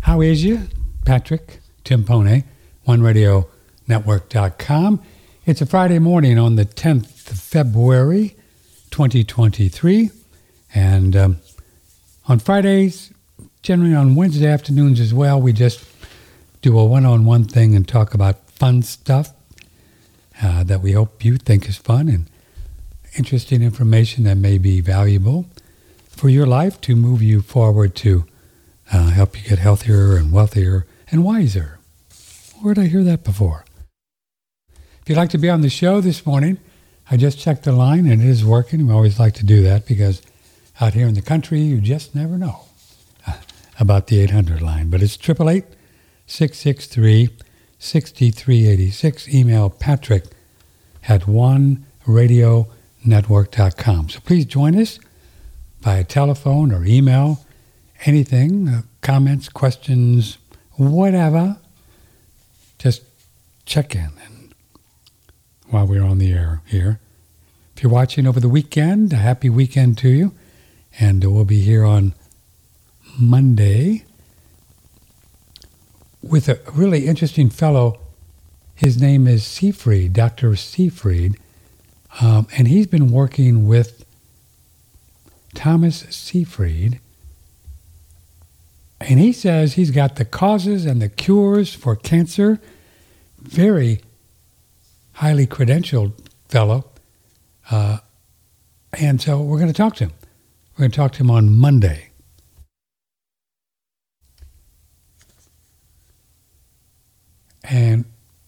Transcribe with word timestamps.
How 0.00 0.20
is 0.20 0.42
you? 0.42 0.62
Patrick 1.04 1.60
Timpone, 1.84 2.42
OneRadioNetwork.com. 2.88 5.00
It's 5.46 5.60
a 5.60 5.66
Friday 5.66 6.00
morning 6.00 6.40
on 6.40 6.56
the 6.56 6.64
10th 6.64 7.30
of 7.30 7.38
February, 7.38 8.34
2023. 8.90 10.10
And 10.74 11.14
um, 11.14 11.38
on 12.26 12.40
Fridays, 12.40 13.12
generally 13.62 13.94
on 13.94 14.16
Wednesday 14.16 14.48
afternoons 14.48 14.98
as 14.98 15.14
well, 15.14 15.40
we 15.40 15.52
just 15.52 15.84
do 16.64 16.78
a 16.78 16.84
one 16.84 17.04
on 17.04 17.26
one 17.26 17.44
thing 17.44 17.76
and 17.76 17.86
talk 17.86 18.14
about 18.14 18.48
fun 18.48 18.80
stuff 18.80 19.34
uh, 20.42 20.64
that 20.64 20.80
we 20.80 20.92
hope 20.92 21.22
you 21.22 21.36
think 21.36 21.68
is 21.68 21.76
fun 21.76 22.08
and 22.08 22.30
interesting 23.18 23.62
information 23.62 24.24
that 24.24 24.36
may 24.36 24.56
be 24.56 24.80
valuable 24.80 25.44
for 26.08 26.30
your 26.30 26.46
life 26.46 26.80
to 26.80 26.96
move 26.96 27.20
you 27.20 27.42
forward 27.42 27.94
to 27.94 28.24
uh, 28.90 29.10
help 29.10 29.36
you 29.36 29.46
get 29.46 29.58
healthier 29.58 30.16
and 30.16 30.32
wealthier 30.32 30.86
and 31.10 31.22
wiser. 31.22 31.78
Where 32.62 32.72
did 32.72 32.84
I 32.84 32.86
hear 32.86 33.04
that 33.04 33.24
before? 33.24 33.66
If 35.02 35.10
you'd 35.10 35.18
like 35.18 35.30
to 35.30 35.38
be 35.38 35.50
on 35.50 35.60
the 35.60 35.68
show 35.68 36.00
this 36.00 36.24
morning, 36.24 36.56
I 37.10 37.18
just 37.18 37.38
checked 37.38 37.64
the 37.64 37.72
line 37.72 38.10
and 38.10 38.22
it 38.22 38.26
is 38.26 38.42
working. 38.42 38.86
We 38.86 38.94
always 38.94 39.20
like 39.20 39.34
to 39.34 39.44
do 39.44 39.62
that 39.64 39.84
because 39.84 40.22
out 40.80 40.94
here 40.94 41.08
in 41.08 41.14
the 41.14 41.20
country, 41.20 41.60
you 41.60 41.82
just 41.82 42.14
never 42.14 42.38
know 42.38 42.60
about 43.78 44.06
the 44.06 44.20
800 44.20 44.62
line. 44.62 44.88
But 44.88 45.02
it's 45.02 45.16
888 45.16 45.66
663 46.26 47.28
6386. 47.78 49.28
Email 49.28 49.70
patrick 49.70 50.24
at 51.06 51.22
oneradionetwork.com. 51.22 54.08
So 54.08 54.20
please 54.20 54.46
join 54.46 54.78
us 54.78 54.98
via 55.80 56.04
telephone 56.04 56.72
or 56.72 56.84
email, 56.84 57.44
anything, 58.06 58.68
uh, 58.68 58.82
comments, 59.02 59.50
questions, 59.50 60.38
whatever. 60.72 61.58
Just 62.78 63.02
check 63.66 63.94
in 63.94 64.10
and 64.26 64.54
while 65.68 65.86
we're 65.86 66.02
on 66.02 66.18
the 66.18 66.32
air 66.32 66.62
here. 66.66 66.98
If 67.76 67.82
you're 67.82 67.92
watching 67.92 68.26
over 68.26 68.40
the 68.40 68.48
weekend, 68.48 69.12
a 69.12 69.16
happy 69.16 69.50
weekend 69.50 69.98
to 69.98 70.08
you. 70.08 70.32
And 70.98 71.22
we'll 71.24 71.44
be 71.44 71.60
here 71.60 71.84
on 71.84 72.14
Monday 73.18 74.04
with 76.28 76.48
a 76.48 76.58
really 76.72 77.06
interesting 77.06 77.50
fellow. 77.50 78.00
His 78.74 79.00
name 79.00 79.26
is 79.26 79.44
Seyfried, 79.44 80.12
Dr. 80.12 80.56
Seyfried, 80.56 81.38
um, 82.20 82.46
and 82.56 82.66
he's 82.68 82.86
been 82.86 83.10
working 83.10 83.68
with 83.68 84.04
Thomas 85.54 86.00
Seyfried. 86.10 87.00
And 89.00 89.20
he 89.20 89.32
says 89.32 89.74
he's 89.74 89.90
got 89.90 90.16
the 90.16 90.24
causes 90.24 90.86
and 90.86 91.00
the 91.00 91.08
cures 91.08 91.74
for 91.74 91.94
cancer. 91.94 92.60
Very 93.38 94.00
highly 95.14 95.46
credentialed 95.46 96.12
fellow. 96.48 96.86
Uh, 97.70 97.98
and 98.98 99.20
so 99.20 99.40
we're 99.40 99.58
going 99.58 99.72
to 99.72 99.76
talk 99.76 99.96
to 99.96 100.04
him. 100.04 100.12
We're 100.72 100.84
going 100.84 100.90
to 100.90 100.96
talk 100.96 101.12
to 101.12 101.18
him 101.20 101.30
on 101.30 101.54
Monday. 101.54 102.10
And 107.64 108.04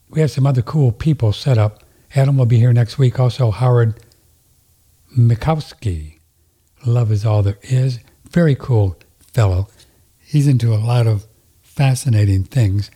we 0.09 0.20
have 0.20 0.31
some 0.31 0.47
other 0.47 0.62
cool 0.62 0.93
people 0.93 1.32
set 1.32 1.59
up. 1.59 1.82
Adam 2.15 2.37
will 2.37 2.47
be 2.47 2.59
here 2.59 2.72
next 2.72 2.99
week. 2.99 3.19
Also, 3.19 3.50
Howard 3.50 3.99
Mikowski. 5.16 6.19
Love 6.84 7.10
is 7.10 7.25
all 7.25 7.43
there 7.43 7.59
is. 7.62 8.00
Very 8.31 8.54
cool 8.54 8.97
fellow. 9.32 9.69
He's 10.19 10.47
into 10.47 10.75
a 10.75 10.77
lot 10.77 11.06
of 11.06 11.27
fascinating 11.62 12.44
things, 12.44 12.91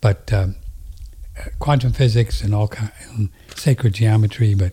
but 0.00 0.32
um, 0.32 0.56
quantum 1.58 1.92
physics 1.92 2.42
and 2.42 2.54
all 2.54 2.68
kind, 2.68 2.90
um, 3.10 3.30
sacred 3.54 3.94
geometry. 3.94 4.54
But 4.54 4.72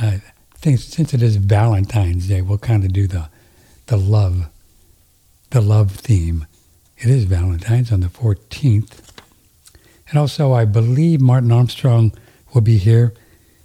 uh, 0.00 0.18
things 0.54 0.84
since 0.84 1.12
it 1.14 1.22
is 1.22 1.36
Valentine's 1.36 2.28
Day, 2.28 2.42
we'll 2.42 2.58
kind 2.58 2.84
of 2.84 2.92
do 2.92 3.06
the 3.06 3.28
the 3.86 3.96
love, 3.96 4.48
the 5.50 5.60
love 5.60 5.92
theme. 5.92 6.46
It 6.98 7.10
is 7.10 7.24
Valentine's 7.24 7.92
on 7.92 8.00
the 8.00 8.08
14th. 8.08 9.05
And 10.08 10.18
also, 10.18 10.52
I 10.52 10.64
believe 10.64 11.20
Martin 11.20 11.50
Armstrong 11.50 12.12
will 12.54 12.60
be 12.60 12.78
here. 12.78 13.12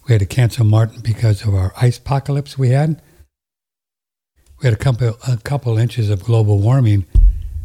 We 0.07 0.13
had 0.13 0.19
to 0.19 0.25
cancel 0.25 0.65
Martin 0.65 1.01
because 1.01 1.43
of 1.43 1.53
our 1.53 1.71
ice 1.79 1.97
apocalypse 1.97 2.57
we 2.57 2.69
had. 2.69 3.01
We 4.59 4.67
had 4.67 4.73
a 4.73 4.77
couple, 4.77 5.17
a 5.27 5.37
couple 5.37 5.77
inches 5.77 6.09
of 6.09 6.23
global 6.23 6.59
warming 6.59 7.05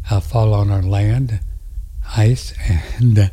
uh, 0.09 0.19
fall 0.19 0.53
on 0.53 0.71
our 0.71 0.81
land, 0.81 1.39
ice, 2.15 2.53
and 2.97 3.17
uh, 3.17 3.27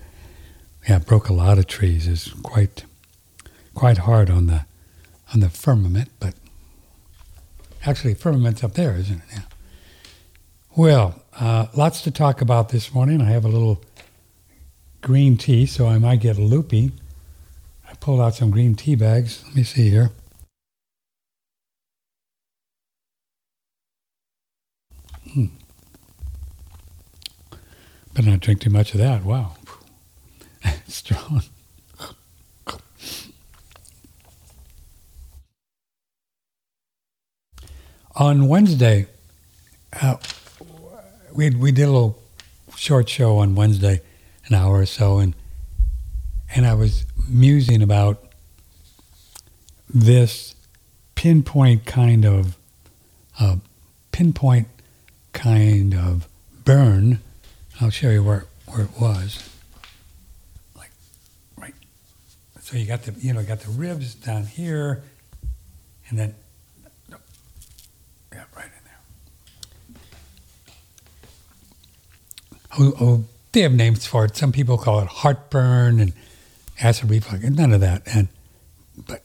yeah, 0.88 0.98
broke 0.98 1.28
a 1.28 1.32
lot 1.32 1.58
of 1.58 1.66
trees. 1.66 2.08
It's 2.08 2.32
quite, 2.42 2.84
quite 3.74 3.98
hard 3.98 4.30
on 4.30 4.46
the, 4.46 4.64
on 5.32 5.40
the 5.40 5.50
firmament, 5.50 6.10
but 6.20 6.34
actually, 7.86 8.14
firmament's 8.14 8.64
up 8.64 8.74
there, 8.74 8.96
isn't 8.96 9.18
it? 9.18 9.24
Yeah. 9.32 9.40
Well, 10.76 11.22
uh, 11.38 11.66
lots 11.74 12.02
to 12.02 12.10
talk 12.10 12.40
about 12.40 12.70
this 12.70 12.92
morning. 12.92 13.20
I 13.20 13.26
have 13.26 13.44
a 13.44 13.48
little 13.48 13.80
green 15.04 15.36
tea, 15.36 15.66
so 15.66 15.86
I 15.86 15.98
might 15.98 16.20
get 16.20 16.38
loopy. 16.38 16.90
I 17.88 17.94
pulled 17.96 18.20
out 18.20 18.34
some 18.34 18.50
green 18.50 18.74
tea 18.74 18.96
bags. 18.96 19.44
Let 19.46 19.54
me 19.54 19.62
see 19.62 19.90
here. 19.90 20.10
Hmm. 25.32 25.46
Better 28.14 28.30
not 28.30 28.40
drink 28.40 28.62
too 28.62 28.70
much 28.70 28.94
of 28.94 28.98
that. 28.98 29.24
Wow. 29.24 29.56
Strong. 30.88 31.42
on 38.16 38.46
Wednesday, 38.48 39.06
uh, 40.00 40.16
we 41.34 41.50
we 41.50 41.72
did 41.72 41.82
a 41.82 41.90
little 41.90 42.22
short 42.76 43.08
show 43.08 43.38
on 43.38 43.54
Wednesday 43.54 44.00
an 44.54 44.60
hour 44.60 44.78
or 44.78 44.86
so, 44.86 45.18
and 45.18 45.34
and 46.54 46.66
I 46.66 46.74
was 46.74 47.04
musing 47.28 47.82
about 47.82 48.22
this 49.92 50.54
pinpoint 51.14 51.84
kind 51.84 52.24
of 52.24 52.56
uh, 53.40 53.56
pinpoint 54.12 54.68
kind 55.32 55.94
of 55.94 56.28
burn. 56.64 57.20
I'll 57.80 57.90
show 57.90 58.10
you 58.10 58.22
where 58.22 58.46
where 58.66 58.82
it 58.82 59.00
was. 59.00 59.48
Like 60.76 60.92
right. 61.56 61.74
So 62.60 62.76
you 62.76 62.86
got 62.86 63.02
the 63.02 63.12
you 63.18 63.32
know 63.32 63.42
got 63.42 63.60
the 63.60 63.70
ribs 63.70 64.14
down 64.14 64.46
here, 64.46 65.02
and 66.08 66.18
then 66.18 66.34
yeah, 68.32 68.44
right 68.56 68.66
in 68.66 68.84
there. 68.84 70.00
Oh, 72.78 72.92
oh 73.00 73.24
they 73.54 73.60
have 73.60 73.72
names 73.72 74.04
for 74.04 74.24
it. 74.26 74.36
Some 74.36 74.52
people 74.52 74.76
call 74.76 75.00
it 75.00 75.06
heartburn 75.06 76.00
and 76.00 76.12
acid 76.80 77.08
reflux, 77.08 77.42
and 77.44 77.56
none 77.56 77.72
of 77.72 77.80
that. 77.80 78.02
And 78.06 78.28
but 79.06 79.22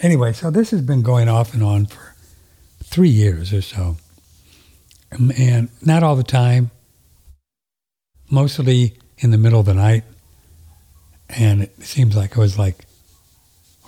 anyway, 0.00 0.32
so 0.32 0.50
this 0.50 0.70
has 0.70 0.80
been 0.80 1.02
going 1.02 1.28
off 1.28 1.52
and 1.52 1.62
on 1.62 1.86
for 1.86 2.14
three 2.82 3.10
years 3.10 3.52
or 3.52 3.60
so, 3.60 3.96
um, 5.12 5.32
and 5.36 5.68
not 5.84 6.02
all 6.02 6.16
the 6.16 6.22
time. 6.22 6.70
Mostly 8.30 8.94
in 9.18 9.30
the 9.30 9.38
middle 9.38 9.60
of 9.60 9.66
the 9.66 9.74
night, 9.74 10.04
and 11.28 11.62
it 11.62 11.82
seems 11.82 12.16
like 12.16 12.30
it 12.32 12.38
was 12.38 12.58
like 12.58 12.86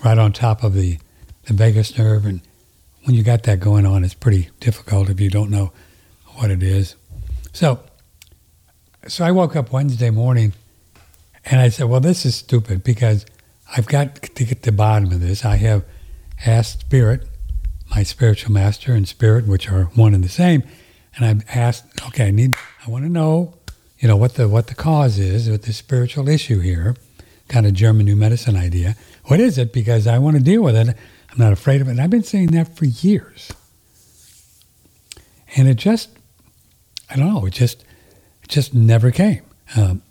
right 0.04 0.18
on 0.18 0.32
top 0.32 0.62
of 0.62 0.74
the 0.74 0.98
the 1.44 1.54
vagus 1.54 1.96
nerve, 1.96 2.26
and 2.26 2.40
when 3.04 3.14
you 3.14 3.22
got 3.22 3.44
that 3.44 3.60
going 3.60 3.86
on, 3.86 4.04
it's 4.04 4.14
pretty 4.14 4.50
difficult 4.60 5.08
if 5.08 5.20
you 5.20 5.30
don't 5.30 5.50
know 5.50 5.72
what 6.34 6.50
it 6.50 6.62
is. 6.62 6.96
So 7.52 7.80
so 9.08 9.24
I 9.24 9.30
woke 9.30 9.56
up 9.56 9.72
Wednesday 9.72 10.10
morning 10.10 10.52
and 11.44 11.60
I 11.60 11.68
said, 11.68 11.86
well, 11.88 12.00
this 12.00 12.26
is 12.26 12.34
stupid 12.34 12.82
because 12.82 13.24
I've 13.76 13.86
got 13.86 14.16
to 14.16 14.44
get 14.44 14.62
to 14.62 14.70
the 14.70 14.76
bottom 14.76 15.12
of 15.12 15.20
this. 15.20 15.44
I 15.44 15.56
have 15.56 15.84
asked 16.44 16.80
Spirit, 16.80 17.28
my 17.90 18.02
spiritual 18.02 18.52
master 18.52 18.92
and 18.94 19.06
Spirit, 19.06 19.46
which 19.46 19.70
are 19.70 19.84
one 19.94 20.14
and 20.14 20.24
the 20.24 20.28
same, 20.28 20.62
and 21.14 21.24
I've 21.24 21.44
asked, 21.56 21.84
okay, 22.08 22.28
I 22.28 22.30
need, 22.30 22.54
I 22.86 22.90
want 22.90 23.04
to 23.04 23.10
know, 23.10 23.54
you 23.98 24.08
know, 24.08 24.16
what 24.16 24.34
the 24.34 24.48
what 24.48 24.66
the 24.66 24.74
cause 24.74 25.18
is 25.18 25.48
with 25.48 25.62
the 25.62 25.72
spiritual 25.72 26.28
issue 26.28 26.60
here, 26.60 26.94
kind 27.48 27.64
of 27.64 27.72
German 27.72 28.06
new 28.06 28.16
medicine 28.16 28.56
idea. 28.56 28.96
What 29.24 29.40
is 29.40 29.56
it? 29.56 29.72
Because 29.72 30.06
I 30.06 30.18
want 30.18 30.36
to 30.36 30.42
deal 30.42 30.62
with 30.62 30.76
it. 30.76 30.88
I'm 30.88 31.38
not 31.38 31.52
afraid 31.52 31.80
of 31.80 31.88
it. 31.88 31.92
And 31.92 32.00
I've 32.00 32.10
been 32.10 32.22
saying 32.22 32.48
that 32.48 32.76
for 32.76 32.84
years. 32.84 33.52
And 35.56 35.66
it 35.68 35.76
just, 35.76 36.10
I 37.08 37.16
don't 37.16 37.32
know, 37.32 37.46
it 37.46 37.54
just 37.54 37.84
just 38.48 38.74
never 38.74 39.10
came. 39.10 39.42
Um, 39.76 40.02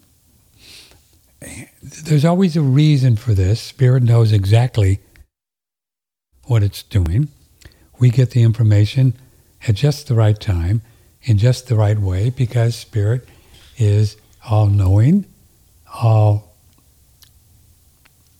there's 1.82 2.26
always 2.26 2.58
a 2.58 2.62
reason 2.62 3.16
for 3.16 3.34
this. 3.34 3.62
Spirit 3.62 4.04
knows 4.04 4.32
exactly 4.32 5.00
what 6.44 6.64
it's 6.64 6.84
doing. 6.84 7.30
We 8.00 8.10
get 8.10 8.32
the 8.32 8.44
information 8.44 9.14
at 9.68 9.76
just 9.76 10.08
the 10.08 10.16
right 10.16 10.40
time, 10.40 10.82
in 11.24 11.38
just 11.38 11.68
the 11.68 11.76
right 11.76 11.98
way, 11.98 12.30
because 12.30 12.76
Spirit 12.76 13.28
is 13.78 14.18
all 14.48 14.68
knowing, 14.68 15.26
all 15.94 16.56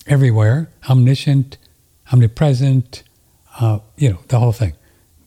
everywhere, 0.08 0.70
omniscient, 0.90 1.58
omnipresent, 2.12 3.04
uh, 3.60 3.80
you 3.98 4.10
know, 4.10 4.20
the 4.28 4.40
whole 4.40 4.52
thing. 4.52 4.74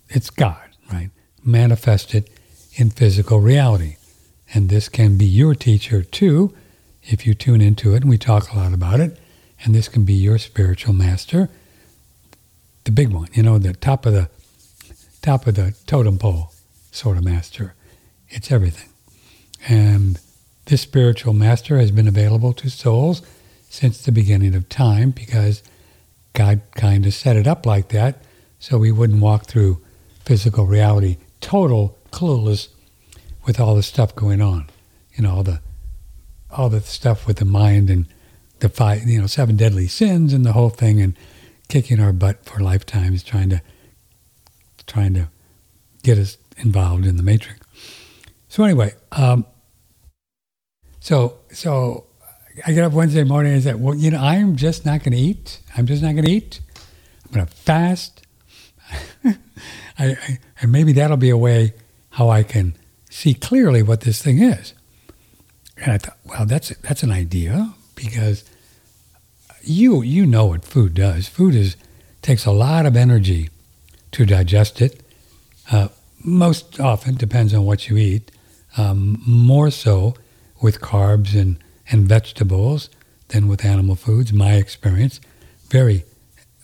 It's 0.08 0.30
God, 0.30 0.68
right? 0.92 1.10
Manifested 1.44 2.30
in 2.74 2.90
physical 2.90 3.40
reality. 3.40 3.96
And 4.52 4.68
this 4.68 4.88
can 4.88 5.16
be 5.16 5.26
your 5.26 5.54
teacher 5.54 6.02
too, 6.02 6.54
if 7.02 7.26
you 7.26 7.34
tune 7.34 7.60
into 7.60 7.94
it, 7.94 8.02
and 8.02 8.10
we 8.10 8.18
talk 8.18 8.52
a 8.52 8.56
lot 8.56 8.72
about 8.72 9.00
it. 9.00 9.18
And 9.62 9.74
this 9.74 9.88
can 9.88 10.04
be 10.04 10.14
your 10.14 10.38
spiritual 10.38 10.94
master, 10.94 11.48
the 12.84 12.92
big 12.92 13.12
one, 13.12 13.28
you 13.32 13.42
know, 13.42 13.58
the 13.58 13.74
top 13.74 14.06
of 14.06 14.12
the 14.12 14.28
top 15.20 15.46
of 15.46 15.56
the 15.56 15.74
totem 15.86 16.18
pole 16.18 16.52
sort 16.92 17.16
of 17.16 17.24
master. 17.24 17.74
It's 18.28 18.52
everything. 18.52 18.88
And 19.68 20.20
this 20.66 20.82
spiritual 20.82 21.32
master 21.32 21.78
has 21.78 21.90
been 21.90 22.06
available 22.06 22.52
to 22.54 22.70
souls 22.70 23.22
since 23.68 24.02
the 24.02 24.12
beginning 24.12 24.54
of 24.54 24.68
time 24.68 25.10
because 25.10 25.62
God 26.34 26.60
kind 26.76 27.04
of 27.04 27.14
set 27.14 27.36
it 27.36 27.46
up 27.46 27.66
like 27.66 27.88
that 27.88 28.22
so 28.58 28.78
we 28.78 28.92
wouldn't 28.92 29.20
walk 29.20 29.46
through 29.46 29.82
physical 30.24 30.66
reality 30.66 31.16
total 31.40 31.96
clueless 32.12 32.68
with 33.48 33.58
all 33.58 33.74
the 33.74 33.82
stuff 33.82 34.14
going 34.14 34.42
on. 34.42 34.68
You 35.14 35.24
know, 35.24 35.36
all 35.36 35.42
the 35.42 35.60
all 36.50 36.68
the 36.68 36.82
stuff 36.82 37.26
with 37.26 37.38
the 37.38 37.44
mind 37.44 37.90
and 37.90 38.06
the 38.60 38.68
five, 38.68 39.02
you 39.08 39.20
know, 39.20 39.26
seven 39.26 39.56
deadly 39.56 39.88
sins 39.88 40.32
and 40.32 40.44
the 40.44 40.52
whole 40.52 40.68
thing 40.68 41.00
and 41.00 41.16
kicking 41.68 41.98
our 41.98 42.12
butt 42.12 42.44
for 42.44 42.60
lifetimes 42.60 43.22
trying 43.24 43.48
to 43.48 43.62
trying 44.86 45.14
to 45.14 45.28
get 46.02 46.18
us 46.18 46.36
involved 46.58 47.06
in 47.06 47.16
the 47.16 47.22
matrix. 47.22 47.58
So 48.48 48.64
anyway, 48.64 48.92
um, 49.12 49.46
so 51.00 51.38
so 51.50 52.04
I 52.66 52.72
get 52.72 52.84
up 52.84 52.92
Wednesday 52.92 53.24
morning 53.24 53.52
and 53.52 53.60
I 53.62 53.64
said, 53.64 53.80
well, 53.80 53.94
you 53.94 54.10
know, 54.10 54.20
I'm 54.20 54.56
just 54.56 54.84
not 54.84 55.02
going 55.02 55.12
to 55.12 55.18
eat. 55.18 55.60
I'm 55.74 55.86
just 55.86 56.02
not 56.02 56.12
going 56.12 56.26
to 56.26 56.30
eat. 56.30 56.60
I'm 57.24 57.32
going 57.32 57.46
to 57.46 57.52
fast. 57.52 58.26
I, 59.24 59.36
I, 59.98 60.38
and 60.60 60.70
maybe 60.70 60.92
that'll 60.92 61.16
be 61.16 61.30
a 61.30 61.36
way 61.36 61.72
how 62.10 62.28
I 62.28 62.42
can 62.42 62.74
see 63.10 63.34
clearly 63.34 63.82
what 63.82 64.02
this 64.02 64.22
thing 64.22 64.42
is. 64.42 64.74
And 65.76 65.92
I 65.92 65.98
thought, 65.98 66.16
well, 66.24 66.46
that's 66.46 66.70
that's 66.78 67.02
an 67.02 67.12
idea 67.12 67.74
because 67.94 68.44
you 69.62 70.02
you 70.02 70.26
know 70.26 70.46
what 70.46 70.64
food 70.64 70.94
does. 70.94 71.28
Food 71.28 71.54
is 71.54 71.76
takes 72.22 72.46
a 72.46 72.50
lot 72.50 72.86
of 72.86 72.96
energy 72.96 73.48
to 74.12 74.26
digest 74.26 74.80
it. 74.80 75.02
Uh, 75.70 75.88
most 76.24 76.80
often 76.80 77.14
depends 77.14 77.54
on 77.54 77.64
what 77.64 77.88
you 77.88 77.96
eat. 77.96 78.30
Um, 78.76 79.22
more 79.26 79.70
so 79.70 80.14
with 80.60 80.80
carbs 80.80 81.38
and 81.38 81.58
and 81.90 82.08
vegetables 82.08 82.90
than 83.28 83.48
with 83.48 83.64
animal 83.64 83.94
foods. 83.94 84.32
My 84.32 84.54
experience, 84.54 85.20
very 85.68 86.04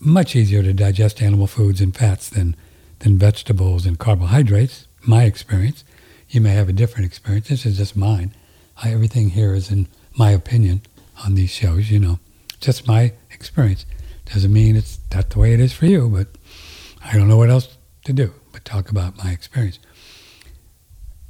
much 0.01 0.37
easier 0.37 0.63
to 0.63 0.73
digest 0.73 1.23
animal 1.23 1.47
foods 1.47 1.81
and 1.81 1.97
fats 1.97 2.29
than 2.29 2.57
than 3.01 3.17
vegetables 3.19 3.87
and 3.87 3.99
carbohydrates. 3.99 4.87
My 5.07 5.25
experience. 5.25 5.85
You 6.35 6.41
may 6.41 6.51
have 6.55 6.69
a 6.69 6.73
different 6.73 7.07
experience. 7.07 7.49
This 7.49 7.65
is 7.65 7.77
just 7.77 7.97
mine. 7.97 8.35
I, 8.83 8.91
everything 8.91 9.31
here 9.31 9.55
is 9.55 9.71
in 9.71 9.87
my 10.19 10.33
opinion 10.33 10.83
on 11.25 11.37
these 11.37 11.51
shows. 11.51 11.93
You 11.93 12.01
know, 12.01 12.19
just 12.61 12.89
my 12.89 13.13
experience. 13.31 13.87
Doesn't 14.25 14.53
mean 14.53 14.75
it's 14.75 14.99
that's 15.11 15.33
the 15.33 15.39
way 15.39 15.55
it 15.55 15.61
is 15.61 15.73
for 15.73 15.87
you, 15.87 16.09
but 16.09 16.27
I 17.05 17.17
don't 17.17 17.29
know 17.29 17.37
what 17.37 17.51
else 17.51 17.79
to 18.07 18.13
do 18.13 18.33
but 18.51 18.65
talk 18.65 18.91
about 18.91 19.17
my 19.23 19.31
experience. 19.31 19.79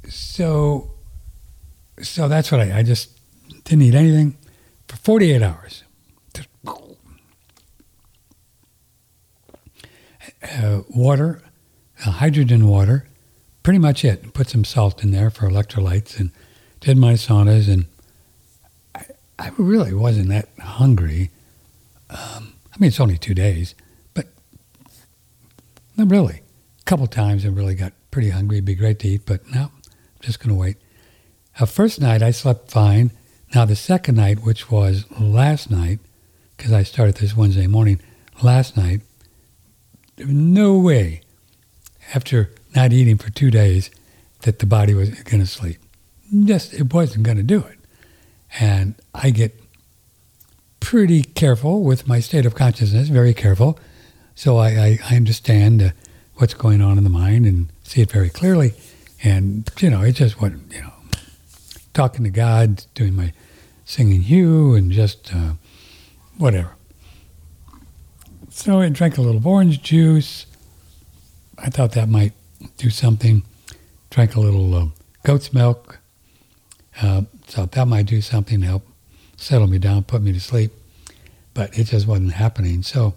So, 0.09 0.91
so 2.01 2.27
that's 2.27 2.51
what 2.51 2.61
I, 2.61 2.79
I 2.79 2.83
just 2.83 3.11
didn't 3.63 3.83
eat 3.83 3.93
anything 3.93 4.37
for 4.87 4.95
48 4.97 5.41
hours. 5.43 5.83
Uh, 10.43 10.81
water, 10.89 11.43
uh, 12.05 12.11
hydrogen 12.11 12.67
water, 12.67 13.07
pretty 13.65 13.79
much 13.79 14.05
it. 14.05 14.31
Put 14.35 14.47
some 14.47 14.63
salt 14.63 15.03
in 15.03 15.09
there 15.09 15.31
for 15.31 15.49
electrolytes 15.49 16.19
and 16.19 16.29
did 16.81 16.97
my 16.97 17.13
saunas. 17.13 17.67
And 17.67 17.87
I, 18.93 19.05
I 19.39 19.51
really 19.57 19.91
wasn't 19.91 20.29
that 20.29 20.49
hungry. 20.59 21.31
Um, 22.11 22.53
I 22.71 22.77
mean, 22.77 22.89
it's 22.89 22.99
only 22.99 23.17
two 23.17 23.33
days, 23.33 23.73
but 24.13 24.27
not 25.97 26.11
really. 26.11 26.43
A 26.79 26.83
couple 26.83 27.07
times 27.07 27.43
I 27.43 27.49
really 27.49 27.73
got 27.73 27.91
pretty 28.11 28.29
hungry. 28.29 28.57
It'd 28.57 28.65
be 28.65 28.75
great 28.75 28.99
to 28.99 29.07
eat, 29.07 29.25
but 29.25 29.49
no, 29.51 29.61
I'm 29.61 30.21
just 30.21 30.39
going 30.39 30.55
to 30.55 30.61
wait. 30.61 30.77
Uh, 31.59 31.65
first 31.65 31.99
night 31.99 32.21
I 32.21 32.29
slept 32.29 32.69
fine. 32.69 33.09
Now, 33.55 33.65
the 33.65 33.75
second 33.75 34.13
night, 34.13 34.43
which 34.43 34.69
was 34.69 35.05
last 35.19 35.71
night, 35.71 35.97
because 36.55 36.71
I 36.71 36.83
started 36.83 37.15
this 37.15 37.35
Wednesday 37.35 37.65
morning, 37.65 37.99
last 38.43 38.77
night, 38.77 39.01
no 40.19 40.77
way, 40.77 41.21
after 42.13 42.51
not 42.75 42.91
eating 42.91 43.17
for 43.17 43.29
two 43.31 43.49
days, 43.49 43.89
that 44.41 44.59
the 44.59 44.65
body 44.65 44.93
was 44.93 45.09
going 45.09 45.39
to 45.39 45.47
sleep. 45.47 45.77
Just, 46.43 46.73
it 46.73 46.93
wasn't 46.93 47.23
going 47.23 47.37
to 47.37 47.43
do 47.43 47.59
it. 47.59 47.79
And 48.59 48.95
I 49.13 49.29
get 49.29 49.59
pretty 50.79 51.23
careful 51.23 51.83
with 51.83 52.07
my 52.07 52.19
state 52.19 52.45
of 52.45 52.55
consciousness, 52.55 53.07
very 53.09 53.33
careful. 53.33 53.79
So 54.35 54.57
I, 54.57 54.69
I, 54.69 54.99
I 55.09 55.15
understand 55.15 55.81
uh, 55.81 55.89
what's 56.35 56.53
going 56.53 56.81
on 56.81 56.97
in 56.97 57.03
the 57.03 57.09
mind 57.09 57.45
and 57.45 57.69
see 57.83 58.01
it 58.01 58.11
very 58.11 58.29
clearly. 58.29 58.73
And, 59.23 59.69
you 59.79 59.89
know, 59.89 60.01
it 60.01 60.13
just 60.13 60.41
went, 60.41 60.61
you 60.71 60.81
know, 60.81 60.93
talking 61.93 62.23
to 62.23 62.29
God, 62.29 62.85
doing 62.93 63.15
my 63.15 63.33
singing 63.85 64.23
HU 64.23 64.75
and 64.75 64.91
just 64.91 65.33
uh, 65.33 65.53
whatever. 66.37 66.75
So 68.49 68.79
I 68.79 68.89
drank 68.89 69.17
a 69.17 69.21
little 69.21 69.45
orange 69.47 69.81
juice. 69.81 70.45
I 71.57 71.69
thought 71.69 71.93
that 71.93 72.09
might 72.09 72.33
do 72.77 72.89
something. 72.89 73.43
Drank 74.09 74.35
a 74.35 74.39
little 74.39 74.73
uh, 74.75 74.87
goat's 75.23 75.53
milk. 75.53 75.99
Uh, 77.01 77.23
thought 77.43 77.73
that 77.73 77.87
might 77.87 78.05
do 78.05 78.21
something 78.21 78.61
to 78.61 78.67
help 78.67 78.87
settle 79.37 79.67
me 79.67 79.77
down, 79.77 80.03
put 80.03 80.21
me 80.21 80.31
to 80.33 80.39
sleep. 80.39 80.71
But 81.53 81.77
it 81.77 81.85
just 81.85 82.07
wasn't 82.07 82.33
happening. 82.33 82.83
So, 82.83 83.15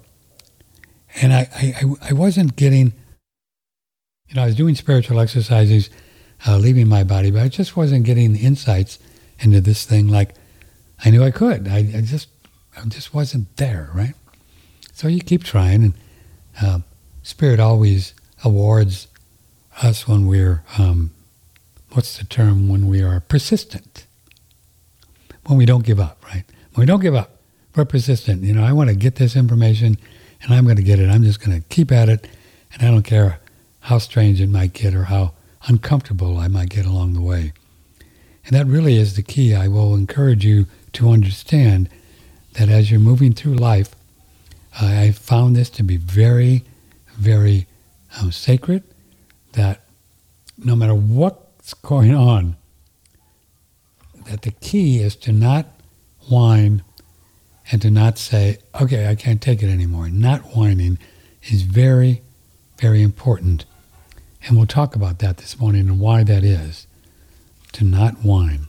and 1.21 1.33
I, 1.33 1.49
I, 1.55 2.11
I 2.11 2.13
wasn't 2.13 2.57
getting, 2.57 2.93
you 4.29 4.35
know, 4.35 4.43
I 4.43 4.47
was 4.47 4.55
doing 4.55 4.75
spiritual 4.75 5.19
exercises, 5.19 5.91
uh, 6.47 6.57
leaving 6.57 6.89
my 6.89 7.03
body, 7.03 7.31
but 7.31 7.43
I 7.43 7.49
just 7.49 7.77
wasn't 7.77 8.05
getting 8.05 8.33
the 8.33 8.41
insights 8.41 8.99
into 9.41 9.61
this 9.61 9.85
thing 9.85 10.09
like 10.09 10.35
I 11.05 11.11
knew 11.11 11.23
I 11.23 11.31
could. 11.31 11.69
I, 11.69 11.79
I 11.79 12.01
just 12.03 12.29
I 12.77 12.87
just 12.89 13.13
wasn't 13.13 13.57
there, 13.57 13.91
right? 13.93 14.15
So 14.93 15.09
you 15.09 15.21
keep 15.21 15.45
trying, 15.45 15.83
and 15.83 15.95
uh, 16.61 16.79
Spirit 17.23 17.61
always 17.61 18.15
awards 18.45 19.08
us 19.83 20.09
when 20.09 20.27
we're 20.27 20.63
um, 20.79 21.11
what's 21.93 22.19
the 22.19 22.25
term 22.25 22.69
when 22.69 22.89
we 22.89 23.03
are 23.03 23.21
persistent, 23.21 24.07
when 25.47 25.59
we 25.59 25.67
don't 25.67 25.85
give 25.85 26.01
up, 26.01 26.23
right? 26.25 26.45
When 26.75 26.83
we 26.83 26.87
don't 26.87 27.01
give 27.01 27.15
up, 27.15 27.39
we're 27.75 27.85
persistent. 27.85 28.43
You 28.43 28.55
know, 28.55 28.65
I 28.65 28.73
want 28.73 28.91
to 28.91 28.97
get 28.97 29.17
this 29.17 29.37
information, 29.37 29.97
and 30.43 30.53
I'm 30.53 30.65
going 30.65 30.77
to 30.77 30.83
get 30.83 30.99
it. 30.99 31.09
I'm 31.09 31.23
just 31.23 31.45
going 31.45 31.61
to 31.61 31.67
keep 31.69 31.93
at 31.93 32.09
it, 32.09 32.27
and 32.73 32.83
I 32.83 32.91
don't 32.91 33.03
care 33.03 33.41
how 33.81 33.99
strange 33.99 34.41
it 34.41 34.49
might 34.49 34.73
get 34.73 34.95
or 34.95 35.05
how 35.05 35.33
uncomfortable 35.67 36.39
I 36.39 36.49
might 36.49 36.71
get 36.71 36.87
along 36.87 37.15
the 37.15 37.21
way. 37.21 37.53
And 38.45 38.57
that 38.57 38.67
really 38.67 38.97
is 38.97 39.15
the 39.15 39.23
key. 39.23 39.55
I 39.55 39.69
will 39.69 39.95
encourage 39.95 40.45
you 40.45 40.67
to 40.95 41.11
understand 41.11 41.89
that 42.55 42.69
as 42.69 42.91
you're 42.91 43.01
moving 43.01 43.33
through 43.33 43.55
life, 43.55 43.95
uh, 44.81 44.87
I 44.87 45.13
found 45.13 45.55
this 45.55 45.71
to 45.71 45.83
be 45.83 45.97
very, 45.97 46.65
very 47.17 47.67
um, 48.21 48.33
sacred. 48.33 48.83
That 49.53 49.81
no 50.57 50.77
matter 50.77 50.95
what's 50.95 51.75
going 51.75 52.15
on, 52.15 52.57
that 54.27 54.43
the 54.43 54.51
key 54.51 55.01
is 55.01 55.17
to 55.17 55.33
not 55.33 55.67
whine 56.29 56.83
and 57.71 57.83
to 57.83 57.91
not 57.91 58.19
say, 58.19 58.59
okay, 58.81 59.09
I 59.09 59.15
can't 59.15 59.43
take 59.43 59.63
it 59.63 59.69
anymore. 59.69 60.09
Not 60.09 60.57
whining 60.57 60.99
is 61.43 61.63
very, 61.63 62.23
very 62.79 63.03
important. 63.03 63.65
And 64.47 64.57
we'll 64.57 64.67
talk 64.67 64.95
about 64.95 65.19
that 65.19 65.39
this 65.39 65.59
morning 65.59 65.89
and 65.89 66.01
why 66.01 66.25
that 66.25 66.45
is 66.45 66.87
to 67.73 67.85
not 67.85 68.25
whine. 68.25 68.67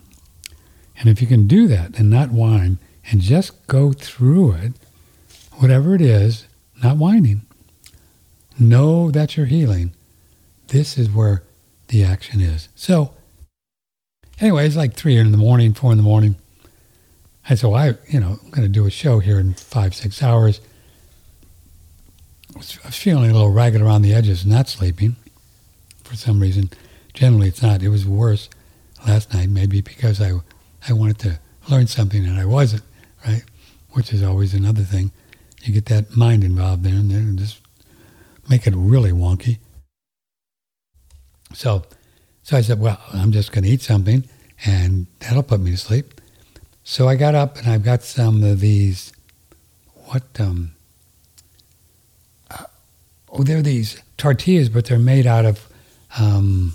And 0.98 1.08
if 1.08 1.22
you 1.22 1.28
can 1.28 1.48
do 1.48 1.68
that 1.68 1.98
and 1.98 2.10
not 2.10 2.32
whine 2.32 2.78
and 3.10 3.22
just 3.22 3.66
go 3.68 3.94
through 3.94 4.54
it, 4.54 4.74
whatever 5.54 5.96
it 5.96 6.02
is, 6.02 6.48
not 6.84 6.98
whining, 6.98 7.42
know 8.60 9.12
that 9.12 9.38
you're 9.38 9.46
healing. 9.46 9.94
This 10.70 10.98
is 10.98 11.10
where 11.10 11.44
the 11.88 12.04
action 12.04 12.42
is. 12.42 12.70
So, 12.76 13.14
anyway, 14.40 14.66
it's 14.66 14.76
like 14.76 14.94
three 14.94 15.18
in 15.18 15.32
the 15.32 15.38
morning, 15.38 15.74
four 15.74 15.92
in 15.92 15.98
the 15.98 16.04
morning. 16.04 16.36
I 17.50 17.56
said, 17.56 17.70
well, 17.70 17.82
I, 17.82 17.94
you 18.08 18.20
know, 18.20 18.38
I'm 18.44 18.50
going 18.52 18.62
to 18.62 18.70
do 18.70 18.86
a 18.86 18.92
show 18.92 19.20
here 19.20 19.40
in 19.40 19.56
five, 19.56 19.96
six 19.96 20.22
hours. 20.22 20.62
I 22.56 22.60
was, 22.60 22.80
I 22.84 22.88
was 22.88 22.96
feeling 22.96 23.32
a 23.32 23.34
little 23.34 23.52
ragged 23.52 23.82
around 23.82 24.04
the 24.04 24.14
edges, 24.14 24.46
not 24.46 24.70
sleeping 24.70 25.16
for 26.04 26.16
some 26.16 26.40
reason. 26.40 26.70
Generally, 27.14 27.48
it's 27.48 27.64
not. 27.64 27.82
It 27.82 27.90
was 27.90 28.06
worse 28.06 28.50
last 29.08 29.34
night, 29.34 29.50
maybe 29.50 29.82
because 29.82 30.22
I, 30.22 30.34
I 30.88 30.94
wanted 30.94 31.18
to 31.20 31.40
learn 31.68 31.88
something 31.88 32.26
and 32.26 32.40
I 32.40 32.46
wasn't, 32.46 32.84
right? 33.26 33.44
Which 33.92 34.14
is 34.14 34.22
always 34.22 34.54
another 34.54 34.84
thing. 34.84 35.12
You 35.64 35.74
get 35.74 35.88
that 35.88 36.16
mind 36.16 36.44
involved 36.44 36.84
there 36.84 36.94
and 36.94 37.10
then 37.10 37.38
just 37.38 37.60
make 38.48 38.68
it 38.68 38.74
really 38.76 39.12
wonky. 39.12 39.58
So, 41.53 41.84
so 42.44 42.58
I 42.58 42.62
said, 42.62 42.79
well, 42.79 43.00
I'm 43.13 43.32
just 43.32 43.51
going 43.51 43.63
to 43.63 43.70
eat 43.70 43.82
something 43.82 44.24
and 44.65 45.08
that'll 45.20 45.44
put 45.44 45.60
me 45.60 45.72
to 45.72 45.77
sleep. 45.77 46.22
So 46.84 47.08
I 47.08 47.15
got 47.15 47.36
up 47.36 47.58
and 47.58 47.68
I've 47.68 47.84
got 47.84 48.03
some 48.03 48.44
of 48.44 48.60
these, 48.60 49.13
what, 50.06 50.24
um, 50.39 50.72
uh, 52.50 52.63
oh, 53.29 53.44
they're 53.44 53.62
these 53.62 54.01
tortillas, 54.18 54.70
but 54.70 54.86
they're 54.86 55.00
made 55.00 55.27
out 55.27 55.46
of 55.46 55.68
um, 56.18 56.74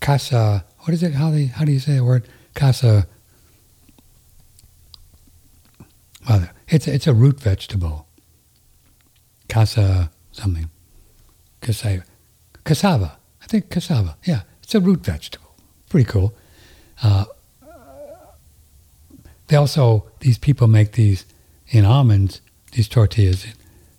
casa, 0.00 0.64
what 0.80 0.94
is 0.94 1.02
it? 1.02 1.14
How, 1.14 1.32
how 1.54 1.64
do 1.64 1.72
you 1.72 1.78
say 1.78 1.96
the 1.96 2.04
word? 2.04 2.28
Casa, 2.54 3.06
well, 6.28 6.48
it's, 6.68 6.88
it's 6.88 7.06
a 7.06 7.14
root 7.14 7.40
vegetable. 7.40 8.06
Casa 9.48 10.10
something. 10.32 10.70
Cassava. 12.66 13.16
I 13.40 13.46
think 13.46 13.70
cassava. 13.70 14.16
Yeah, 14.24 14.42
it's 14.62 14.74
a 14.74 14.80
root 14.80 15.00
vegetable. 15.00 15.54
Pretty 15.88 16.04
cool. 16.04 16.34
Uh, 17.02 17.24
they 19.46 19.56
also, 19.56 20.06
these 20.18 20.36
people 20.36 20.66
make 20.66 20.92
these 20.92 21.24
in 21.68 21.84
almonds, 21.84 22.40
these 22.72 22.88
tortillas, 22.88 23.46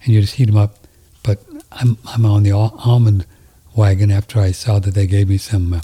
and 0.03 0.13
you 0.13 0.19
just 0.19 0.35
heat 0.35 0.45
them 0.45 0.57
up. 0.57 0.75
But 1.23 1.39
I'm, 1.71 1.97
I'm 2.05 2.25
on 2.25 2.43
the 2.43 2.51
almond 2.51 3.25
wagon 3.73 4.11
after 4.11 4.39
I 4.39 4.51
saw 4.51 4.79
that 4.79 4.93
they 4.93 5.07
gave 5.07 5.29
me 5.29 5.37
some, 5.37 5.73
uh, 5.73 5.81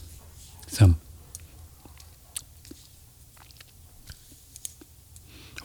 some 0.68 0.98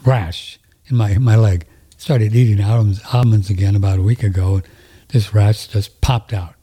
rash 0.04 0.60
in 0.86 0.96
my, 0.96 1.10
in 1.10 1.24
my 1.24 1.34
leg. 1.34 1.66
Started 1.96 2.32
eating 2.36 2.64
almonds, 2.64 3.00
almonds 3.12 3.50
again 3.50 3.74
about 3.74 3.98
a 3.98 4.02
week 4.02 4.22
ago, 4.22 4.54
and 4.54 4.64
this 5.08 5.34
rash 5.34 5.66
just 5.66 6.00
popped 6.00 6.32
out. 6.32 6.54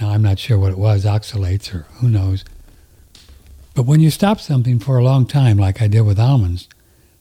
Now, 0.00 0.10
I'm 0.10 0.22
not 0.22 0.38
sure 0.38 0.58
what 0.58 0.72
it 0.72 0.78
was, 0.78 1.04
oxalates 1.04 1.74
or 1.74 1.86
who 1.94 2.08
knows. 2.08 2.44
But 3.74 3.86
when 3.86 4.00
you 4.00 4.10
stop 4.10 4.40
something 4.40 4.78
for 4.78 4.98
a 4.98 5.04
long 5.04 5.26
time, 5.26 5.56
like 5.56 5.82
I 5.82 5.88
did 5.88 6.02
with 6.02 6.18
almonds, 6.18 6.68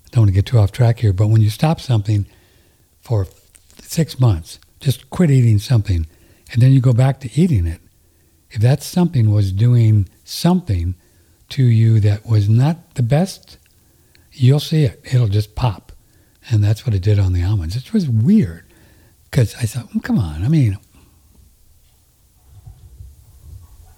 I 0.05 0.09
don't 0.11 0.23
want 0.23 0.29
to 0.29 0.35
get 0.35 0.45
too 0.45 0.59
off 0.59 0.71
track 0.71 0.99
here, 0.99 1.13
but 1.13 1.27
when 1.27 1.41
you 1.41 1.49
stop 1.49 1.79
something 1.79 2.25
for 3.01 3.27
six 3.81 4.19
months, 4.19 4.59
just 4.79 5.09
quit 5.09 5.31
eating 5.31 5.59
something, 5.59 6.05
and 6.51 6.61
then 6.61 6.71
you 6.71 6.81
go 6.81 6.93
back 6.93 7.19
to 7.21 7.29
eating 7.39 7.65
it, 7.65 7.81
if 8.51 8.61
that 8.61 8.83
something 8.83 9.31
was 9.31 9.51
doing 9.51 10.07
something 10.23 10.95
to 11.49 11.63
you 11.63 11.99
that 11.99 12.25
was 12.25 12.47
not 12.47 12.95
the 12.95 13.03
best, 13.03 13.57
you'll 14.31 14.59
see 14.59 14.83
it. 14.83 15.01
It'll 15.03 15.27
just 15.27 15.55
pop. 15.55 15.91
And 16.49 16.63
that's 16.63 16.85
what 16.85 16.93
it 16.93 17.01
did 17.01 17.17
on 17.17 17.33
the 17.33 17.43
almonds. 17.43 17.75
It 17.75 17.93
was 17.93 18.07
weird 18.07 18.65
because 19.29 19.55
I 19.55 19.63
thought, 19.63 19.89
well, 19.93 20.01
come 20.01 20.19
on, 20.19 20.43
I 20.43 20.49
mean, 20.49 20.77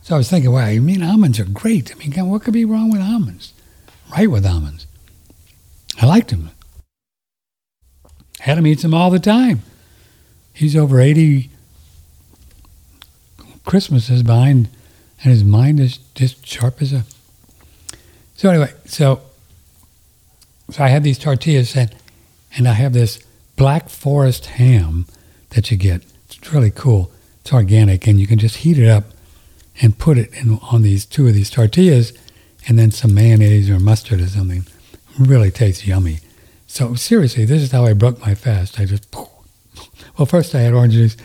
So 0.06 0.14
I 0.14 0.20
was 0.20 0.30
thinking, 0.30 0.52
well, 0.52 0.64
I 0.64 0.78
mean, 0.78 1.02
almonds 1.02 1.40
are 1.40 1.46
great. 1.46 1.92
I 1.92 1.96
mean, 1.96 2.14
what 2.30 2.44
could 2.44 2.54
be 2.54 2.64
wrong 2.64 2.92
with 2.92 3.02
almonds? 3.02 3.54
Right 4.12 4.30
with 4.30 4.46
almonds. 4.46 4.86
I 6.00 6.06
liked 6.06 6.30
him. 6.30 6.52
Had 8.42 8.60
him 8.60 8.68
eat 8.68 8.84
them 8.84 8.94
all 8.94 9.10
the 9.10 9.18
time. 9.18 9.64
He's 10.54 10.76
over 10.76 11.00
80 11.00 11.50
Christmases 13.66 14.22
behind, 14.22 14.70
and 15.24 15.32
his 15.32 15.44
mind 15.44 15.80
is 15.80 15.98
just 16.14 16.46
sharp 16.46 16.84
as 16.84 16.94
a. 16.94 17.04
So 18.36 18.52
anyway, 18.52 18.74
so 18.86 19.22
so 20.70 20.84
I 20.84 20.90
had 20.90 21.04
these 21.04 21.18
tortillas, 21.18 21.76
and 21.76 21.96
and 22.56 22.68
I 22.68 22.74
have 22.74 22.94
this 22.94 23.26
black 23.56 23.90
forest 23.90 24.46
ham 24.46 25.08
that 25.50 25.72
you 25.72 25.78
get. 25.78 26.04
It's 26.28 26.54
really 26.54 26.70
cool. 26.70 27.12
It's 27.42 27.52
organic, 27.52 28.06
and 28.06 28.20
you 28.20 28.28
can 28.28 28.38
just 28.38 28.58
heat 28.58 28.78
it 28.78 28.88
up 28.88 29.15
and 29.82 29.98
put 29.98 30.18
it 30.18 30.34
in, 30.34 30.60
on 30.72 30.82
these 30.82 31.06
two 31.06 31.28
of 31.28 31.34
these 31.34 31.50
tortillas 31.50 32.14
and 32.68 32.80
then 32.80 32.92
some 32.92 33.14
mayonnaise 33.14 33.70
or 33.70 33.80
mustard 33.80 34.22
or 34.22 34.28
something. 34.28 34.66
Really 35.20 35.52
tastes 35.52 35.86
yummy. 35.86 36.20
So 36.68 36.96
seriously, 36.96 37.46
this 37.46 37.62
is 37.62 37.72
how 37.72 37.86
I 37.86 37.94
broke 37.94 38.20
my 38.20 38.36
fast. 38.36 38.80
I 38.80 38.86
just, 38.86 39.08
well, 40.18 40.26
first 40.26 40.56
I 40.56 40.62
had 40.62 40.74
orange 40.74 40.94
juice. 40.94 41.18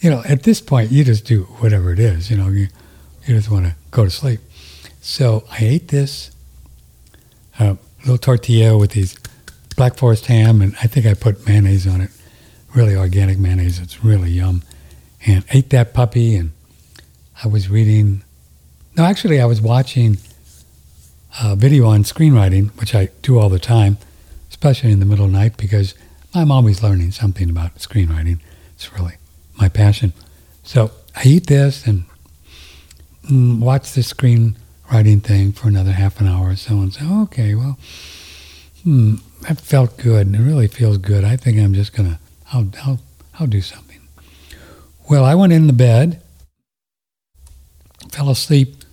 You 0.00 0.10
know, 0.10 0.22
at 0.28 0.42
this 0.42 0.60
point, 0.60 0.92
you 0.92 1.04
just 1.04 1.24
do 1.24 1.44
whatever 1.58 1.92
it 1.92 1.98
is. 1.98 2.30
You 2.30 2.36
know, 2.36 2.48
you, 2.48 2.68
you 3.26 3.34
just 3.34 3.50
want 3.50 3.66
to 3.66 3.74
go 3.90 4.04
to 4.04 4.10
sleep. 4.10 4.40
So 5.00 5.44
I 5.50 5.58
ate 5.60 5.88
this 5.88 6.30
uh, 7.58 7.76
little 8.00 8.18
tortilla 8.18 8.76
with 8.76 8.92
these 8.92 9.16
Black 9.76 9.96
Forest 9.96 10.26
ham, 10.26 10.60
and 10.60 10.76
I 10.82 10.86
think 10.86 11.06
I 11.06 11.14
put 11.14 11.46
mayonnaise 11.46 11.86
on 11.86 12.00
it. 12.00 12.10
Really 12.74 12.94
organic 12.94 13.38
mayonnaise. 13.38 13.78
It's 13.78 14.04
really 14.04 14.30
yum. 14.30 14.62
And 15.26 15.44
ate 15.50 15.70
that 15.70 15.92
puppy 15.94 16.36
and 16.36 16.52
I 17.44 17.48
was 17.48 17.68
reading, 17.68 18.22
no, 18.96 19.04
actually, 19.04 19.40
I 19.40 19.44
was 19.44 19.60
watching 19.60 20.16
a 21.42 21.54
video 21.54 21.86
on 21.86 22.02
screenwriting, 22.02 22.70
which 22.80 22.94
I 22.94 23.10
do 23.20 23.38
all 23.38 23.50
the 23.50 23.58
time, 23.58 23.98
especially 24.48 24.90
in 24.90 25.00
the 25.00 25.06
middle 25.06 25.26
of 25.26 25.32
the 25.32 25.38
night, 25.38 25.56
because 25.58 25.94
I'm 26.34 26.50
always 26.50 26.82
learning 26.82 27.12
something 27.12 27.50
about 27.50 27.74
screenwriting. 27.76 28.40
It's 28.74 28.92
really 28.94 29.16
my 29.56 29.68
passion. 29.68 30.14
So 30.62 30.92
I 31.14 31.24
eat 31.24 31.46
this 31.46 31.86
and 31.86 32.04
mm, 33.28 33.60
watch 33.60 33.92
this 33.92 34.12
screenwriting 34.12 35.22
thing 35.22 35.52
for 35.52 35.68
another 35.68 35.92
half 35.92 36.20
an 36.20 36.28
hour 36.28 36.50
or 36.50 36.56
so 36.56 36.80
and 36.80 36.92
say, 36.92 37.06
okay, 37.06 37.54
well, 37.54 37.78
hmm, 38.82 39.16
that 39.42 39.60
felt 39.60 39.98
good. 39.98 40.26
And 40.26 40.36
it 40.36 40.40
really 40.40 40.68
feels 40.68 40.96
good. 40.96 41.22
I 41.22 41.36
think 41.36 41.58
I'm 41.58 41.74
just 41.74 41.94
going 41.94 42.10
to, 42.10 42.18
I'll, 42.52 42.68
I'll, 42.84 43.00
I'll 43.38 43.46
do 43.46 43.60
something. 43.60 44.00
Well, 45.10 45.24
I 45.24 45.34
went 45.34 45.52
in 45.52 45.66
the 45.66 45.72
bed 45.72 46.22
fell 48.08 48.30
asleep 48.30 48.84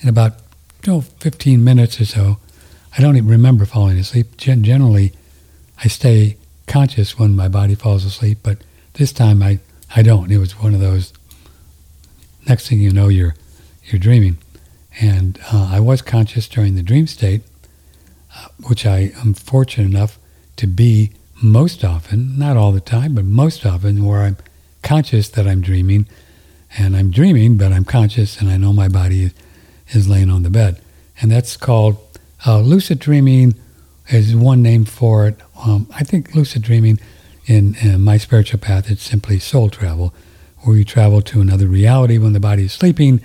in 0.00 0.08
about 0.08 0.34
oh, 0.88 1.00
15 1.00 1.62
minutes 1.62 2.00
or 2.00 2.04
so. 2.04 2.38
I 2.96 3.00
don't 3.00 3.16
even 3.16 3.28
remember 3.28 3.64
falling 3.64 3.98
asleep. 3.98 4.36
Gen- 4.36 4.64
generally, 4.64 5.12
I 5.82 5.88
stay 5.88 6.36
conscious 6.66 7.18
when 7.18 7.34
my 7.34 7.48
body 7.48 7.74
falls 7.74 8.04
asleep, 8.04 8.38
but 8.42 8.58
this 8.94 9.12
time 9.12 9.42
I, 9.42 9.58
I 9.94 10.02
don't. 10.02 10.30
It 10.30 10.38
was 10.38 10.60
one 10.60 10.74
of 10.74 10.80
those. 10.80 11.12
Next 12.48 12.68
thing 12.68 12.80
you 12.80 12.92
know, 12.92 13.08
you're 13.08 13.34
you're 13.84 13.98
dreaming, 13.98 14.38
and 15.00 15.38
uh, 15.52 15.68
I 15.72 15.80
was 15.80 16.02
conscious 16.02 16.48
during 16.48 16.74
the 16.74 16.82
dream 16.82 17.06
state, 17.06 17.42
uh, 18.34 18.48
which 18.66 18.86
I 18.86 19.12
am 19.20 19.34
fortunate 19.34 19.86
enough 19.86 20.18
to 20.56 20.66
be 20.66 21.10
most 21.42 21.84
often, 21.84 22.38
not 22.38 22.56
all 22.56 22.72
the 22.72 22.80
time, 22.80 23.14
but 23.14 23.24
most 23.24 23.66
often, 23.66 24.04
where 24.04 24.22
I'm 24.22 24.36
conscious 24.82 25.28
that 25.30 25.46
I'm 25.46 25.60
dreaming 25.60 26.06
and 26.76 26.96
I'm 26.96 27.10
dreaming, 27.10 27.56
but 27.56 27.72
I'm 27.72 27.84
conscious 27.84 28.40
and 28.40 28.50
I 28.50 28.56
know 28.56 28.72
my 28.72 28.88
body 28.88 29.30
is 29.88 30.08
laying 30.08 30.30
on 30.30 30.42
the 30.42 30.50
bed. 30.50 30.80
And 31.20 31.30
that's 31.30 31.56
called 31.56 31.98
uh, 32.46 32.60
lucid 32.60 32.98
dreaming 32.98 33.54
is 34.08 34.34
one 34.34 34.62
name 34.62 34.84
for 34.84 35.26
it. 35.26 35.36
Um, 35.64 35.86
I 35.94 36.04
think 36.04 36.34
lucid 36.34 36.62
dreaming 36.62 36.98
in, 37.46 37.76
in, 37.80 38.00
my 38.02 38.16
spiritual 38.16 38.58
path, 38.58 38.90
it's 38.90 39.02
simply 39.02 39.38
soul 39.38 39.70
travel, 39.70 40.14
where 40.60 40.76
we 40.76 40.84
travel 40.84 41.22
to 41.22 41.40
another 41.40 41.66
reality 41.66 42.18
when 42.18 42.32
the 42.32 42.40
body 42.40 42.64
is 42.64 42.72
sleeping 42.72 43.20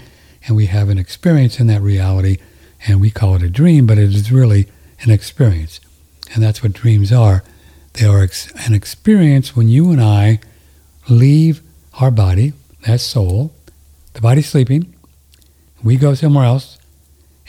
and 0.46 0.56
we 0.56 0.68
have 0.68 0.90
an 0.90 0.98
experience 0.98 1.60
in 1.60 1.68
that 1.68 1.82
reality 1.82 2.38
and 2.88 3.02
we 3.02 3.12
call 3.12 3.36
it 3.36 3.44
a 3.44 3.50
dream, 3.50 3.86
but 3.86 3.98
it 3.98 4.16
is 4.16 4.32
really 4.32 4.68
an 5.02 5.12
experience. 5.12 5.80
And 6.34 6.44
that's 6.44 6.62
what 6.62 6.74
dreams 6.74 7.12
are. 7.12 7.44
They 7.94 8.06
are 8.06 8.24
ex- 8.24 8.52
an 8.66 8.74
experience 8.74 9.56
when 9.56 9.68
you 9.68 9.92
and 9.92 10.02
I 10.02 10.40
leave 11.10 11.62
our 12.00 12.12
body, 12.12 12.54
that 12.86 13.02
soul, 13.02 13.54
the 14.14 14.22
body's 14.22 14.50
sleeping, 14.50 14.94
we 15.84 15.98
go 15.98 16.14
somewhere 16.14 16.46
else, 16.46 16.78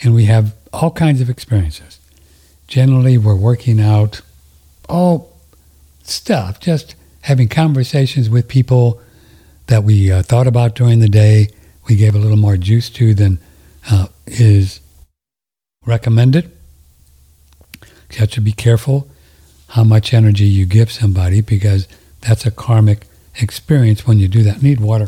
and 0.01 0.13
we 0.15 0.25
have 0.25 0.55
all 0.73 0.91
kinds 0.91 1.21
of 1.21 1.29
experiences. 1.29 1.99
Generally, 2.67 3.17
we're 3.17 3.35
working 3.35 3.81
out 3.81 4.21
all 4.87 5.37
stuff, 6.03 6.59
just 6.59 6.95
having 7.21 7.47
conversations 7.47 8.29
with 8.29 8.47
people 8.47 9.01
that 9.67 9.83
we 9.83 10.11
uh, 10.11 10.21
thought 10.21 10.47
about 10.47 10.75
during 10.75 10.99
the 10.99 11.09
day, 11.09 11.47
we 11.87 11.95
gave 11.95 12.15
a 12.15 12.17
little 12.17 12.37
more 12.37 12.57
juice 12.57 12.89
to 12.89 13.13
than 13.13 13.39
uh, 13.89 14.07
is 14.27 14.79
recommended. 15.85 16.51
You 18.11 18.19
have 18.19 18.31
to 18.31 18.41
be 18.41 18.51
careful 18.51 19.07
how 19.69 19.83
much 19.83 20.13
energy 20.13 20.45
you 20.45 20.65
give 20.65 20.91
somebody 20.91 21.41
because 21.41 21.87
that's 22.19 22.45
a 22.45 22.51
karmic 22.51 23.07
experience 23.39 24.05
when 24.05 24.19
you 24.19 24.27
do 24.27 24.43
that. 24.43 24.61
Need 24.61 24.81
water. 24.81 25.07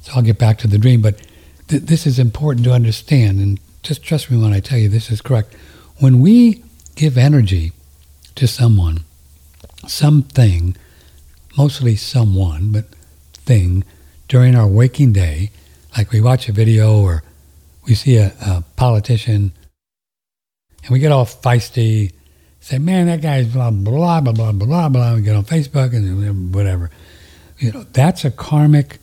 So 0.00 0.05
I'll 0.16 0.22
get 0.22 0.38
back 0.38 0.58
to 0.58 0.66
the 0.66 0.78
dream, 0.78 1.02
but 1.02 1.20
th- 1.68 1.82
this 1.82 2.06
is 2.06 2.18
important 2.18 2.64
to 2.64 2.72
understand, 2.72 3.38
and 3.38 3.60
just 3.82 4.02
trust 4.02 4.30
me 4.30 4.38
when 4.38 4.52
I 4.52 4.60
tell 4.60 4.78
you 4.78 4.88
this 4.88 5.10
is 5.10 5.20
correct. 5.20 5.54
When 5.98 6.20
we 6.20 6.64
give 6.94 7.18
energy 7.18 7.72
to 8.36 8.48
someone, 8.48 9.00
something, 9.86 10.76
mostly 11.56 11.96
someone, 11.96 12.72
but 12.72 12.86
thing, 13.32 13.84
during 14.28 14.56
our 14.56 14.66
waking 14.66 15.12
day, 15.12 15.50
like 15.96 16.10
we 16.12 16.20
watch 16.20 16.48
a 16.48 16.52
video 16.52 17.00
or 17.00 17.22
we 17.86 17.94
see 17.94 18.16
a, 18.16 18.32
a 18.40 18.64
politician 18.76 19.52
and 20.82 20.90
we 20.90 20.98
get 20.98 21.12
all 21.12 21.26
feisty, 21.26 22.12
say, 22.60 22.78
man, 22.78 23.06
that 23.06 23.20
guy's 23.20 23.48
blah, 23.48 23.70
blah, 23.70 24.20
blah, 24.20 24.32
blah, 24.32 24.52
blah, 24.52 24.66
blah, 24.66 24.88
blah. 24.88 25.14
We 25.14 25.22
get 25.22 25.36
on 25.36 25.44
Facebook 25.44 25.94
and 25.94 26.54
whatever. 26.54 26.90
You 27.58 27.72
know, 27.72 27.84
that's 27.92 28.24
a 28.24 28.30
karmic 28.30 28.98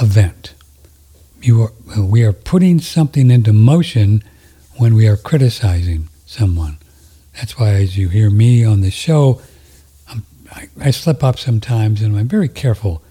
event. 0.00 0.54
You 1.40 1.62
are, 1.62 2.00
we 2.00 2.22
are 2.24 2.32
putting 2.32 2.80
something 2.80 3.30
into 3.30 3.52
motion 3.52 4.22
when 4.76 4.94
we 4.94 5.06
are 5.08 5.16
criticizing 5.16 6.08
someone. 6.26 6.78
That's 7.34 7.58
why, 7.58 7.70
as 7.70 7.96
you 7.96 8.08
hear 8.08 8.30
me 8.30 8.64
on 8.64 8.80
the 8.80 8.90
show, 8.90 9.40
I, 10.52 10.68
I 10.80 10.90
slip 10.90 11.24
up 11.24 11.38
sometimes 11.38 12.02
and 12.02 12.16
I'm 12.16 12.28
very 12.28 12.48
careful 12.48 13.02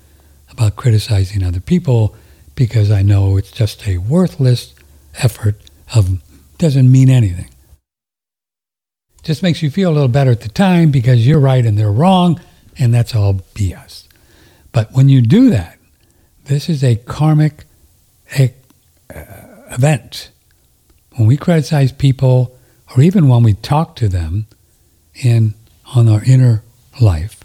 about 0.49 0.75
criticizing 0.75 1.43
other 1.43 1.59
people 1.59 2.15
because 2.55 2.91
I 2.91 3.01
know 3.01 3.37
it's 3.37 3.51
just 3.51 3.87
a 3.87 3.97
worthless 3.97 4.75
effort 5.15 5.55
of 5.95 6.21
doesn't 6.57 6.91
mean 6.91 7.09
anything. 7.09 7.49
Just 9.23 9.43
makes 9.43 9.61
you 9.61 9.69
feel 9.69 9.91
a 9.91 9.93
little 9.93 10.07
better 10.07 10.31
at 10.31 10.41
the 10.41 10.49
time 10.49 10.91
because 10.91 11.25
you're 11.27 11.39
right 11.39 11.65
and 11.65 11.77
they're 11.77 11.91
wrong, 11.91 12.39
and 12.77 12.93
that's 12.93 13.15
all 13.15 13.35
BS. 13.55 14.07
But 14.71 14.91
when 14.93 15.09
you 15.09 15.21
do 15.21 15.49
that, 15.49 15.77
this 16.45 16.69
is 16.69 16.83
a 16.83 16.95
karmic 16.95 17.65
uh, 18.37 18.47
event. 19.71 20.31
When 21.15 21.27
we 21.27 21.37
criticize 21.37 21.91
people, 21.91 22.57
or 22.95 23.01
even 23.01 23.27
when 23.27 23.43
we 23.43 23.53
talk 23.53 23.95
to 23.97 24.07
them 24.07 24.47
in 25.15 25.53
on 25.95 26.07
our 26.07 26.23
inner 26.23 26.63
life, 26.99 27.43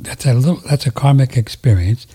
that's 0.00 0.26
a 0.26 0.34
little 0.34 0.56
that's 0.68 0.86
a 0.86 0.90
karmic 0.90 1.36
experience. 1.36 2.06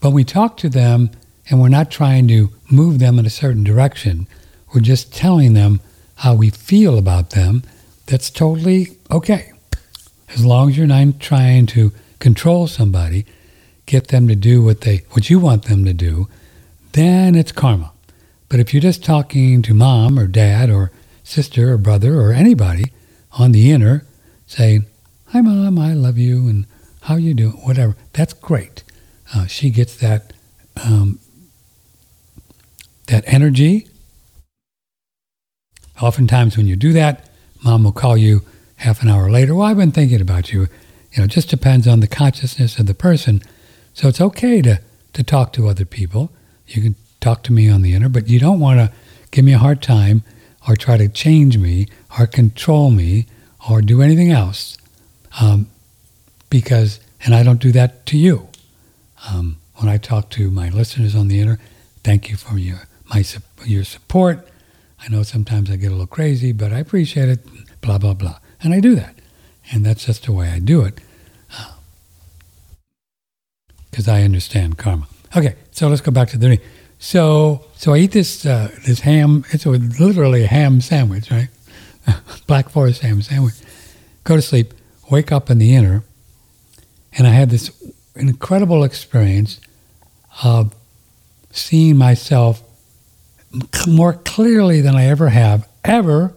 But 0.00 0.10
we 0.10 0.24
talk 0.24 0.56
to 0.58 0.68
them 0.68 1.10
and 1.48 1.60
we're 1.60 1.68
not 1.68 1.90
trying 1.90 2.28
to 2.28 2.50
move 2.70 2.98
them 2.98 3.18
in 3.18 3.26
a 3.26 3.30
certain 3.30 3.64
direction. 3.64 4.26
We're 4.74 4.80
just 4.80 5.14
telling 5.14 5.54
them 5.54 5.80
how 6.16 6.34
we 6.34 6.50
feel 6.50 6.98
about 6.98 7.30
them. 7.30 7.62
That's 8.06 8.30
totally 8.30 8.98
okay. 9.10 9.52
As 10.30 10.44
long 10.44 10.70
as 10.70 10.78
you're 10.78 10.86
not 10.86 11.20
trying 11.20 11.66
to 11.66 11.92
control 12.18 12.66
somebody, 12.66 13.24
get 13.86 14.08
them 14.08 14.28
to 14.28 14.34
do 14.34 14.62
what 14.62 14.82
they 14.82 14.98
what 15.10 15.30
you 15.30 15.38
want 15.38 15.64
them 15.64 15.84
to 15.84 15.92
do, 15.92 16.28
then 16.92 17.34
it's 17.34 17.52
karma. 17.52 17.92
But 18.48 18.60
if 18.60 18.72
you're 18.72 18.80
just 18.80 19.04
talking 19.04 19.62
to 19.62 19.74
mom 19.74 20.18
or 20.18 20.26
dad 20.26 20.70
or 20.70 20.90
sister 21.22 21.72
or 21.72 21.78
brother 21.78 22.20
or 22.20 22.32
anybody 22.32 22.92
on 23.32 23.52
the 23.52 23.70
inner, 23.70 24.04
saying, 24.46 24.86
"Hi, 25.26 25.40
mom, 25.40 25.78
I 25.78 25.94
love 25.94 26.18
you," 26.18 26.48
and 26.48 26.66
"How 27.02 27.16
you 27.16 27.34
doing?" 27.34 27.52
Whatever. 27.64 27.96
That's 28.12 28.32
great. 28.32 28.82
Uh, 29.34 29.46
she 29.46 29.70
gets 29.70 29.96
that 29.96 30.32
um, 30.82 31.18
that 33.06 33.24
energy. 33.26 33.88
Oftentimes, 36.00 36.56
when 36.56 36.66
you 36.66 36.76
do 36.76 36.92
that, 36.92 37.28
mom 37.64 37.84
will 37.84 37.92
call 37.92 38.16
you 38.16 38.42
half 38.76 39.02
an 39.02 39.08
hour 39.08 39.30
later. 39.30 39.54
Well, 39.54 39.66
I've 39.66 39.76
been 39.76 39.92
thinking 39.92 40.20
about 40.20 40.52
you. 40.52 40.62
You 41.12 41.18
know, 41.18 41.24
it 41.24 41.30
just 41.30 41.48
depends 41.48 41.86
on 41.86 42.00
the 42.00 42.08
consciousness 42.08 42.78
of 42.78 42.86
the 42.86 42.94
person. 42.94 43.42
So 43.94 44.08
it's 44.08 44.20
okay 44.20 44.60
to, 44.62 44.80
to 45.12 45.22
talk 45.22 45.52
to 45.54 45.68
other 45.68 45.84
people. 45.84 46.30
You 46.66 46.82
can 46.82 46.96
talk 47.20 47.42
to 47.44 47.52
me 47.52 47.70
on 47.70 47.82
the 47.82 47.94
inner, 47.94 48.08
but 48.08 48.28
you 48.28 48.38
don't 48.38 48.60
want 48.60 48.80
to 48.80 48.92
give 49.30 49.44
me 49.44 49.52
a 49.52 49.58
hard 49.58 49.80
time 49.80 50.22
or 50.68 50.76
try 50.76 50.96
to 50.96 51.08
change 51.08 51.56
me 51.58 51.88
or 52.18 52.26
control 52.26 52.90
me 52.90 53.26
or 53.70 53.80
do 53.80 54.02
anything 54.02 54.30
else. 54.30 54.76
Um, 55.40 55.68
because, 56.50 57.00
and 57.24 57.34
I 57.34 57.42
don't 57.42 57.60
do 57.60 57.72
that 57.72 58.04
to 58.06 58.18
you. 58.18 58.48
Um, 59.30 59.56
when 59.76 59.88
I 59.88 59.96
talk 59.96 60.30
to 60.30 60.50
my 60.50 60.68
listeners 60.68 61.14
on 61.14 61.28
the 61.28 61.40
inner, 61.40 61.58
thank 62.02 62.30
you 62.30 62.36
for 62.36 62.58
your 62.58 62.86
my 63.12 63.24
your 63.64 63.84
support. 63.84 64.46
I 65.00 65.08
know 65.08 65.22
sometimes 65.22 65.70
I 65.70 65.76
get 65.76 65.88
a 65.88 65.90
little 65.90 66.06
crazy, 66.06 66.52
but 66.52 66.72
I 66.72 66.78
appreciate 66.78 67.28
it. 67.28 67.40
Blah 67.80 67.98
blah 67.98 68.14
blah, 68.14 68.38
and 68.62 68.72
I 68.72 68.80
do 68.80 68.94
that, 68.94 69.16
and 69.72 69.84
that's 69.84 70.06
just 70.06 70.26
the 70.26 70.32
way 70.32 70.50
I 70.50 70.58
do 70.58 70.82
it, 70.82 71.00
because 73.94 74.08
I 74.08 74.22
understand 74.22 74.76
karma. 74.76 75.06
Okay, 75.36 75.54
so 75.70 75.86
let's 75.88 76.00
go 76.00 76.10
back 76.10 76.28
to 76.30 76.36
the 76.36 76.46
dream. 76.46 76.60
So 76.98 77.64
so 77.76 77.94
I 77.94 77.98
eat 77.98 78.10
this 78.10 78.44
uh, 78.44 78.74
this 78.84 79.00
ham. 79.00 79.44
It's 79.50 79.64
a, 79.66 79.70
literally 79.70 80.42
a 80.42 80.48
ham 80.48 80.80
sandwich, 80.80 81.30
right? 81.30 81.48
Black 82.48 82.68
Forest 82.70 83.02
ham 83.02 83.22
sandwich. 83.22 83.54
Go 84.24 84.34
to 84.34 84.42
sleep. 84.42 84.74
Wake 85.10 85.30
up 85.30 85.48
in 85.48 85.58
the 85.58 85.76
inner, 85.76 86.02
and 87.12 87.26
I 87.26 87.30
had 87.30 87.50
this 87.50 87.70
incredible 88.16 88.82
experience 88.82 89.60
of 90.42 90.74
seeing 91.52 91.96
myself 91.96 92.62
more 93.86 94.14
clearly 94.14 94.80
than 94.80 94.96
I 94.96 95.04
ever 95.04 95.28
have, 95.28 95.68
ever, 95.84 96.34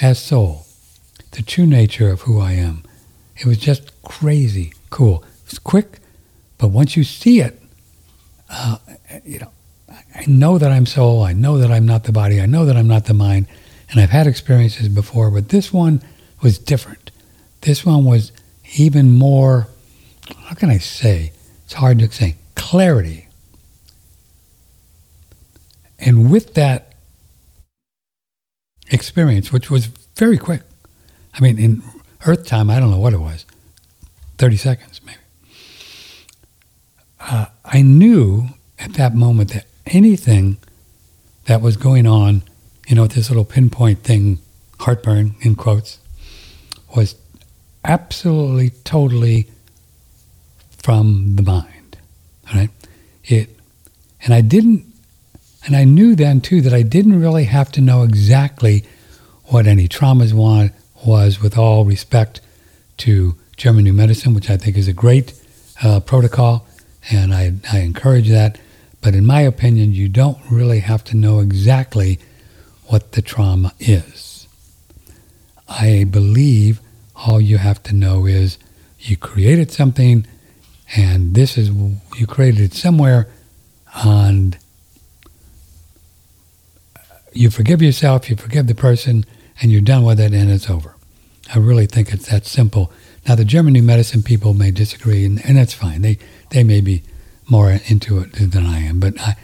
as 0.00 0.18
soul, 0.18 0.66
the 1.32 1.42
true 1.42 1.66
nature 1.66 2.10
of 2.10 2.22
who 2.22 2.40
I 2.40 2.52
am. 2.52 2.82
It 3.36 3.46
was 3.46 3.58
just 3.58 4.02
crazy 4.02 4.72
cool. 4.88 5.22
It's 5.46 5.58
quick, 5.58 5.99
but 6.60 6.68
once 6.68 6.96
you 6.96 7.04
see 7.04 7.40
it, 7.40 7.60
uh, 8.48 8.76
you 9.24 9.38
know, 9.38 9.50
I 10.14 10.24
know 10.26 10.58
that 10.58 10.70
I'm 10.70 10.86
soul. 10.86 11.22
I 11.22 11.32
know 11.32 11.58
that 11.58 11.70
I'm 11.70 11.86
not 11.86 12.04
the 12.04 12.12
body. 12.12 12.40
I 12.40 12.46
know 12.46 12.64
that 12.64 12.76
I'm 12.76 12.88
not 12.88 13.06
the 13.06 13.14
mind. 13.14 13.46
And 13.90 14.00
I've 14.00 14.10
had 14.10 14.26
experiences 14.26 14.88
before, 14.88 15.30
but 15.30 15.48
this 15.48 15.72
one 15.72 16.02
was 16.42 16.58
different. 16.58 17.10
This 17.62 17.84
one 17.84 18.04
was 18.04 18.30
even 18.76 19.12
more, 19.12 19.68
how 20.44 20.54
can 20.54 20.70
I 20.70 20.78
say? 20.78 21.32
It's 21.64 21.74
hard 21.74 21.98
to 22.00 22.10
say. 22.10 22.36
Clarity 22.54 23.26
and 26.00 26.30
with 26.30 26.54
that 26.54 26.94
experience, 28.90 29.52
which 29.52 29.70
was 29.70 29.86
very 30.16 30.38
quick, 30.38 30.62
I 31.34 31.40
mean, 31.40 31.58
in 31.58 31.82
Earth 32.26 32.46
time, 32.46 32.70
I 32.70 32.80
don't 32.80 32.90
know 32.90 32.98
what 32.98 33.12
it 33.12 33.20
was, 33.20 33.44
30 34.38 34.56
seconds 34.56 35.00
maybe. 35.04 35.19
Uh, 37.20 37.46
I 37.64 37.82
knew 37.82 38.48
at 38.78 38.94
that 38.94 39.14
moment 39.14 39.52
that 39.52 39.66
anything 39.86 40.56
that 41.44 41.60
was 41.60 41.76
going 41.76 42.06
on, 42.06 42.42
you 42.88 42.96
know, 42.96 43.06
this 43.06 43.28
little 43.28 43.44
pinpoint 43.44 44.02
thing, 44.02 44.38
heartburn 44.78 45.34
in 45.40 45.54
quotes, 45.54 45.98
was 46.96 47.14
absolutely, 47.84 48.70
totally 48.84 49.48
from 50.78 51.36
the 51.36 51.42
mind. 51.42 51.98
Right? 52.52 52.70
It, 53.24 53.56
and 54.22 54.34
I 54.34 54.40
didn't 54.40 54.90
and 55.66 55.76
I 55.76 55.84
knew 55.84 56.16
then 56.16 56.40
too 56.40 56.60
that 56.62 56.72
I 56.72 56.82
didn't 56.82 57.20
really 57.20 57.44
have 57.44 57.70
to 57.72 57.80
know 57.80 58.02
exactly 58.02 58.84
what 59.44 59.66
any 59.66 59.88
traumas 59.88 60.32
want, 60.32 60.72
was, 61.04 61.40
with 61.40 61.58
all 61.58 61.84
respect 61.84 62.40
to 62.98 63.36
German 63.56 63.84
New 63.84 63.92
Medicine, 63.92 64.34
which 64.34 64.48
I 64.48 64.56
think 64.56 64.76
is 64.76 64.88
a 64.88 64.92
great 64.92 65.34
uh, 65.82 66.00
protocol, 66.00 66.66
and 67.10 67.34
I, 67.34 67.54
I 67.72 67.80
encourage 67.80 68.28
that. 68.28 68.58
But 69.00 69.14
in 69.14 69.26
my 69.26 69.40
opinion, 69.40 69.92
you 69.92 70.08
don't 70.08 70.38
really 70.50 70.80
have 70.80 71.04
to 71.04 71.16
know 71.16 71.40
exactly 71.40 72.18
what 72.86 73.12
the 73.12 73.22
trauma 73.22 73.72
is. 73.78 74.46
I 75.68 76.04
believe 76.04 76.80
all 77.14 77.40
you 77.40 77.58
have 77.58 77.82
to 77.84 77.94
know 77.94 78.26
is 78.26 78.58
you 78.98 79.16
created 79.16 79.70
something, 79.70 80.26
and 80.96 81.34
this 81.34 81.56
is 81.56 81.70
you 82.16 82.26
created 82.26 82.60
it 82.60 82.74
somewhere, 82.74 83.28
and 84.04 84.58
you 87.32 87.50
forgive 87.50 87.80
yourself, 87.80 88.28
you 88.28 88.36
forgive 88.36 88.66
the 88.66 88.74
person, 88.74 89.24
and 89.62 89.70
you're 89.70 89.80
done 89.80 90.04
with 90.04 90.20
it, 90.20 90.34
and 90.34 90.50
it's 90.50 90.68
over. 90.68 90.96
I 91.54 91.58
really 91.58 91.86
think 91.86 92.12
it's 92.12 92.28
that 92.30 92.46
simple. 92.46 92.92
Now, 93.26 93.34
the 93.34 93.44
German 93.44 93.72
New 93.72 93.82
Medicine 93.82 94.22
people 94.22 94.54
may 94.54 94.70
disagree, 94.70 95.24
and, 95.24 95.44
and 95.44 95.56
that's 95.56 95.74
fine. 95.74 96.02
They 96.02 96.18
they 96.50 96.64
may 96.64 96.80
be 96.80 97.02
more 97.48 97.70
into 97.86 98.18
it 98.18 98.32
than 98.32 98.66
I 98.66 98.80
am, 98.80 99.00
but 99.00 99.14
I, 99.20 99.36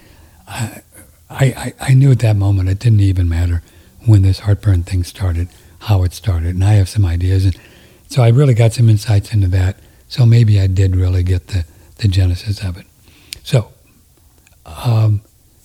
I, 0.49 0.83
I, 1.31 1.75
I 1.81 1.95
knew 1.95 2.13
at 2.13 2.21
that 2.21 2.37
moment 2.37 2.69
it 2.69 2.79
didn't 2.79 3.01
even 3.01 3.29
matter 3.29 3.63
when 4.05 4.23
this 4.23 4.41
heartburn 4.41 4.85
thing 4.85 5.03
started, 5.03 5.49
how 5.81 6.05
it 6.05 6.13
started, 6.13 6.55
and 6.55 6.65
I 6.65 6.75
have 6.75 6.89
some 6.89 7.05
ideas, 7.05 7.45
and 7.45 7.59
so 8.09 8.23
I 8.23 8.29
really 8.29 8.55
got 8.55 8.73
some 8.73 8.89
insights 8.89 9.33
into 9.33 9.49
that. 9.49 9.79
So 10.09 10.25
maybe 10.25 10.61
I 10.61 10.69
did 10.69 10.95
really 10.95 11.25
get 11.25 11.49
the 11.49 11.65
the 11.99 12.09
genesis 12.09 12.63
of 12.63 12.77
it. 12.77 12.87
So, 13.43 13.73
um, 14.65 15.23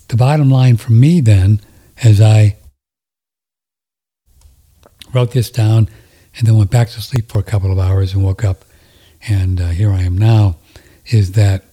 the 0.08 0.18
bottom 0.18 0.50
line 0.50 0.78
for 0.78 0.92
me 0.92 1.22
then 1.22 1.60
as 2.04 2.22
I 2.22 2.58
wrote 5.14 5.32
this 5.32 5.50
down 5.50 5.90
and 6.38 6.48
then 6.48 6.58
went 6.58 6.72
back 6.72 6.90
to 6.90 7.02
sleep 7.02 7.32
for 7.32 7.40
a 7.40 7.44
couple 7.44 7.72
of 7.72 7.80
hours 7.80 8.14
and 8.14 8.24
woke 8.24 8.44
up, 8.44 8.64
and 9.28 9.60
uh, 9.60 9.70
here 9.70 9.92
I 9.92 10.02
am 10.02 10.18
now, 10.18 10.56
is 11.12 11.34
that 11.34 11.64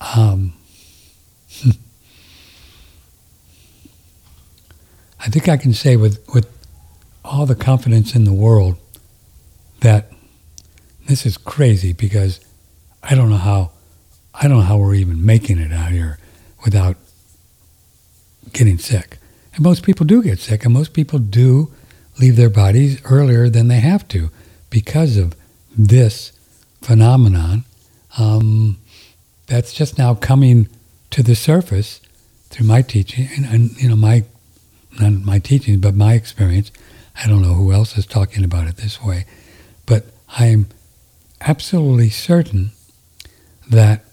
um, 0.00 0.52
I 5.20 5.28
think 5.28 5.48
I 5.48 5.56
can 5.56 5.72
say 5.72 5.96
with, 5.96 6.24
with 6.32 6.48
all 7.24 7.46
the 7.46 7.56
confidence 7.56 8.14
in 8.14 8.24
the 8.24 8.32
world 8.32 8.76
that 9.80 10.12
this 11.06 11.26
is 11.26 11.36
crazy 11.36 11.92
because 11.92 12.40
I 13.02 13.14
don't 13.14 13.30
know 13.30 13.36
how 13.36 13.72
I 14.34 14.48
don't 14.48 14.58
know 14.58 14.64
how 14.64 14.76
we're 14.76 14.94
even 14.94 15.24
making 15.24 15.58
it 15.58 15.72
out 15.72 15.92
here 15.92 16.18
without 16.62 16.96
getting 18.52 18.76
sick. 18.76 19.16
And 19.54 19.64
most 19.64 19.82
people 19.82 20.04
do 20.04 20.22
get 20.22 20.38
sick, 20.38 20.64
and 20.66 20.74
most 20.74 20.92
people 20.92 21.18
do 21.18 21.72
leave 22.20 22.36
their 22.36 22.50
bodies 22.50 23.00
earlier 23.04 23.48
than 23.48 23.68
they 23.68 23.80
have 23.80 24.06
to 24.08 24.30
because 24.68 25.16
of 25.16 25.34
this 25.76 26.32
phenomenon 26.82 27.64
um, 28.18 28.78
that's 29.46 29.72
just 29.72 29.98
now 29.98 30.14
coming 30.14 30.68
to 31.10 31.22
the 31.22 31.34
surface 31.34 32.00
through 32.48 32.66
my 32.66 32.82
teaching 32.82 33.28
and, 33.36 33.44
and 33.46 33.82
you 33.82 33.88
know 33.88 33.96
my 33.96 34.24
not 35.00 35.12
my 35.12 35.38
teaching 35.38 35.80
but 35.80 35.94
my 35.94 36.14
experience. 36.14 36.72
I 37.22 37.28
don't 37.28 37.42
know 37.42 37.54
who 37.54 37.72
else 37.72 37.96
is 37.96 38.06
talking 38.06 38.44
about 38.44 38.66
it 38.66 38.76
this 38.76 39.02
way, 39.02 39.24
but 39.86 40.06
I'm 40.28 40.66
absolutely 41.40 42.10
certain 42.10 42.72
that 43.70 44.04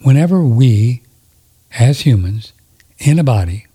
whenever 0.00 0.42
we, 0.42 1.02
as 1.78 2.00
humans, 2.00 2.52
in 2.98 3.18
a 3.18 3.24
body, 3.24 3.66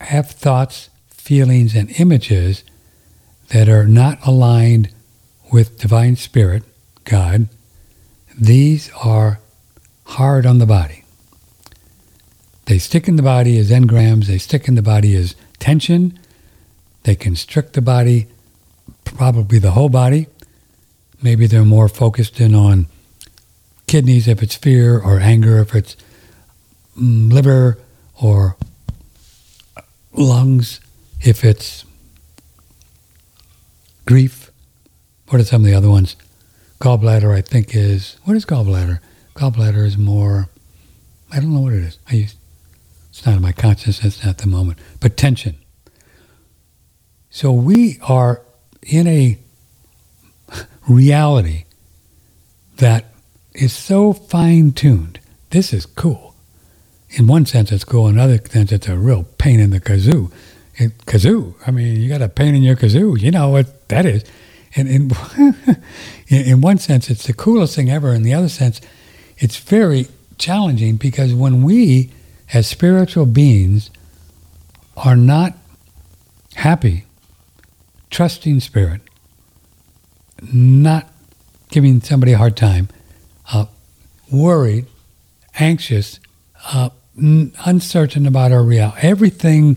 have 0.00 0.30
thoughts, 0.30 0.90
feelings, 1.08 1.74
and 1.74 1.90
images 1.98 2.62
that 3.48 3.68
are 3.68 3.86
not 3.86 4.18
aligned 4.26 4.90
with 5.54 5.78
divine 5.78 6.16
spirit, 6.16 6.64
God, 7.04 7.46
these 8.36 8.90
are 9.04 9.38
hard 10.04 10.46
on 10.46 10.58
the 10.58 10.66
body. 10.66 11.04
They 12.64 12.78
stick 12.78 13.06
in 13.06 13.14
the 13.14 13.22
body 13.22 13.56
as 13.58 13.70
engrams, 13.70 14.26
they 14.26 14.38
stick 14.38 14.66
in 14.66 14.74
the 14.74 14.82
body 14.82 15.14
as 15.14 15.36
tension, 15.60 16.18
they 17.04 17.14
constrict 17.14 17.74
the 17.74 17.80
body, 17.80 18.26
probably 19.04 19.60
the 19.60 19.70
whole 19.70 19.88
body. 19.88 20.26
Maybe 21.22 21.46
they're 21.46 21.64
more 21.64 21.88
focused 21.88 22.40
in 22.40 22.52
on 22.52 22.88
kidneys 23.86 24.26
if 24.26 24.42
it's 24.42 24.56
fear, 24.56 24.98
or 24.98 25.20
anger 25.20 25.58
if 25.60 25.72
it's 25.72 25.96
mm, 26.98 27.32
liver, 27.32 27.78
or 28.20 28.56
lungs 30.12 30.80
if 31.20 31.44
it's 31.44 31.84
grief. 34.04 34.43
What 35.28 35.40
are 35.40 35.44
some 35.44 35.62
of 35.62 35.66
the 35.66 35.76
other 35.76 35.90
ones? 35.90 36.16
Gallbladder, 36.80 37.34
I 37.34 37.40
think, 37.40 37.74
is 37.74 38.16
what 38.24 38.36
is 38.36 38.44
gallbladder? 38.44 39.00
Gallbladder 39.34 39.84
is 39.84 39.96
more. 39.96 40.48
I 41.32 41.40
don't 41.40 41.54
know 41.54 41.60
what 41.60 41.72
it 41.72 41.82
is. 41.82 41.98
I 42.10 42.14
use, 42.14 42.36
it's 43.08 43.24
not 43.24 43.36
in 43.36 43.42
my 43.42 43.52
consciousness 43.52 44.24
at 44.24 44.38
the 44.38 44.46
moment. 44.46 44.78
But 45.00 45.16
tension. 45.16 45.56
So 47.30 47.52
we 47.52 47.98
are 48.06 48.42
in 48.82 49.06
a 49.06 49.38
reality 50.88 51.64
that 52.76 53.06
is 53.54 53.72
so 53.72 54.12
fine 54.12 54.72
tuned. 54.72 55.20
This 55.50 55.72
is 55.72 55.86
cool. 55.86 56.34
In 57.10 57.26
one 57.26 57.46
sense, 57.46 57.70
it's 57.70 57.84
cool. 57.84 58.08
In 58.08 58.16
another 58.16 58.38
sense, 58.44 58.72
it's 58.72 58.88
a 58.88 58.96
real 58.96 59.24
pain 59.38 59.60
in 59.60 59.70
the 59.70 59.80
kazoo. 59.80 60.32
It, 60.76 60.98
kazoo. 61.06 61.54
I 61.66 61.70
mean, 61.70 62.00
you 62.00 62.08
got 62.08 62.22
a 62.22 62.28
pain 62.28 62.54
in 62.54 62.62
your 62.62 62.76
kazoo. 62.76 63.20
You 63.20 63.30
know 63.30 63.48
what 63.48 63.88
that 63.88 64.04
is. 64.04 64.24
And 64.76 64.88
in, 64.88 65.10
in 66.28 66.60
one 66.60 66.78
sense, 66.78 67.10
it's 67.10 67.26
the 67.26 67.32
coolest 67.32 67.76
thing 67.76 67.90
ever. 67.90 68.12
In 68.12 68.22
the 68.22 68.34
other 68.34 68.48
sense, 68.48 68.80
it's 69.38 69.56
very 69.56 70.08
challenging 70.38 70.96
because 70.96 71.32
when 71.32 71.62
we, 71.62 72.10
as 72.52 72.66
spiritual 72.66 73.26
beings, 73.26 73.90
are 74.96 75.16
not 75.16 75.54
happy, 76.54 77.04
trusting 78.10 78.60
spirit, 78.60 79.00
not 80.52 81.08
giving 81.70 82.00
somebody 82.00 82.32
a 82.32 82.38
hard 82.38 82.56
time, 82.56 82.88
uh, 83.52 83.66
worried, 84.30 84.86
anxious, 85.58 86.20
uh, 86.72 86.90
n- 87.18 87.52
uncertain 87.64 88.26
about 88.26 88.52
our 88.52 88.62
reality. 88.62 88.98
Everything 89.02 89.76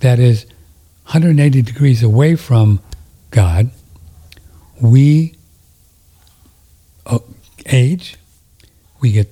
that 0.00 0.18
is 0.18 0.44
180 1.06 1.62
degrees 1.62 2.02
away 2.02 2.36
from 2.36 2.80
God, 3.30 3.70
we 4.90 5.34
uh, 7.06 7.18
age, 7.66 8.16
we 9.00 9.12
get 9.12 9.28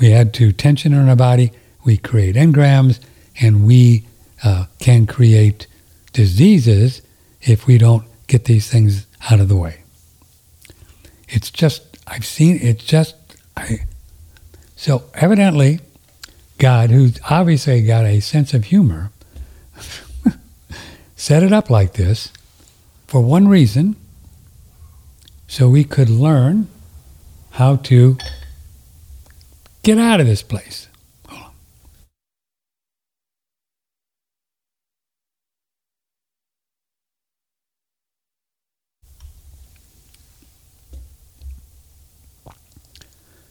we 0.00 0.12
add 0.12 0.32
to 0.34 0.52
tension 0.52 0.92
in 0.92 1.08
our 1.08 1.16
body, 1.16 1.52
we 1.84 1.96
create 1.96 2.36
engrams, 2.36 3.00
and 3.40 3.66
we 3.66 4.06
uh, 4.44 4.66
can 4.78 5.06
create 5.06 5.66
diseases 6.12 7.02
if 7.42 7.66
we 7.66 7.78
don't 7.78 8.04
get 8.26 8.44
these 8.44 8.70
things 8.70 9.06
out 9.30 9.40
of 9.40 9.48
the 9.48 9.56
way. 9.56 9.82
It's 11.28 11.50
just 11.50 11.98
I've 12.06 12.26
seen 12.26 12.58
it's 12.62 12.84
just 12.84 13.16
I. 13.56 13.80
So 14.76 15.04
evidently, 15.14 15.80
God, 16.58 16.90
who's 16.90 17.18
obviously 17.28 17.82
got 17.82 18.04
a 18.04 18.20
sense 18.20 18.54
of 18.54 18.64
humor, 18.64 19.10
set 21.16 21.42
it 21.42 21.52
up 21.52 21.68
like 21.68 21.94
this 21.94 22.32
for 23.08 23.20
one 23.20 23.48
reason, 23.48 23.96
so 25.48 25.68
we 25.68 25.82
could 25.82 26.10
learn 26.10 26.68
how 27.52 27.76
to 27.76 28.16
get 29.82 29.98
out 29.98 30.20
of 30.20 30.26
this 30.26 30.42
place. 30.42 30.86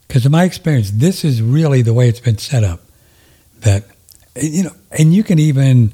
Because 0.07 0.25
in 0.25 0.31
my 0.31 0.45
experience, 0.45 0.91
this 0.91 1.25
is 1.25 1.41
really 1.41 1.81
the 1.81 1.93
way 1.93 2.07
it's 2.07 2.21
been 2.21 2.37
set 2.37 2.63
up. 2.63 2.79
That, 3.59 3.83
you 4.41 4.63
know, 4.63 4.71
and 4.91 5.13
you 5.13 5.23
can 5.23 5.37
even 5.37 5.93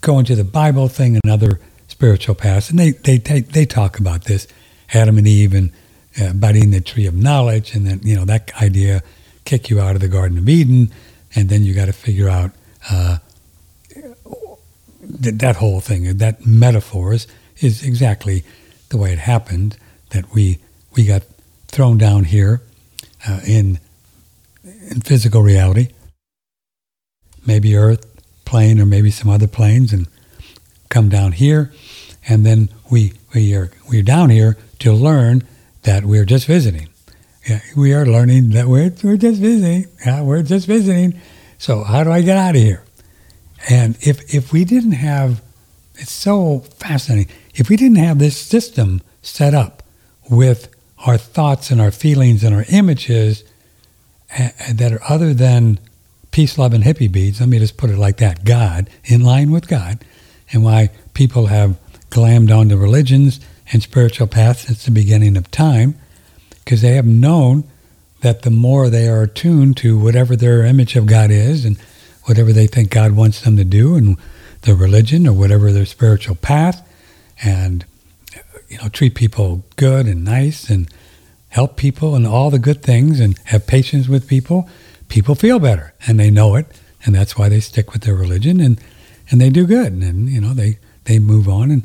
go 0.00 0.18
into 0.18 0.34
the 0.34 0.44
Bible 0.44 0.88
thing 0.88 1.18
and 1.22 1.30
other 1.30 1.60
spiritual 1.88 2.34
paths, 2.34 2.70
and 2.70 2.78
they, 2.78 2.92
they, 2.92 3.18
they, 3.18 3.40
they 3.40 3.66
talk 3.66 3.98
about 3.98 4.24
this 4.24 4.46
Adam 4.92 5.18
and 5.18 5.26
Eve 5.26 5.54
and 5.54 5.72
uh, 6.20 6.32
biting 6.32 6.70
the 6.70 6.80
tree 6.80 7.06
of 7.06 7.14
knowledge, 7.14 7.74
and 7.74 7.86
then, 7.86 8.00
you 8.02 8.16
know, 8.16 8.24
that 8.24 8.50
idea 8.60 9.02
kick 9.44 9.70
you 9.70 9.80
out 9.80 9.94
of 9.94 10.00
the 10.00 10.08
Garden 10.08 10.38
of 10.38 10.48
Eden, 10.48 10.92
and 11.34 11.48
then 11.48 11.62
you 11.62 11.74
got 11.74 11.86
to 11.86 11.92
figure 11.92 12.28
out 12.28 12.50
uh, 12.90 13.18
that, 15.02 15.38
that 15.38 15.56
whole 15.56 15.80
thing, 15.80 16.16
that 16.18 16.46
metaphor 16.46 17.12
is, 17.12 17.26
is 17.58 17.82
exactly 17.84 18.44
the 18.88 18.96
way 18.96 19.12
it 19.12 19.18
happened, 19.18 19.76
that 20.10 20.32
we, 20.34 20.58
we 20.96 21.06
got 21.06 21.22
thrown 21.68 21.96
down 21.98 22.24
here 22.24 22.60
uh, 23.26 23.40
in 23.46 23.78
in 24.90 25.00
physical 25.00 25.42
reality, 25.42 25.88
maybe 27.46 27.76
Earth 27.76 28.04
plane 28.44 28.80
or 28.80 28.86
maybe 28.86 29.10
some 29.10 29.30
other 29.30 29.46
planes, 29.46 29.92
and 29.92 30.06
come 30.88 31.08
down 31.08 31.32
here, 31.32 31.72
and 32.28 32.44
then 32.44 32.68
we 32.90 33.12
we 33.34 33.54
are 33.54 33.70
we're 33.88 34.02
down 34.02 34.28
here 34.30 34.58
to 34.80 34.92
learn 34.92 35.42
that 35.82 36.04
we're 36.04 36.24
just 36.24 36.46
visiting. 36.46 36.88
Yeah, 37.48 37.60
we 37.76 37.94
are 37.94 38.04
learning 38.04 38.50
that 38.50 38.66
we're 38.68 38.92
we're 39.02 39.16
just 39.16 39.40
visiting. 39.40 39.86
Yeah, 40.04 40.22
we're 40.22 40.42
just 40.42 40.66
visiting. 40.66 41.18
So 41.58 41.84
how 41.84 42.04
do 42.04 42.10
I 42.10 42.22
get 42.22 42.36
out 42.36 42.56
of 42.56 42.60
here? 42.60 42.84
And 43.68 43.96
if 44.00 44.34
if 44.34 44.52
we 44.52 44.64
didn't 44.64 44.92
have, 44.92 45.42
it's 45.94 46.12
so 46.12 46.60
fascinating. 46.78 47.32
If 47.54 47.68
we 47.68 47.76
didn't 47.76 47.98
have 47.98 48.18
this 48.18 48.36
system 48.36 49.00
set 49.22 49.54
up 49.54 49.82
with 50.28 50.68
our 51.06 51.16
thoughts 51.16 51.70
and 51.70 51.80
our 51.80 51.90
feelings 51.90 52.44
and 52.44 52.54
our 52.54 52.64
images 52.68 53.44
that 54.72 54.92
are 54.92 55.02
other 55.08 55.34
than 55.34 55.78
peace, 56.30 56.58
love, 56.58 56.72
and 56.72 56.84
hippie 56.84 57.10
beads. 57.10 57.40
Let 57.40 57.48
me 57.48 57.58
just 57.58 57.76
put 57.76 57.90
it 57.90 57.98
like 57.98 58.18
that 58.18 58.44
God, 58.44 58.88
in 59.04 59.22
line 59.22 59.50
with 59.50 59.68
God, 59.68 60.04
and 60.52 60.62
why 60.62 60.90
people 61.14 61.46
have 61.46 61.76
glammed 62.10 62.50
onto 62.50 62.76
religions 62.76 63.40
and 63.72 63.82
spiritual 63.82 64.26
paths 64.26 64.62
since 64.62 64.84
the 64.84 64.90
beginning 64.90 65.36
of 65.36 65.50
time, 65.50 65.94
because 66.64 66.82
they 66.82 66.94
have 66.94 67.06
known 67.06 67.64
that 68.20 68.42
the 68.42 68.50
more 68.50 68.90
they 68.90 69.08
are 69.08 69.22
attuned 69.22 69.76
to 69.78 69.98
whatever 69.98 70.36
their 70.36 70.64
image 70.64 70.96
of 70.96 71.06
God 71.06 71.30
is 71.30 71.64
and 71.64 71.78
whatever 72.24 72.52
they 72.52 72.66
think 72.66 72.90
God 72.90 73.12
wants 73.12 73.40
them 73.40 73.56
to 73.56 73.64
do 73.64 73.94
and 73.94 74.16
their 74.62 74.74
religion 74.74 75.26
or 75.26 75.32
whatever 75.32 75.72
their 75.72 75.86
spiritual 75.86 76.34
path, 76.34 76.86
and 77.42 77.84
you 78.68 78.78
know, 78.78 78.88
treat 78.88 79.14
people 79.14 79.64
good 79.76 80.06
and 80.06 80.24
nice 80.24 80.68
and 80.68 80.88
help 81.48 81.76
people 81.76 82.14
and 82.14 82.26
all 82.26 82.50
the 82.50 82.58
good 82.58 82.82
things 82.82 83.18
and 83.18 83.38
have 83.44 83.66
patience 83.66 84.06
with 84.06 84.28
people, 84.28 84.68
people 85.08 85.34
feel 85.34 85.58
better 85.58 85.92
and 86.06 86.20
they 86.20 86.30
know 86.30 86.54
it. 86.54 86.66
And 87.04 87.14
that's 87.14 87.36
why 87.36 87.48
they 87.48 87.60
stick 87.60 87.92
with 87.92 88.02
their 88.02 88.14
religion 88.14 88.60
and, 88.60 88.80
and 89.30 89.40
they 89.40 89.50
do 89.50 89.66
good. 89.66 89.92
And, 89.92 90.28
you 90.28 90.40
know, 90.40 90.52
they, 90.52 90.78
they 91.04 91.18
move 91.18 91.48
on. 91.48 91.70
And 91.70 91.84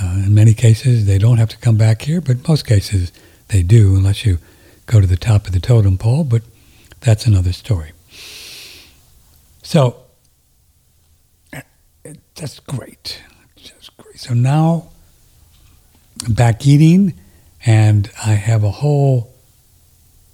uh, 0.00 0.22
in 0.26 0.34
many 0.34 0.54
cases, 0.54 1.06
they 1.06 1.18
don't 1.18 1.38
have 1.38 1.48
to 1.48 1.58
come 1.58 1.76
back 1.76 2.02
here, 2.02 2.20
but 2.20 2.46
most 2.46 2.66
cases 2.66 3.12
they 3.48 3.62
do 3.62 3.96
unless 3.96 4.24
you 4.24 4.38
go 4.86 5.00
to 5.00 5.06
the 5.06 5.16
top 5.16 5.46
of 5.46 5.52
the 5.52 5.60
totem 5.60 5.98
pole, 5.98 6.24
but 6.24 6.42
that's 7.00 7.26
another 7.26 7.52
story. 7.52 7.92
So 9.62 9.96
that's 12.34 12.60
great. 12.60 13.20
That's 13.56 13.90
great. 13.90 14.18
So 14.18 14.34
now 14.34 14.90
back 16.28 16.66
eating, 16.66 17.14
and 17.66 18.10
I 18.24 18.32
have 18.34 18.64
a 18.64 18.70
whole 18.70 19.34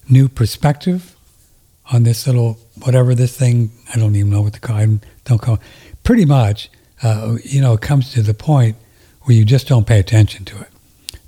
new 0.09 0.29
perspective 0.29 1.17
on 1.91 2.03
this 2.03 2.27
little 2.27 2.59
whatever 2.83 3.15
this 3.15 3.37
thing. 3.37 3.71
I 3.95 3.99
don't 3.99 4.15
even 4.15 4.31
know 4.31 4.43
what 4.43 4.53
to 4.55 4.61
call. 4.61 4.79
it. 4.79 5.01
don't 5.25 5.41
call. 5.41 5.59
Pretty 6.03 6.25
much, 6.27 6.71
uh, 7.03 7.37
you 7.43 7.61
know, 7.61 7.73
it 7.73 7.81
comes 7.81 8.13
to 8.13 8.23
the 8.23 8.35
point 8.35 8.77
where 9.25 9.37
you 9.37 9.45
just 9.45 9.69
don't 9.69 9.87
pay 9.87 9.99
attention 9.99 10.45
to 10.47 10.61
it 10.61 10.69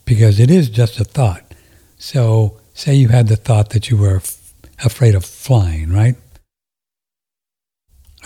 because 0.05 0.39
it 0.39 0.51
is 0.51 0.69
just 0.69 1.01
a 1.01 1.05
thought. 1.05 1.43
So, 1.99 2.59
say 2.75 2.95
you 2.95 3.09
had 3.09 3.29
the 3.29 3.37
thought 3.37 3.71
that 3.71 3.91
you 3.91 3.97
were 3.97 4.17
f- 4.17 4.55
afraid 4.85 5.15
of 5.15 5.25
flying, 5.25 5.93
right? 5.93 6.17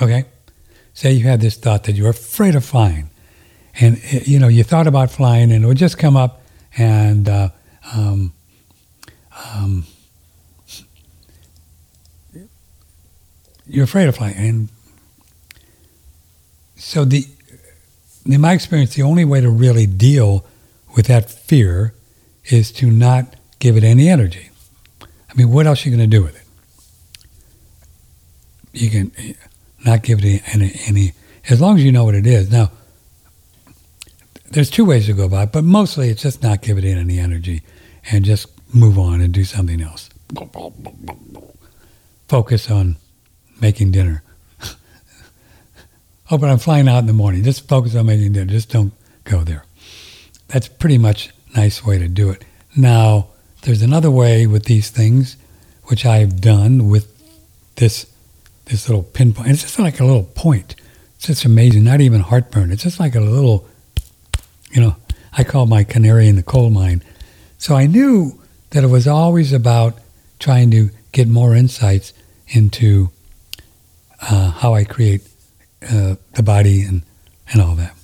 Okay. 0.02 0.24
Say 0.92 1.12
you 1.12 1.24
had 1.24 1.40
this 1.40 1.56
thought 1.56 1.85
that 1.85 1.92
you 1.92 2.04
were 2.04 2.11
afraid 2.11 2.54
of 2.54 2.64
flying, 2.64 3.11
and 3.80 3.98
it, 4.02 4.26
you 4.26 4.38
know 4.38 4.48
you 4.48 4.64
thought 4.64 4.87
about 4.87 5.11
flying, 5.11 5.52
and 5.52 5.64
it 5.64 5.66
would 5.66 5.76
just 5.76 5.98
come 5.98 6.16
up, 6.16 6.42
and 6.76 7.28
uh, 7.28 7.48
um, 7.94 8.33
um, 9.54 9.87
you're 13.66 13.85
afraid 13.85 14.09
of 14.09 14.16
flying, 14.16 14.37
and 14.37 14.68
so 16.76 17.04
the 17.04 17.24
in 18.32 18.40
my 18.40 18.52
experience, 18.52 18.94
the 18.94 19.02
only 19.02 19.24
way 19.24 19.40
to 19.40 19.50
really 19.50 19.86
deal 19.86 20.44
with 20.96 21.06
that 21.06 21.30
fear 21.30 21.94
is 22.44 22.72
to 22.72 22.90
not 22.90 23.36
give 23.58 23.76
it 23.76 23.84
any 23.84 24.08
energy. 24.08 24.50
I 25.02 25.34
mean, 25.36 25.50
what 25.50 25.66
else 25.66 25.84
are 25.84 25.90
you 25.90 25.96
going 25.96 26.10
to 26.10 26.16
do 26.16 26.22
with 26.22 26.36
it? 26.36 26.46
You 28.72 28.90
can 28.90 29.12
eh, 29.16 29.32
not 29.84 30.02
give 30.02 30.24
it 30.24 30.42
any, 30.54 30.72
any, 30.86 31.12
as 31.48 31.60
long 31.60 31.76
as 31.76 31.84
you 31.84 31.92
know 31.92 32.04
what 32.04 32.14
it 32.14 32.26
is. 32.26 32.50
Now, 32.50 32.70
there's 34.50 34.70
two 34.70 34.84
ways 34.84 35.06
to 35.06 35.12
go 35.12 35.24
about 35.24 35.48
it, 35.48 35.52
but 35.52 35.64
mostly 35.64 36.08
it's 36.08 36.22
just 36.22 36.42
not 36.42 36.62
give 36.62 36.76
it 36.78 36.84
any 36.84 37.18
energy 37.18 37.62
and 38.10 38.24
just 38.24 38.48
move 38.74 38.98
on 38.98 39.20
and 39.20 39.32
do 39.32 39.44
something 39.44 39.80
else. 39.80 40.10
Focus 42.28 42.70
on 42.70 42.96
making 43.60 43.92
dinner. 43.92 44.22
Oh, 46.30 46.38
but 46.38 46.48
I'm 46.48 46.58
flying 46.58 46.88
out 46.88 46.98
in 46.98 47.06
the 47.06 47.12
morning. 47.12 47.42
Just 47.42 47.68
focus 47.68 47.94
on 47.94 48.06
making 48.06 48.32
dinner. 48.32 48.50
Just 48.50 48.70
don't 48.70 48.92
go 49.24 49.42
there. 49.42 49.64
That's 50.48 50.68
pretty 50.68 50.98
much 50.98 51.30
a 51.52 51.58
nice 51.58 51.84
way 51.84 51.98
to 51.98 52.08
do 52.08 52.30
it. 52.30 52.44
Now, 52.76 53.28
there's 53.62 53.82
another 53.82 54.10
way 54.10 54.46
with 54.46 54.64
these 54.64 54.90
things, 54.90 55.36
which 55.84 56.06
I've 56.06 56.40
done 56.40 56.88
with 56.88 57.08
this 57.76 58.06
this 58.66 58.88
little 58.88 59.02
pinpoint. 59.02 59.50
It's 59.50 59.62
just 59.62 59.78
like 59.80 59.98
a 59.98 60.04
little 60.04 60.22
point. 60.22 60.76
It's 61.16 61.26
just 61.26 61.44
amazing. 61.44 61.82
Not 61.82 62.00
even 62.00 62.20
heartburn. 62.20 62.70
It's 62.70 62.84
just 62.84 63.00
like 63.00 63.16
a 63.16 63.20
little, 63.20 63.66
you 64.70 64.80
know, 64.80 64.96
I 65.36 65.42
call 65.42 65.66
my 65.66 65.82
canary 65.82 66.28
in 66.28 66.36
the 66.36 66.42
coal 66.44 66.70
mine. 66.70 67.02
So 67.58 67.74
I 67.74 67.86
knew 67.86 68.40
that 68.70 68.84
it 68.84 68.86
was 68.86 69.08
always 69.08 69.52
about 69.52 69.98
trying 70.38 70.70
to 70.70 70.90
get 71.10 71.26
more 71.26 71.54
insights 71.54 72.12
into 72.48 73.10
uh, 74.22 74.50
how 74.50 74.74
I 74.74 74.84
create 74.84 75.22
uh, 75.82 76.16
the 76.34 76.42
body 76.42 76.82
and, 76.82 77.02
and 77.52 77.60
all 77.60 77.74
that. 77.76 77.94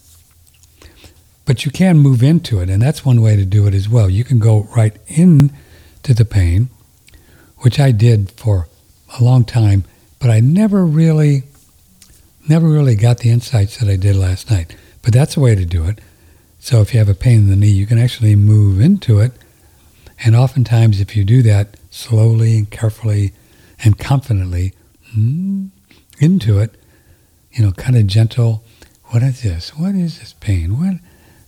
But 1.45 1.65
you 1.65 1.71
can 1.71 1.99
move 1.99 2.23
into 2.23 2.61
it, 2.61 2.69
and 2.69 2.83
that's 2.83 3.05
one 3.05 3.23
way 3.23 3.37
to 3.37 3.45
do 3.45 3.67
it 3.67 3.75
as 3.75 3.89
well. 3.89 4.11
You 4.11 4.25
can 4.25 4.39
go 4.39 4.69
right 4.77 4.97
in 5.07 5.53
to 6.03 6.13
the 6.13 6.25
pain, 6.25 6.69
which 7.59 7.79
I 7.79 7.93
did 7.93 8.31
for 8.33 8.69
a 9.19 9.23
long 9.23 9.45
time 9.45 9.85
but 10.19 10.31
I 10.31 10.41
never 10.41 10.85
really, 10.85 11.45
never 12.49 12.69
really 12.69 12.95
got 12.95 13.19
the 13.19 13.31
insights 13.31 13.79
that 13.79 13.89
I 13.89 13.97
did 13.97 14.17
last 14.17 14.51
night. 14.51 14.75
But 15.03 15.13
that's 15.13 15.37
a 15.37 15.41
way 15.41 15.55
to 15.55 15.65
do 15.65 15.85
it. 15.85 16.01
So 16.59 16.81
if 16.81 16.93
you 16.93 16.99
have 16.99 17.09
a 17.09 17.15
pain 17.15 17.41
in 17.41 17.51
the 17.51 17.57
knee, 17.57 17.69
you 17.69 17.87
can 17.87 17.99
actually 17.99 18.35
move 18.35 18.81
into 18.81 19.21
it. 19.21 19.33
And 20.25 20.35
oftentimes, 20.35 21.01
if 21.01 21.17
you 21.17 21.25
do 21.25 21.43
that 21.43 21.77
slowly 21.91 22.57
and 22.57 22.71
carefully 22.71 23.33
and 23.85 23.99
confidently 23.99 24.73
mm, 25.17 25.71
into 26.19 26.59
it, 26.59 26.75
you 27.57 27.65
know, 27.65 27.73
kind 27.73 27.97
of 27.97 28.07
gentle. 28.07 28.63
What 29.07 29.23
is 29.23 29.43
this? 29.43 29.71
What 29.77 29.95
is 29.95 30.19
this 30.19 30.35
pain? 30.35 30.79
What, 30.79 31.01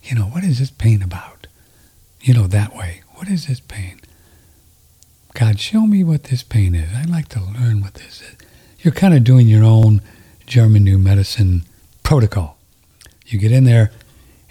you 0.02 0.16
know, 0.16 0.24
what 0.24 0.44
is 0.44 0.58
this 0.58 0.70
pain 0.70 1.02
about? 1.02 1.46
You 2.20 2.34
know, 2.34 2.46
that 2.46 2.74
way. 2.74 3.02
What 3.14 3.28
is 3.28 3.46
this 3.46 3.60
pain? 3.60 4.00
God, 5.34 5.60
show 5.60 5.86
me 5.86 6.02
what 6.02 6.24
this 6.24 6.42
pain 6.42 6.74
is. 6.74 6.90
I'd 6.94 7.10
like 7.10 7.28
to 7.28 7.40
learn 7.40 7.80
what 7.80 7.94
this 7.94 8.22
is 8.22 8.36
you're 8.80 8.94
kind 8.94 9.14
of 9.14 9.24
doing 9.24 9.46
your 9.46 9.64
own 9.64 10.00
German 10.46 10.84
New 10.84 10.98
Medicine 10.98 11.62
protocol. 12.02 12.56
You 13.26 13.38
get 13.38 13.52
in 13.52 13.64
there, 13.64 13.90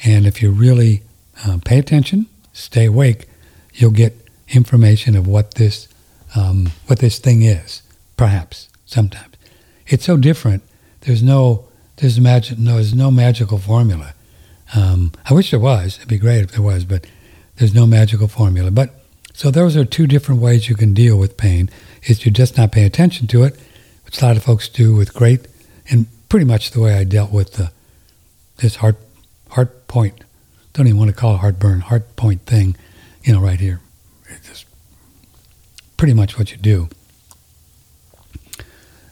and 0.04 0.28
if 0.28 0.42
you 0.42 0.52
really 0.52 1.02
uh, 1.46 1.60
pay 1.64 1.80
attention, 1.80 2.28
stay 2.54 2.86
awake, 2.86 3.28
you'll 3.74 3.92
get 3.92 4.14
information 4.50 5.16
of 5.16 5.28
what 5.28 5.56
this 5.56 5.88
um, 6.36 6.72
what 6.88 7.00
this 7.00 7.20
thing 7.20 7.42
is. 7.42 7.82
Perhaps 8.18 8.70
sometimes 8.86 9.36
it's 9.88 10.06
so 10.06 10.18
different. 10.18 10.64
There's 11.08 11.24
no 11.24 11.64
there's 11.96 12.20
magic. 12.20 12.60
No, 12.60 12.74
there's 12.74 12.94
no 12.94 13.10
magical 13.10 13.58
formula. 13.58 14.14
Um, 14.76 15.14
I 15.26 15.34
wish 15.34 15.52
there 15.52 15.60
was. 15.60 15.96
It'd 15.96 16.10
be 16.10 16.18
great 16.18 16.44
if 16.44 16.52
there 16.52 16.62
was, 16.62 16.84
but 16.84 17.08
there's 17.56 17.74
no 17.74 17.88
magical 17.88 18.28
formula. 18.28 18.72
But 18.72 18.90
so 19.34 19.50
those 19.50 19.78
are 19.78 19.86
two 19.86 20.06
different 20.06 20.42
ways 20.42 20.68
you 20.68 20.76
can 20.76 20.94
deal 20.94 21.18
with 21.18 21.38
pain. 21.38 21.70
Is 22.04 22.26
you 22.26 22.32
just 22.32 22.58
not 22.58 22.74
pay 22.74 22.84
attention 22.84 23.26
to 23.28 23.46
it, 23.46 23.58
which 24.04 24.22
a 24.22 24.26
lot 24.26 24.36
of 24.36 24.44
folks 24.44 24.68
do 24.68 24.98
with 24.98 25.14
great, 25.14 25.48
and 25.90 26.08
pretty 26.28 26.46
much 26.46 26.72
the 26.72 26.82
way 26.82 26.96
I 26.96 27.06
dealt 27.06 27.32
with 27.32 27.54
the, 27.54 27.72
this 28.58 28.76
heart 28.76 28.98
heart 29.52 29.88
point. 29.88 30.26
Don't 30.74 30.88
even 30.88 31.00
want 31.00 31.10
to 31.10 31.16
call 31.16 31.36
it 31.36 31.38
heartburn, 31.38 31.80
heart 31.80 32.18
point 32.18 32.42
thing, 32.42 32.76
you 33.24 33.32
know, 33.32 33.40
right 33.40 33.62
here. 33.62 33.80
It's 34.28 34.50
just 34.50 34.66
pretty 35.96 36.14
much 36.14 36.38
what 36.38 36.52
you 36.52 36.58
do. 36.58 36.90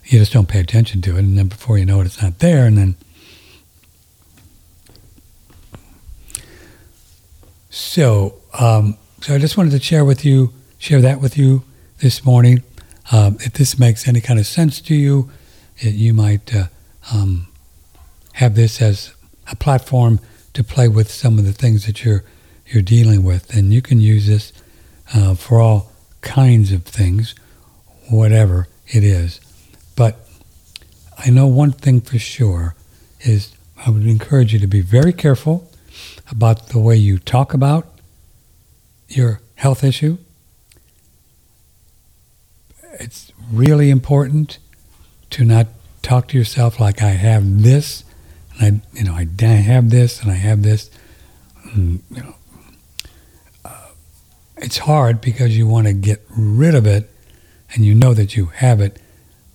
You 0.06 0.20
just 0.20 0.34
don't 0.34 0.48
pay 0.48 0.60
attention 0.60 1.02
to 1.04 1.16
it, 1.16 1.20
and 1.20 1.38
then 1.38 1.48
before 1.48 1.78
you 1.78 1.86
know 1.86 2.02
it, 2.02 2.06
it's 2.06 2.22
not 2.22 2.40
there, 2.40 2.66
and 2.66 2.78
then. 2.78 2.96
So, 7.70 8.36
um, 8.58 8.98
so 9.22 9.34
I 9.36 9.40
just 9.40 9.58
wanted 9.58 9.72
to 9.72 9.80
share 9.80 10.06
with 10.06 10.24
you, 10.24 10.54
share 10.78 11.02
that 11.02 11.20
with 11.20 11.38
you 11.38 11.64
this 12.00 12.24
morning. 12.24 12.64
Um, 13.12 13.38
if 13.42 13.54
this 13.54 13.80
makes 13.80 14.08
any 14.08 14.22
kind 14.22 14.40
of 14.40 14.46
sense 14.46 14.80
to 14.82 14.96
you, 14.96 15.30
it, 15.80 15.96
you 15.96 16.14
might 16.14 16.56
uh, 16.56 16.66
um, 17.14 17.48
have 18.34 18.56
this 18.56 18.82
as 18.82 19.14
a 19.52 19.56
platform 19.56 20.20
to 20.54 20.64
play 20.64 20.88
with 20.88 21.12
some 21.12 21.38
of 21.38 21.46
the 21.46 21.54
things 21.54 21.86
that 21.86 22.04
you're 22.04 22.24
you're 22.68 22.84
dealing 22.84 23.24
with, 23.24 23.56
and 23.56 23.74
you 23.74 23.82
can 23.82 24.00
use 24.00 24.28
this 24.28 24.52
uh, 25.14 25.36
for 25.36 25.60
all 25.60 25.92
kinds 26.22 26.72
of 26.72 26.84
things, 26.84 27.36
whatever 28.10 28.68
it 28.88 29.04
is. 29.04 29.40
But 29.96 30.18
I 31.18 31.30
know 31.30 31.48
one 31.48 31.72
thing 31.72 32.02
for 32.02 32.20
sure 32.20 32.76
is 33.22 33.54
I 33.86 33.90
would 33.90 34.06
encourage 34.06 34.54
you 34.54 34.60
to 34.60 34.68
be 34.68 34.82
very 34.82 35.14
careful 35.14 35.72
about 36.30 36.70
the 36.70 36.80
way 36.80 36.96
you 36.96 37.20
talk 37.20 37.54
about 37.54 37.88
your 39.08 39.40
health 39.56 39.84
issue 39.84 40.18
it's 43.00 43.32
really 43.52 43.90
important 43.90 44.58
to 45.32 45.44
not 45.44 45.68
talk 46.02 46.28
to 46.30 46.38
yourself 46.38 46.80
like 46.80 47.02
I 47.02 47.10
have 47.10 47.64
this, 47.64 48.04
and 48.60 48.82
I, 48.94 48.98
you 48.98 49.04
know, 49.04 49.14
I 49.14 49.26
have 49.46 49.90
this, 49.90 50.22
and 50.22 50.32
I 50.32 50.36
have 50.36 50.64
this. 50.64 50.90
And, 51.74 52.04
you 52.10 52.24
know, 52.24 52.36
uh, 53.64 53.88
it's 54.58 54.80
hard 54.80 55.22
because 55.22 55.58
you 55.58 55.68
want 55.68 55.88
to 55.88 55.94
get 55.94 56.22
rid 56.30 56.76
of 56.76 56.86
it, 56.86 57.10
and 57.74 57.86
you 57.86 57.96
know 57.96 58.14
that 58.14 58.36
you 58.36 58.48
have 58.48 58.80
it. 58.80 59.02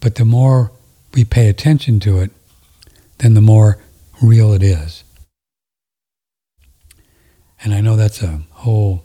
But 0.00 0.16
the 0.16 0.24
more 0.24 0.72
we 1.14 1.24
pay 1.24 1.48
attention 1.48 2.00
to 2.00 2.20
it, 2.20 2.30
then 3.18 3.34
the 3.34 3.40
more 3.40 3.78
real 4.22 4.52
it 4.52 4.62
is. 4.62 5.04
And 7.62 7.74
I 7.74 7.80
know 7.80 7.96
that's 7.96 8.22
a 8.22 8.40
whole, 8.52 9.04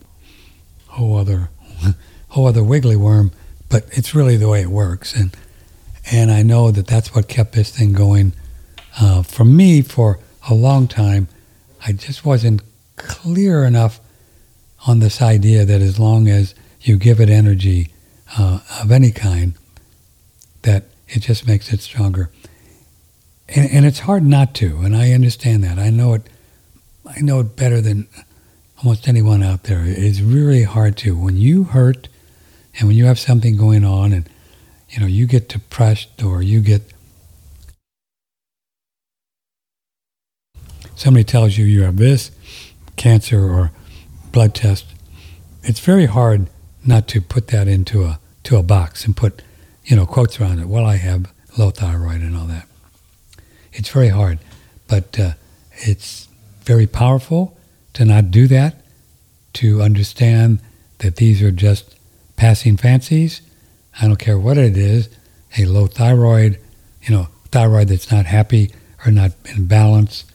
whole 0.88 1.17
other, 1.17 1.49
whole 2.29 2.47
other 2.47 2.63
wiggly 2.63 2.95
worm 2.95 3.31
but 3.69 3.86
it's 3.91 4.15
really 4.15 4.38
the 4.38 4.47
way 4.47 4.62
it 4.62 4.69
works. 4.69 5.13
And 5.15 5.36
and 6.12 6.31
I 6.31 6.43
know 6.43 6.71
that 6.71 6.88
that's 6.88 7.15
what 7.15 7.27
kept 7.27 7.53
this 7.53 7.71
thing 7.71 7.93
going 7.93 8.34
uh, 9.01 9.23
for 9.23 9.43
me 9.43 9.81
for 9.81 10.19
a 10.49 10.53
long 10.53 10.88
time. 10.88 11.27
I 11.86 11.91
just 11.91 12.23
wasn't 12.23 12.62
clear 12.95 13.65
enough 13.65 13.99
on 14.88 14.99
this 14.99 15.21
idea 15.21 15.65
that 15.65 15.81
as 15.81 15.99
long 15.99 16.27
as 16.27 16.53
you 16.79 16.97
give 16.97 17.19
it 17.19 17.29
energy 17.29 17.89
uh, 18.38 18.60
of 18.81 18.91
any 18.91 19.12
kind, 19.12 19.55
it 21.07 21.19
just 21.19 21.47
makes 21.47 21.71
it 21.71 21.81
stronger. 21.81 22.31
And, 23.47 23.69
and 23.71 23.85
it's 23.85 23.99
hard 23.99 24.23
not 24.23 24.53
to, 24.55 24.77
and 24.77 24.95
I 24.95 25.11
understand 25.11 25.63
that. 25.63 25.77
I 25.77 25.89
know 25.89 26.13
it. 26.13 26.23
I 27.05 27.21
know 27.21 27.39
it 27.39 27.55
better 27.55 27.81
than 27.81 28.07
almost 28.79 29.07
anyone 29.07 29.43
out 29.43 29.63
there. 29.63 29.83
It's 29.85 30.21
really 30.21 30.63
hard 30.63 30.97
to. 30.97 31.15
When 31.15 31.37
you 31.37 31.65
hurt 31.65 32.07
And 32.77 32.87
when 32.87 32.97
you 32.97 33.05
have 33.05 33.19
something 33.19 33.55
going 33.55 33.85
on 33.85 34.11
and, 34.11 34.29
you 34.89 34.99
know, 34.99 35.07
you 35.07 35.25
get 35.25 35.47
depressed 35.49 36.23
or 36.23 36.41
you 36.41 36.59
get, 36.61 36.81
somebody 40.95 41.23
tells 41.23 41.57
you 41.57 41.65
you 41.65 41.83
have 41.83 41.97
this, 41.97 42.31
cancer 42.95 43.49
or 43.49 43.71
blood 44.31 44.53
test, 44.53 44.85
it's 45.63 45.79
very 45.79 46.05
hard 46.05 46.49
not 46.85 47.07
to 47.07 47.21
put 47.21 47.47
that 47.47 47.67
into 47.67 48.03
a, 48.03 48.19
to 48.43 48.57
a 48.57 48.63
box 48.63 49.05
and 49.05 49.15
put, 49.15 49.41
you 49.86 49.95
know, 49.95 50.06
quotes 50.06 50.39
around 50.39 50.60
it. 50.60 50.67
Well, 50.67 50.86
I 50.86 50.98
have 50.98 51.32
low 51.58 51.69
thyroid 51.69 52.21
and 52.21 52.36
all 52.36 52.48
that. 52.48 52.67
It's 53.71 53.89
very 53.89 54.10
hard, 54.10 54.39
but 54.88 55.19
uh, 55.19 55.34
it's 55.74 56.28
very 56.63 56.88
powerful 56.88 57.58
to 57.93 58.06
not 58.06 58.32
do 58.32 58.48
that, 58.48 58.82
to 59.54 59.82
understand 59.82 60.60
that 61.00 61.17
these 61.17 61.41
are 61.41 61.52
just 61.52 61.95
passing 62.36 62.78
fancies. 62.78 63.41
I 64.02 64.08
don't 64.08 64.17
care 64.17 64.39
what 64.39 64.58
it 64.58 64.76
is, 64.76 65.10
a 65.58 65.65
low 65.65 65.88
thyroid, 65.88 66.60
you 67.04 67.15
know, 67.15 67.28
thyroid 67.52 67.88
that's 67.88 68.12
not 68.12 68.26
happy 68.26 68.71
or 69.06 69.12
not 69.12 69.32
in 69.45 69.67
balance. 69.67 70.26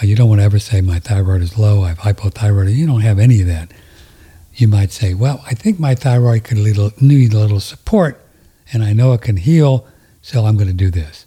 Uh, 0.00 0.06
you 0.06 0.16
don't 0.16 0.28
want 0.28 0.40
to 0.40 0.44
ever 0.44 0.58
say 0.58 0.80
my 0.80 0.98
thyroid 0.98 1.42
is 1.42 1.58
low, 1.58 1.82
I 1.82 1.88
have 1.88 1.98
hypothyroid. 1.98 2.74
You 2.74 2.86
don't 2.86 3.02
have 3.02 3.18
any 3.18 3.42
of 3.42 3.46
that. 3.48 3.70
You 4.54 4.66
might 4.66 4.90
say, 4.90 5.14
well, 5.14 5.42
I 5.46 5.54
think 5.54 5.78
my 5.78 5.94
thyroid 5.94 6.44
could 6.44 6.58
need 6.58 7.32
a 7.32 7.38
little 7.38 7.60
support 7.60 8.20
and 8.72 8.82
I 8.82 8.92
know 8.92 9.12
it 9.12 9.22
can 9.22 9.36
heal, 9.36 9.86
so 10.22 10.44
I'm 10.44 10.56
going 10.56 10.68
to 10.68 10.74
do 10.74 10.90
this. 10.90 11.26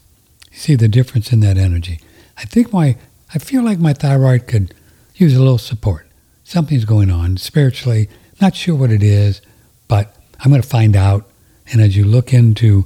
You 0.52 0.58
see 0.58 0.76
the 0.76 0.88
difference 0.88 1.32
in 1.32 1.40
that 1.42 1.58
energy. 1.58 2.00
I 2.38 2.44
think 2.44 2.72
my, 2.74 2.98
I 3.34 3.40
feel 3.40 3.64
like 3.64 3.80
my 3.80 3.94
thyroid 3.94 4.48
could 4.48 4.74
use 5.16 5.36
a 5.36 5.40
little 5.40 5.58
support. 5.58 6.08
Something's 6.44 6.86
going 6.86 7.10
on 7.10 7.38
spiritually. 7.38 8.10
Not 8.40 8.56
sure 8.56 8.76
what 8.76 8.92
it 8.92 9.04
is, 9.04 9.42
but 9.88 10.16
I'm 10.40 10.52
going 10.52 10.62
to 10.62 10.68
find 10.68 10.96
out. 10.96 11.30
And 11.72 11.82
as 11.82 11.96
you 11.96 12.04
look 12.04 12.34
into 12.34 12.86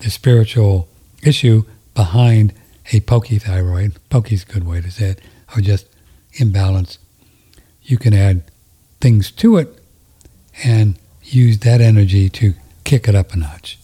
the 0.00 0.10
spiritual 0.10 0.88
issue 1.22 1.64
behind 1.94 2.52
a 2.92 3.00
pokey 3.00 3.38
thyroid, 3.38 3.96
pokey's 4.10 4.42
a 4.42 4.46
good 4.46 4.66
way 4.66 4.80
to 4.80 4.90
say 4.90 5.10
it, 5.10 5.20
or 5.56 5.60
just 5.60 5.86
imbalance, 6.34 6.98
you 7.82 7.96
can 7.96 8.12
add 8.12 8.42
things 9.00 9.30
to 9.30 9.56
it 9.56 9.78
and 10.64 10.98
use 11.22 11.58
that 11.58 11.80
energy 11.80 12.28
to 12.28 12.54
kick 12.92 13.08
it 13.08 13.14
up 13.14 13.32
a 13.32 13.38
notch. 13.38 13.78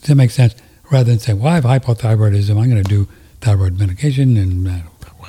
Does 0.00 0.08
that 0.08 0.16
make 0.16 0.32
sense? 0.32 0.56
Rather 0.90 1.04
than 1.04 1.20
say, 1.20 1.32
well, 1.32 1.52
I 1.52 1.54
have 1.54 1.62
hypothyroidism, 1.62 2.60
I'm 2.60 2.68
going 2.68 2.82
to 2.82 2.88
do 2.88 3.06
thyroid 3.40 3.78
medication. 3.78 4.36
And 4.36 4.66
uh, 4.66 5.28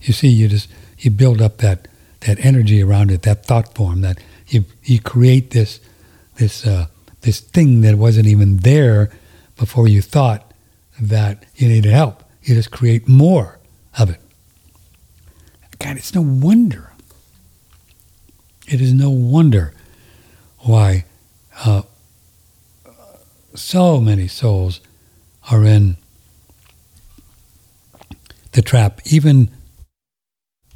you 0.00 0.14
see, 0.14 0.28
you 0.28 0.48
just, 0.48 0.70
you 0.98 1.10
build 1.10 1.42
up 1.42 1.58
that, 1.58 1.88
that 2.20 2.42
energy 2.42 2.82
around 2.82 3.10
it, 3.10 3.20
that 3.24 3.44
thought 3.44 3.74
form, 3.74 4.00
that 4.00 4.18
you, 4.48 4.64
you 4.82 4.98
create 4.98 5.50
this, 5.50 5.78
this, 6.36 6.66
uh, 6.66 6.86
this 7.20 7.40
thing 7.40 7.82
that 7.82 7.96
wasn't 7.96 8.28
even 8.28 8.56
there 8.56 9.10
before 9.58 9.86
you 9.86 10.00
thought 10.00 10.50
that 10.98 11.44
you 11.56 11.68
needed 11.68 11.92
help. 11.92 12.24
You 12.44 12.54
just 12.54 12.70
create 12.70 13.06
more 13.06 13.58
of 13.98 14.08
it. 14.08 14.20
God, 15.78 15.98
it's 15.98 16.14
no 16.14 16.22
wonder. 16.22 16.92
It 18.66 18.80
is 18.80 18.94
no 18.94 19.10
wonder 19.10 19.74
why 20.60 21.04
uh, 21.64 21.82
so 23.54 24.00
many 24.00 24.28
souls 24.28 24.80
are 25.50 25.64
in 25.64 25.96
the 28.52 28.62
trap, 28.62 29.00
even 29.06 29.50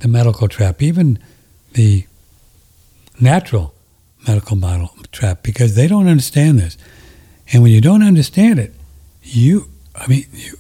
the 0.01 0.09
medical 0.09 0.49
trap, 0.49 0.83
even 0.83 1.19
the 1.73 2.07
natural 3.21 3.75
medical 4.27 4.57
model 4.57 4.91
trap, 5.13 5.43
because 5.43 5.75
they 5.75 5.87
don't 5.87 6.09
understand 6.09 6.59
this. 6.59 6.77
And 7.53 7.63
when 7.63 7.73
you 7.73 7.81
don't 7.81 8.03
understand 8.03 8.59
it, 8.59 8.75
you, 9.23 9.69
I 9.95 10.07
mean, 10.07 10.27
you, 10.33 10.57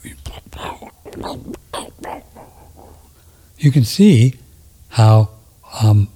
you 3.58 3.70
can 3.72 3.84
see 3.84 4.34
how 4.90 5.30
um, 5.82 6.08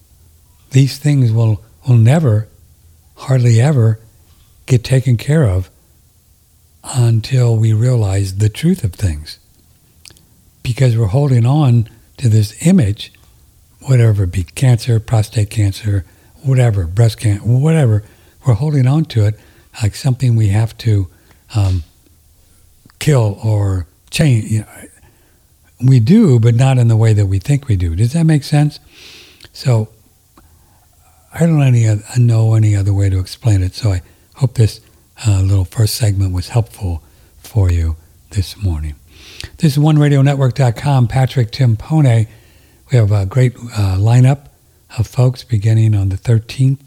these 0.70 0.98
things 0.98 1.32
will, 1.32 1.62
will 1.86 1.96
never, 1.96 2.48
hardly 3.20 3.61
ever, 3.61 4.00
get 4.66 4.83
taken 4.83 5.16
care 5.16 5.44
of 5.44 5.70
until 6.83 7.56
we 7.56 7.72
realize 7.72 8.38
the 8.38 8.48
truth 8.48 8.83
of 8.83 8.94
things. 8.94 9.38
Because 10.62 10.96
we're 10.96 11.06
holding 11.06 11.44
on 11.44 11.88
to 12.16 12.28
this 12.28 12.66
image, 12.66 13.12
whatever 13.80 14.26
be 14.26 14.44
cancer, 14.44 14.98
prostate 15.00 15.50
cancer, 15.50 16.04
whatever, 16.42 16.87
breast 16.87 17.18
cancer, 17.20 17.42
whatever, 17.44 18.04
we're 18.46 18.54
holding 18.54 18.87
on 18.87 19.04
to 19.06 19.26
it 19.26 19.38
like 19.83 19.94
something 19.94 20.37
we 20.37 20.48
have 20.48 20.76
to 20.78 21.09
um, 21.54 21.83
kill 22.98 23.38
or 23.44 23.87
change. 24.11 24.50
You 24.50 24.61
know, 24.61 24.66
we 25.83 26.00
do, 26.00 26.40
but 26.40 26.54
not 26.54 26.78
in 26.78 26.88
the 26.88 26.96
way 26.96 27.12
that 27.12 27.26
we 27.26 27.38
think 27.38 27.68
we 27.68 27.76
do. 27.76 27.94
Does 27.94 28.12
that 28.14 28.24
make 28.24 28.44
sense? 28.44 28.80
So 29.52 29.88
I 31.32 31.46
don't 31.46 31.62
any, 31.62 31.86
know 32.18 32.54
any 32.54 32.74
other 32.74 32.92
way 32.92 33.08
to 33.08 33.18
explain 33.18 33.62
it. 33.62 33.74
So 33.74 33.92
I 33.92 34.02
hope 34.36 34.54
this 34.54 34.80
uh, 35.26 35.40
little 35.40 35.64
first 35.64 35.94
segment 35.94 36.32
was 36.32 36.48
helpful 36.48 37.02
for 37.38 37.70
you 37.70 37.96
this 38.30 38.56
morning. 38.56 38.96
This 39.58 39.76
is 39.76 39.82
OneRadioNetwork.com. 39.82 41.08
Patrick 41.08 41.52
Timpone. 41.52 42.26
We 42.90 42.96
have 42.96 43.12
a 43.12 43.26
great 43.26 43.54
uh, 43.56 43.96
lineup 43.98 44.46
of 44.98 45.06
folks 45.06 45.44
beginning 45.44 45.94
on 45.94 46.08
the 46.08 46.16
13th 46.16 46.80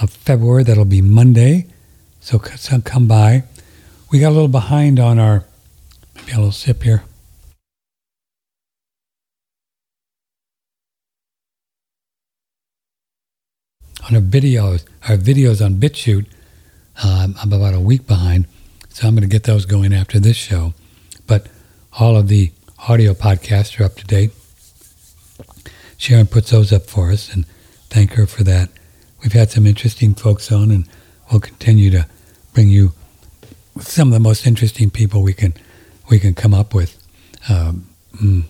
of 0.00 0.10
February. 0.10 0.64
That'll 0.64 0.84
be 0.84 1.02
Monday. 1.02 1.66
So, 2.20 2.38
so 2.56 2.80
come 2.80 3.06
by. 3.06 3.44
We 4.10 4.18
got 4.18 4.30
a 4.30 4.34
little 4.34 4.48
behind 4.48 4.98
on 4.98 5.18
our, 5.18 5.44
maybe 6.16 6.32
a 6.32 6.36
little 6.36 6.52
sip 6.52 6.82
here. 6.82 7.04
On 14.10 14.16
our 14.16 14.22
videos, 14.22 14.84
our 15.08 15.16
videos 15.16 15.64
on 15.64 15.74
BitChute, 15.76 16.26
um, 17.04 17.36
I'm 17.40 17.52
about 17.52 17.74
a 17.74 17.80
week 17.80 18.08
behind, 18.08 18.46
so 18.88 19.06
I'm 19.06 19.14
going 19.14 19.22
to 19.22 19.28
get 19.28 19.44
those 19.44 19.66
going 19.66 19.92
after 19.92 20.18
this 20.18 20.36
show. 20.36 20.74
But 21.28 21.46
all 21.96 22.16
of 22.16 22.26
the 22.26 22.50
audio 22.88 23.14
podcasts 23.14 23.78
are 23.78 23.84
up 23.84 23.94
to 23.96 24.04
date. 24.04 24.32
Sharon 25.96 26.26
puts 26.26 26.50
those 26.50 26.72
up 26.72 26.86
for 26.86 27.12
us, 27.12 27.32
and 27.32 27.46
thank 27.88 28.14
her 28.14 28.26
for 28.26 28.42
that. 28.42 28.70
We've 29.22 29.32
had 29.32 29.52
some 29.52 29.64
interesting 29.64 30.14
folks 30.14 30.50
on, 30.50 30.72
and 30.72 30.88
we'll 31.30 31.40
continue 31.40 31.92
to 31.92 32.04
bring 32.52 32.68
you 32.68 32.92
some 33.78 34.08
of 34.08 34.14
the 34.14 34.18
most 34.18 34.44
interesting 34.44 34.90
people 34.90 35.22
we 35.22 35.34
can 35.34 35.54
we 36.10 36.18
can 36.18 36.34
come 36.34 36.52
up 36.52 36.74
with. 36.74 36.98
Um, 37.48 37.86
mm, 38.16 38.42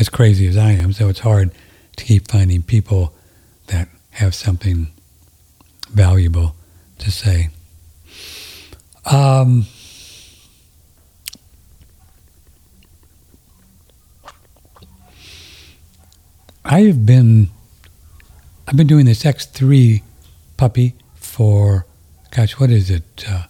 as 0.00 0.08
crazy 0.08 0.48
as 0.48 0.56
I 0.56 0.72
am, 0.72 0.92
so 0.92 1.08
it's 1.08 1.20
hard 1.20 1.52
to 1.94 2.04
keep 2.04 2.28
finding 2.28 2.62
people 2.62 3.14
that 3.68 3.86
have 4.20 4.34
something 4.34 4.88
valuable 5.88 6.54
to 6.98 7.10
say. 7.10 7.48
Um, 9.06 9.64
I 16.62 16.82
have 16.82 17.06
been 17.06 17.48
I've 18.68 18.76
been 18.76 18.86
doing 18.86 19.06
this 19.06 19.24
X3 19.24 20.02
puppy 20.58 20.94
for 21.14 21.86
gosh, 22.30 22.60
what 22.60 22.70
is 22.70 22.90
it? 22.90 23.24
Uh, 23.26 23.44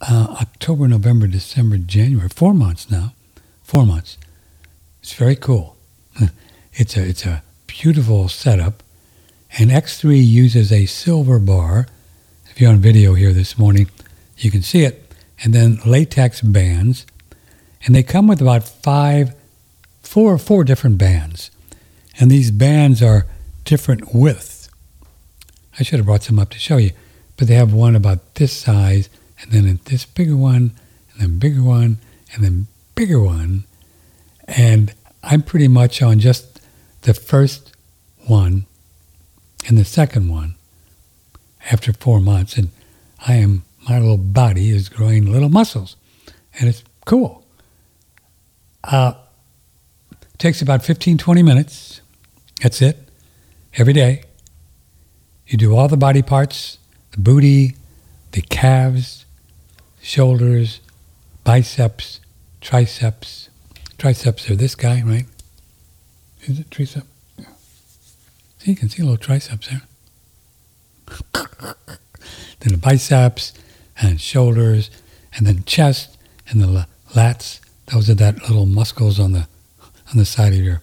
uh, 0.00 0.36
October, 0.40 0.88
November, 0.88 1.26
December, 1.26 1.76
January, 1.76 2.30
four 2.30 2.54
months 2.54 2.90
now. 2.90 3.12
Four 3.62 3.84
months. 3.84 4.16
It's 5.02 5.12
very 5.14 5.36
cool. 5.36 5.76
it's 6.74 6.96
a 6.96 7.06
it's 7.06 7.26
a 7.26 7.42
beautiful 7.66 8.28
setup. 8.28 8.82
And 9.58 9.70
X3 9.70 10.24
uses 10.24 10.70
a 10.70 10.86
silver 10.86 11.38
bar. 11.38 11.86
If 12.50 12.60
you're 12.60 12.70
on 12.70 12.78
video 12.78 13.14
here 13.14 13.32
this 13.32 13.58
morning, 13.58 13.90
you 14.36 14.50
can 14.50 14.62
see 14.62 14.84
it. 14.84 15.12
And 15.42 15.52
then 15.52 15.80
latex 15.84 16.40
bands. 16.40 17.06
And 17.84 17.94
they 17.94 18.02
come 18.02 18.28
with 18.28 18.40
about 18.40 18.68
five, 18.68 19.34
four, 20.02 20.38
four 20.38 20.64
different 20.64 20.98
bands. 20.98 21.50
And 22.18 22.30
these 22.30 22.50
bands 22.50 23.02
are 23.02 23.26
different 23.64 24.14
widths. 24.14 24.68
I 25.78 25.82
should 25.82 25.98
have 25.98 26.06
brought 26.06 26.22
some 26.22 26.38
up 26.38 26.50
to 26.50 26.58
show 26.58 26.76
you. 26.76 26.90
But 27.36 27.48
they 27.48 27.54
have 27.54 27.72
one 27.72 27.96
about 27.96 28.34
this 28.34 28.52
size, 28.52 29.08
and 29.40 29.50
then 29.50 29.80
this 29.86 30.04
bigger 30.04 30.36
one, 30.36 30.72
and 31.12 31.20
then 31.20 31.38
bigger 31.38 31.62
one, 31.62 31.96
and 32.34 32.44
then 32.44 32.66
bigger 32.94 33.22
one. 33.22 33.64
And 34.50 34.92
I'm 35.22 35.42
pretty 35.42 35.68
much 35.68 36.02
on 36.02 36.18
just 36.18 36.60
the 37.02 37.14
first 37.14 37.72
one 38.26 38.66
and 39.66 39.78
the 39.78 39.84
second 39.84 40.28
one 40.28 40.56
after 41.70 41.92
four 41.92 42.20
months. 42.20 42.56
And 42.56 42.70
I 43.26 43.34
am, 43.34 43.64
my 43.88 43.98
little 43.98 44.16
body 44.16 44.70
is 44.70 44.88
growing 44.88 45.30
little 45.30 45.48
muscles. 45.48 45.96
And 46.58 46.68
it's 46.68 46.82
cool. 47.06 47.44
Uh, 48.82 49.12
takes 50.38 50.62
about 50.62 50.82
15, 50.84 51.18
20 51.18 51.42
minutes. 51.42 52.00
That's 52.62 52.82
it. 52.82 52.96
Every 53.74 53.92
day. 53.92 54.24
You 55.46 55.58
do 55.58 55.76
all 55.76 55.88
the 55.88 55.96
body 55.96 56.22
parts, 56.22 56.78
the 57.10 57.18
booty, 57.18 57.76
the 58.32 58.42
calves, 58.42 59.26
shoulders, 60.00 60.80
biceps, 61.44 62.20
triceps. 62.60 63.49
Triceps 64.00 64.48
are 64.48 64.56
this 64.56 64.74
guy, 64.74 65.02
right? 65.02 65.26
Is 66.44 66.58
it 66.58 66.70
tricep? 66.70 67.04
Yeah. 67.36 67.44
See, 68.56 68.70
you 68.70 68.74
can 68.74 68.88
see 68.88 69.02
a 69.02 69.04
little 69.04 69.18
triceps 69.18 69.68
there. 69.68 69.82
then 72.60 72.72
the 72.72 72.78
biceps 72.78 73.52
and 74.00 74.18
shoulders, 74.18 74.90
and 75.34 75.46
then 75.46 75.64
chest 75.64 76.16
and 76.48 76.62
the 76.62 76.86
lats. 77.12 77.60
Those 77.92 78.08
are 78.08 78.14
that 78.14 78.40
little 78.48 78.64
muscles 78.64 79.20
on 79.20 79.32
the 79.32 79.46
on 80.10 80.16
the 80.16 80.24
side 80.24 80.54
of 80.54 80.60
your. 80.60 80.80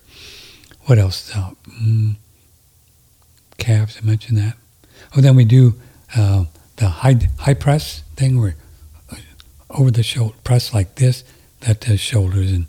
What 0.85 0.99
else? 0.99 1.35
Uh, 1.35 1.53
mm, 1.67 2.17
calves. 3.57 3.97
I 3.99 4.05
mentioned 4.05 4.37
that. 4.37 4.57
Oh, 5.15 5.21
then 5.21 5.35
we 5.35 5.43
do 5.43 5.73
uh, 6.15 6.45
the 6.75 6.87
high 6.87 7.17
high 7.39 7.55
press 7.55 8.03
thing 8.15 8.39
where 8.39 8.55
uh, 9.11 9.15
over 9.71 9.89
the 9.89 10.03
shoulder 10.03 10.35
press 10.43 10.71
like 10.71 10.97
this. 10.97 11.23
That 11.61 11.79
does 11.79 11.99
shoulders 11.99 12.51
and. 12.51 12.67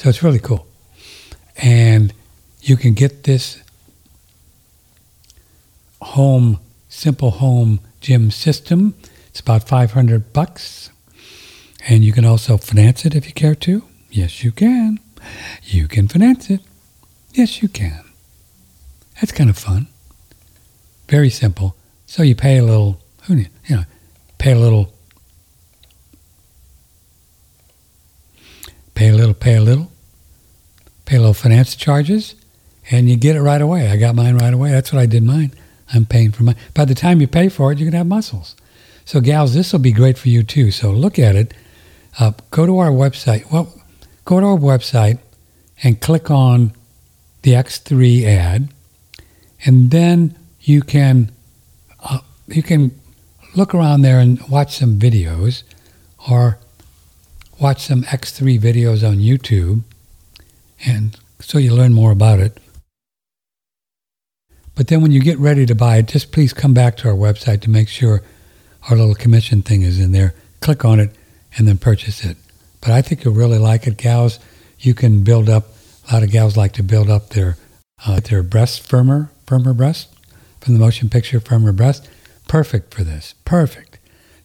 So 0.00 0.08
it's 0.08 0.22
really 0.22 0.38
cool, 0.38 0.66
and 1.58 2.14
you 2.62 2.78
can 2.78 2.94
get 2.94 3.24
this 3.24 3.62
home 6.00 6.58
simple 6.88 7.32
home 7.32 7.80
gym 8.00 8.30
system. 8.30 8.94
It's 9.28 9.40
about 9.40 9.68
500 9.68 10.32
bucks. 10.32 10.88
And 11.86 12.02
you 12.02 12.14
can 12.14 12.24
also 12.24 12.56
finance 12.56 13.04
it 13.04 13.14
if 13.14 13.26
you 13.26 13.34
care 13.34 13.54
to. 13.56 13.82
Yes, 14.10 14.42
you 14.42 14.52
can. 14.52 15.00
You 15.64 15.86
can 15.86 16.08
finance 16.08 16.48
it. 16.48 16.62
Yes, 17.34 17.60
you 17.60 17.68
can. 17.68 18.02
That's 19.20 19.32
kind 19.32 19.50
of 19.50 19.58
fun. 19.58 19.86
Very 21.10 21.28
simple. 21.28 21.76
So 22.06 22.22
you 22.22 22.34
pay 22.34 22.56
a 22.56 22.64
little, 22.64 23.02
who 23.24 23.34
you 23.34 23.46
know, 23.68 23.84
pay 24.38 24.52
a 24.52 24.58
little, 24.58 24.94
pay 29.00 29.08
a 29.08 29.14
little, 29.14 29.32
pay 29.32 29.56
a 29.56 29.62
little, 29.62 29.90
pay 31.06 31.16
a 31.16 31.20
little 31.20 31.32
finance 31.32 31.74
charges, 31.74 32.34
and 32.90 33.08
you 33.08 33.16
get 33.16 33.34
it 33.34 33.40
right 33.40 33.62
away. 33.62 33.88
I 33.88 33.96
got 33.96 34.14
mine 34.14 34.36
right 34.36 34.52
away. 34.52 34.72
That's 34.72 34.92
what 34.92 35.00
I 35.00 35.06
did 35.06 35.22
mine. 35.22 35.54
I'm 35.94 36.04
paying 36.04 36.32
for 36.32 36.42
mine. 36.42 36.56
By 36.74 36.84
the 36.84 36.94
time 36.94 37.18
you 37.18 37.26
pay 37.26 37.48
for 37.48 37.72
it, 37.72 37.78
you're 37.78 37.86
going 37.86 37.92
to 37.92 37.98
have 37.98 38.06
muscles. 38.06 38.56
So, 39.06 39.22
gals, 39.22 39.54
this 39.54 39.72
will 39.72 39.80
be 39.80 39.92
great 39.92 40.18
for 40.18 40.28
you 40.28 40.42
too. 40.42 40.70
So, 40.70 40.90
look 40.90 41.18
at 41.18 41.34
it. 41.34 41.54
Uh, 42.18 42.32
go 42.50 42.66
to 42.66 42.76
our 42.76 42.90
website. 42.90 43.50
Well, 43.50 43.72
go 44.26 44.38
to 44.38 44.44
our 44.44 44.58
website 44.58 45.18
and 45.82 45.98
click 45.98 46.30
on 46.30 46.74
the 47.40 47.52
X3 47.52 48.26
ad, 48.26 48.68
and 49.64 49.90
then 49.90 50.38
you 50.60 50.82
can 50.82 51.32
uh, 52.04 52.18
you 52.48 52.62
can 52.62 52.90
look 53.56 53.74
around 53.74 54.02
there 54.02 54.18
and 54.18 54.46
watch 54.50 54.76
some 54.76 54.98
videos, 54.98 55.62
or 56.30 56.58
watch 57.60 57.86
some 57.86 58.02
X3 58.02 58.58
videos 58.58 59.06
on 59.06 59.18
YouTube, 59.18 59.82
and 60.84 61.16
so 61.40 61.58
you 61.58 61.74
learn 61.74 61.92
more 61.92 62.10
about 62.10 62.40
it. 62.40 62.58
But 64.74 64.88
then 64.88 65.02
when 65.02 65.12
you 65.12 65.20
get 65.20 65.38
ready 65.38 65.66
to 65.66 65.74
buy 65.74 65.98
it, 65.98 66.08
just 66.08 66.32
please 66.32 66.52
come 66.52 66.72
back 66.72 66.96
to 66.98 67.08
our 67.08 67.14
website 67.14 67.60
to 67.62 67.70
make 67.70 67.88
sure 67.88 68.22
our 68.88 68.96
little 68.96 69.14
commission 69.14 69.60
thing 69.60 69.82
is 69.82 70.00
in 70.00 70.12
there. 70.12 70.34
Click 70.60 70.84
on 70.84 70.98
it 70.98 71.14
and 71.56 71.68
then 71.68 71.76
purchase 71.76 72.24
it. 72.24 72.38
But 72.80 72.92
I 72.92 73.02
think 73.02 73.24
you'll 73.24 73.34
really 73.34 73.58
like 73.58 73.86
it, 73.86 73.98
gals. 73.98 74.38
You 74.78 74.94
can 74.94 75.22
build 75.22 75.50
up. 75.50 75.68
A 76.10 76.14
lot 76.14 76.22
of 76.22 76.30
gals 76.30 76.56
like 76.56 76.72
to 76.72 76.82
build 76.82 77.10
up 77.10 77.30
their 77.30 77.56
uh, 78.06 78.20
their 78.20 78.42
breast 78.42 78.80
firmer, 78.80 79.30
firmer 79.46 79.74
breast 79.74 80.08
from 80.60 80.72
the 80.72 80.80
motion 80.80 81.10
picture 81.10 81.40
firmer 81.40 81.72
breast. 81.72 82.08
Perfect 82.48 82.94
for 82.94 83.04
this. 83.04 83.34
Perfect. 83.44 83.98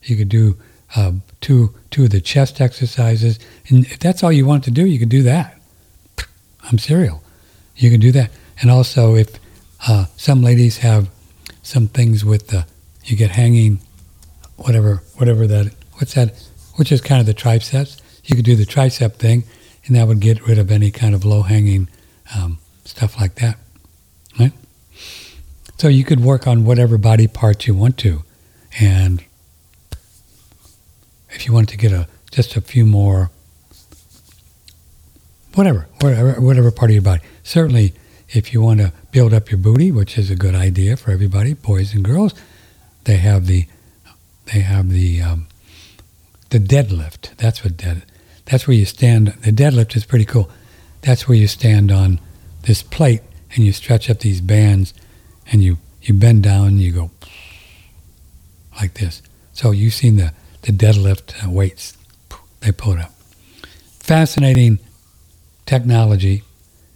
You 0.04 0.18
could 0.18 0.30
do 0.30 0.58
uh, 0.96 1.14
two 1.42 1.74
two 1.92 2.06
of 2.06 2.10
the 2.10 2.22
chest 2.22 2.62
exercises, 2.62 3.40
and 3.68 3.86
if 3.86 4.00
that's 4.00 4.24
all 4.24 4.32
you 4.32 4.46
want 4.46 4.64
to 4.66 4.72
do, 4.72 4.86
you 4.86 5.00
can 5.00 5.10
do 5.10 5.24
that. 5.24 5.60
I'm 6.64 6.78
serial. 6.78 7.24
You 7.76 7.92
can 7.92 8.00
do 8.00 8.12
that, 8.14 8.32
and 8.62 8.72
also 8.72 9.16
if 9.16 9.40
uh, 9.88 10.06
some 10.18 10.42
ladies 10.42 10.78
have 10.78 11.10
some 11.64 11.88
things 11.88 12.24
with 12.24 12.48
the 12.48 12.66
you 13.04 13.16
get 13.16 13.32
hanging, 13.32 13.80
whatever 14.56 15.04
whatever 15.16 15.48
that 15.48 15.74
what's 15.94 16.14
that 16.14 16.34
which 16.76 16.92
is 16.92 17.02
kind 17.02 17.20
of 17.20 17.26
the 17.26 17.34
triceps. 17.34 18.02
You 18.24 18.36
could 18.36 18.46
do 18.46 18.56
the 18.56 18.66
tricep 18.66 19.14
thing, 19.16 19.44
and 19.86 19.96
that 19.96 20.08
would 20.08 20.20
get 20.20 20.48
rid 20.48 20.58
of 20.58 20.72
any 20.72 20.92
kind 20.92 21.14
of 21.14 21.24
low 21.26 21.44
hanging 21.44 21.88
um, 22.36 22.58
stuff 22.86 23.20
like 23.20 23.36
that. 23.36 23.58
Right? 24.40 24.52
So 25.78 25.88
you 25.88 26.04
could 26.04 26.22
work 26.22 26.48
on 26.48 26.66
whatever 26.66 26.98
body 26.98 27.28
parts 27.28 27.68
you 27.68 27.76
want 27.76 27.98
to. 28.00 28.24
And 28.80 29.24
if 31.36 31.46
you 31.46 31.54
want 31.54 31.70
to 31.70 31.78
get 31.78 31.92
a 31.92 32.08
just 32.32 32.56
a 32.56 32.62
few 32.62 32.86
more 32.86 33.30
whatever, 35.54 35.88
whatever, 36.02 36.34
whatever 36.42 36.72
part 36.72 36.92
of 36.92 36.96
your 36.96 37.04
body. 37.04 37.22
Certainly, 37.44 37.94
if 38.30 38.54
you 38.54 38.62
want 38.62 38.80
to 38.80 38.92
build 39.12 39.34
up 39.34 39.50
your 39.50 39.58
booty, 39.58 39.92
which 39.92 40.18
is 40.18 40.30
a 40.30 40.36
good 40.36 40.56
idea 40.56 40.98
for 40.98 41.12
everybody, 41.12 41.54
boys 41.54 41.94
and 41.94 42.04
girls, 42.04 42.34
they 43.06 43.18
have 43.18 43.48
the 43.48 43.68
they 44.54 44.60
have 44.60 44.90
the 44.90 45.22
um, 45.22 45.48
the 46.50 46.60
deadlift. 46.60 47.36
That's 47.38 47.64
what 47.64 47.78
dead. 47.78 48.04
That's 48.46 48.68
where 48.68 48.78
you 48.78 48.86
stand. 48.86 49.28
The 49.28 49.52
deadlift 49.52 49.96
is 49.96 50.06
pretty 50.06 50.26
cool. 50.26 50.50
That's 51.02 51.28
where 51.28 51.38
you 51.38 51.48
stand 51.48 51.92
on 51.92 52.20
this 52.64 52.82
plate 52.82 53.22
and 53.56 53.64
you 53.64 53.72
stretch 53.72 54.10
up 54.10 54.20
these 54.20 54.42
bands, 54.42 54.94
and 55.52 55.64
you 55.64 55.78
you 56.02 56.14
bend 56.14 56.44
down 56.44 56.68
and 56.68 56.82
you 56.82 56.92
go 56.92 57.12
like 58.80 58.96
this. 58.96 59.22
So 59.54 59.72
you've 59.72 59.94
seen 59.94 60.18
the 60.18 60.34
the 60.66 60.72
deadlift 60.72 61.46
uh, 61.46 61.50
weights. 61.50 61.96
They 62.62 62.72
pull 62.72 62.94
it 62.94 63.00
up. 63.00 63.12
Fascinating 64.00 64.80
technology. 65.66 66.44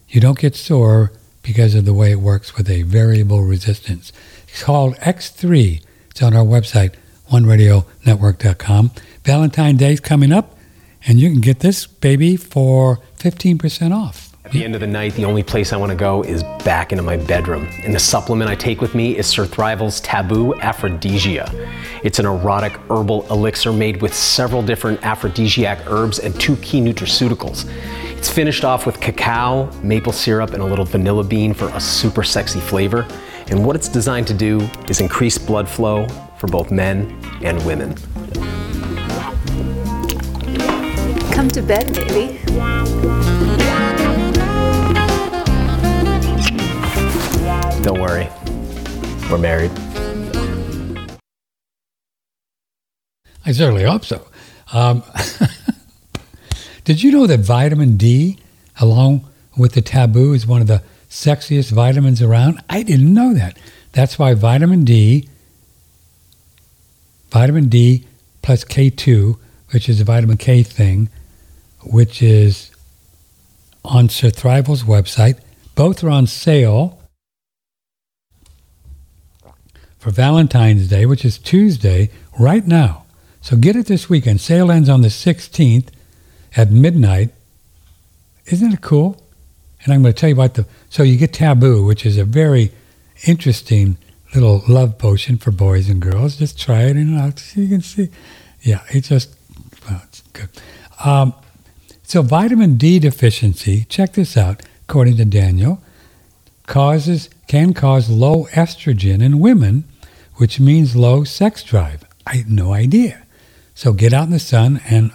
You 0.10 0.20
don't 0.22 0.40
get 0.40 0.56
sore 0.56 1.12
because 1.44 1.76
of 1.76 1.86
the 1.86 1.94
way 1.94 2.12
it 2.12 2.20
works 2.20 2.58
with 2.58 2.70
a 2.70 2.82
variable 2.82 3.44
resistance. 3.44 4.12
It's 4.48 4.64
called 4.64 4.96
X3. 4.98 5.84
It's 6.10 6.24
on 6.24 6.36
our 6.36 6.44
website, 6.44 6.96
oneradionetwork.com. 7.32 8.92
Valentine's 9.24 9.80
Day 9.80 9.94
is 9.94 10.00
coming 10.00 10.32
up, 10.32 10.58
and 11.06 11.20
you 11.20 11.30
can 11.30 11.42
get 11.42 11.60
this 11.60 11.86
baby 11.86 12.36
for 12.36 13.00
15% 13.20 13.94
off. 13.96 14.29
At 14.50 14.54
the 14.54 14.66
end 14.66 14.74
of 14.74 14.82
the 14.82 14.88
night, 14.88 15.14
the 15.14 15.26
only 15.26 15.44
place 15.44 15.74
I 15.74 15.78
want 15.78 15.92
to 15.92 15.96
go 15.96 16.24
is 16.24 16.42
back 16.66 16.92
into 16.92 17.04
my 17.04 17.18
bedroom. 17.18 17.70
And 17.84 17.94
the 17.94 18.00
supplement 18.00 18.50
I 18.50 18.56
take 18.56 18.82
with 18.82 18.96
me 18.96 19.16
is 19.16 19.28
Surthrival's 19.28 20.02
Taboo 20.02 20.56
Aphrodisia. 20.56 21.54
It's 22.04 22.18
an 22.18 22.26
erotic 22.26 22.74
herbal 22.90 23.28
elixir 23.30 23.72
made 23.72 24.02
with 24.02 24.12
several 24.12 24.64
different 24.64 25.04
aphrodisiac 25.04 25.86
herbs 25.86 26.18
and 26.18 26.34
two 26.42 26.56
key 26.64 26.82
nutraceuticals. 26.82 27.72
It's 28.18 28.28
finished 28.28 28.66
off 28.66 28.88
with 28.88 29.00
cacao, 29.00 29.72
maple 29.84 30.14
syrup, 30.14 30.54
and 30.54 30.64
a 30.64 30.66
little 30.66 30.84
vanilla 30.84 31.24
bean 31.24 31.54
for 31.54 31.70
a 31.70 31.80
super 31.80 32.24
sexy 32.24 32.60
flavor. 32.60 33.08
And 33.50 33.64
what 33.64 33.76
it's 33.76 33.88
designed 33.88 34.26
to 34.30 34.34
do 34.34 34.68
is 34.90 35.00
increase 35.00 35.38
blood 35.38 35.70
flow 35.70 36.08
for 36.40 36.48
both 36.48 36.72
men 36.72 37.16
and 37.44 37.64
women. 37.68 37.94
Come 41.34 41.50
to 41.50 41.62
bed, 41.62 41.94
baby. 41.94 43.39
Don't 47.82 48.02
worry, 48.02 48.28
we're 49.32 49.38
married. 49.38 49.72
I 53.46 53.54
certainly 53.54 53.84
hope 53.84 54.04
so. 54.04 54.28
Um, 54.74 55.02
did 56.84 57.02
you 57.02 57.14
know 57.14 57.26
that 57.26 57.40
vitamin 57.40 57.96
D, 57.96 58.38
along 58.82 59.26
with 59.58 59.76
the 59.76 59.82
taboo, 59.82 60.34
is 60.34 60.46
one 60.46 60.60
of 60.60 60.68
the 60.68 60.84
sexiest 61.10 61.72
vitamins 61.72 62.22
around? 62.22 62.62
I 62.70 62.84
didn't 62.84 63.14
know 63.14 63.34
that. 63.34 63.58
That's 63.94 64.20
why 64.20 64.34
vitamin 64.34 64.84
D, 64.84 65.30
vitamin 67.32 67.70
D 67.70 68.06
plus 68.42 68.66
K2, 68.66 69.38
which 69.72 69.88
is 69.88 70.02
a 70.02 70.04
vitamin 70.04 70.36
K 70.36 70.64
thing, 70.64 71.08
which 71.82 72.22
is 72.22 72.72
on 73.86 74.10
Surthrival's 74.10 74.84
website. 74.84 75.40
Both 75.76 76.04
are 76.04 76.10
on 76.10 76.28
sale 76.28 76.99
for 80.00 80.12
Valentine's 80.12 80.88
Day, 80.88 81.06
which 81.06 81.24
is 81.24 81.38
Tuesday, 81.38 82.10
right 82.40 82.66
now. 82.66 83.06
So 83.42 83.56
get 83.56 83.76
it 83.76 83.86
this 83.86 84.10
weekend. 84.10 84.42
Sale 84.42 84.72
ends 84.72 84.90
on 84.90 85.02
the 85.02 85.10
16th 85.10 85.90
at 86.56 86.72
midnight. 86.72 87.30
Isn't 88.48 88.74
it 88.74 88.82
cool? 88.82 89.22
And 89.84 89.94
I'm 89.94 90.02
going 90.02 90.14
to 90.14 90.20
tell 90.20 90.30
you 90.30 90.36
about 90.36 90.56
the. 90.56 90.66
So 90.90 91.04
you 91.04 91.18
get 91.18 91.34
Taboo, 91.34 91.86
which 91.86 92.06
is 92.06 92.18
a 92.18 92.26
very 92.26 92.72
interesting 93.28 93.98
little 94.34 94.64
love 94.68 94.98
potion 94.98 95.38
for 95.38 95.52
boys 95.52 95.90
and 95.90 96.02
girls. 96.02 96.38
Just 96.38 96.60
try 96.60 96.84
it 96.84 96.96
and 96.96 97.10
you 97.56 97.68
can 97.68 97.82
see. 97.82 98.10
Yeah, 98.62 98.82
it's 98.90 99.10
just, 99.10 99.36
well, 99.88 100.02
it's 100.06 100.22
good. 100.34 100.50
Um, 101.04 101.34
so 102.04 102.22
vitamin 102.22 102.78
D 102.78 103.00
deficiency, 103.00 103.86
check 103.86 104.14
this 104.14 104.36
out. 104.36 104.64
according 104.84 105.18
to 105.18 105.26
Daniel, 105.26 105.82
causes 106.66 107.30
can 107.48 107.74
cause 107.74 108.10
low 108.10 108.46
estrogen 108.52 109.22
in 109.22 109.40
women, 109.40 109.84
which 110.40 110.58
means 110.60 110.96
low 110.96 111.26
sex 111.26 111.64
drive. 111.64 112.06
I 112.26 112.38
had 112.38 112.50
no 112.50 112.72
idea. 112.74 113.24
So 113.76 113.92
get 113.92 114.14
out 114.14 114.24
in 114.24 114.32
the 114.32 114.40
sun 114.40 114.80
and 114.90 115.12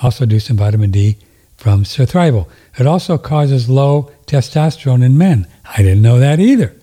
also 0.00 0.24
do 0.24 0.38
some 0.38 0.56
vitamin 0.56 0.92
D 0.92 1.16
from 1.56 1.82
Surthrival. 1.82 2.46
It 2.78 2.86
also 2.86 3.18
causes 3.18 3.68
low 3.68 4.12
testosterone 4.26 5.04
in 5.04 5.18
men. 5.18 5.48
I 5.64 5.78
didn't 5.78 6.02
know 6.02 6.20
that 6.20 6.38
either. 6.38 6.74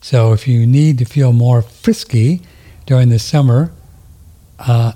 So 0.00 0.32
if 0.32 0.48
you 0.48 0.66
need 0.66 0.98
to 0.98 1.04
feel 1.04 1.32
more 1.32 1.62
frisky 1.62 2.42
during 2.86 3.08
the 3.08 3.20
summer 3.20 3.70
uh, 4.58 4.92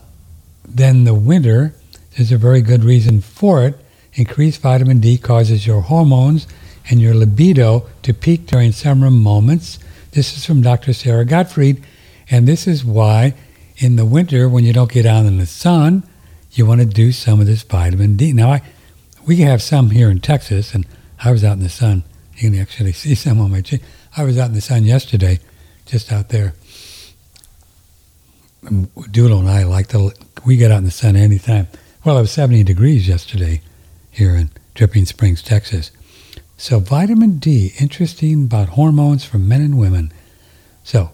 than 0.69 1.05
the 1.05 1.15
winter, 1.15 1.75
there's 2.17 2.33
a 2.33 2.39
very 2.39 2.61
good 2.61 2.83
reason 2.83 3.21
for 3.21 3.65
it. 3.65 3.79
Increased 4.15 4.61
vitamin 4.61 4.99
D 4.99 5.17
causes 5.17 5.65
your 5.65 5.83
hormones 5.83 6.49
and 6.91 7.01
your 7.01 7.15
libido 7.15 7.87
to 8.03 8.13
peak 8.13 8.47
during 8.47 8.73
summer 8.73 9.13
moments. 9.13 9.79
This 10.11 10.37
is 10.37 10.45
from 10.45 10.61
Dr. 10.61 10.93
Sara 10.93 11.25
Gottfried, 11.25 11.83
and 12.33 12.49
this 12.49 12.67
is 12.67 12.83
why 12.83 13.35
in 13.77 13.97
the 13.97 14.07
winter, 14.07 14.49
when 14.49 14.65
you 14.65 14.73
don't 14.73 14.91
get 14.91 15.05
out 15.05 15.27
in 15.27 15.37
the 15.37 15.45
sun, 15.45 16.03
you 16.53 16.65
want 16.65 16.81
to 16.81 16.87
do 16.87 17.13
some 17.13 17.41
of 17.41 17.47
this 17.47 17.63
vitamin 17.63 18.17
D. 18.17 18.33
Now, 18.33 18.53
I, 18.53 18.63
we 19.27 19.37
have 19.43 19.61
some 19.61 19.91
here 19.91 20.11
in 20.11 20.19
Texas, 20.21 20.75
and 20.75 20.87
I 21.23 21.31
was 21.31 21.45
out 21.45 21.59
in 21.59 21.63
the 21.63 21.69
sun. 21.69 22.05
You 22.37 22.51
can 22.51 22.59
actually 22.59 22.93
see 22.93 23.15
some 23.15 23.39
on 23.39 23.51
my 23.51 23.61
cheek. 23.61 23.83
I 24.17 24.25
was 24.25 24.39
out 24.39 24.49
in 24.49 24.55
the 24.55 24.63
sun 24.63 24.85
yesterday, 24.85 25.41
just 25.85 26.11
out 26.11 26.31
there. 26.31 26.55
Um, 28.67 28.89
Doodle 29.11 29.41
and 29.41 29.49
I 29.51 29.65
like 29.65 29.89
to, 29.89 30.13
we 30.47 30.57
get 30.57 30.71
out 30.71 30.79
in 30.79 30.85
the 30.85 30.91
sun 30.91 31.17
anytime. 31.17 31.69
Well, 32.03 32.17
it 32.17 32.23
was 32.23 32.33
70 32.33 32.65
degrees 32.65 33.07
yesterday 33.07 33.61
here 34.11 34.35
in 34.35 34.49
Dripping 34.75 35.05
Springs, 35.05 35.43
Texas. 35.43 35.91
So 36.57 36.79
vitamin 36.79 37.39
D, 37.39 37.75
interesting 37.79 38.45
about 38.45 38.71
hormones 38.71 39.23
for 39.23 39.37
men 39.37 39.61
and 39.61 39.79
women. 39.79 40.13
So, 40.83 41.13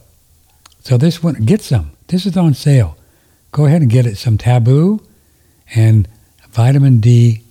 so 0.88 0.96
this 0.96 1.22
one, 1.22 1.34
get 1.34 1.60
some. 1.60 1.90
This 2.06 2.24
is 2.24 2.34
on 2.34 2.54
sale. 2.54 2.96
Go 3.52 3.66
ahead 3.66 3.82
and 3.82 3.90
get 3.90 4.06
it. 4.06 4.16
Some 4.16 4.38
Taboo 4.38 5.02
and 5.74 6.08
vitamin 6.48 6.98
D 6.98 7.42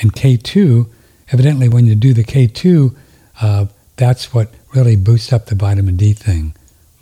and 0.00 0.10
K2. 0.10 0.88
Evidently, 1.32 1.68
when 1.68 1.84
you 1.84 1.94
do 1.94 2.14
the 2.14 2.24
K2, 2.24 2.96
uh, 3.42 3.66
that's 3.96 4.32
what 4.32 4.54
really 4.74 4.96
boosts 4.96 5.34
up 5.34 5.46
the 5.46 5.54
vitamin 5.54 5.96
D 5.96 6.14
thing. 6.14 6.54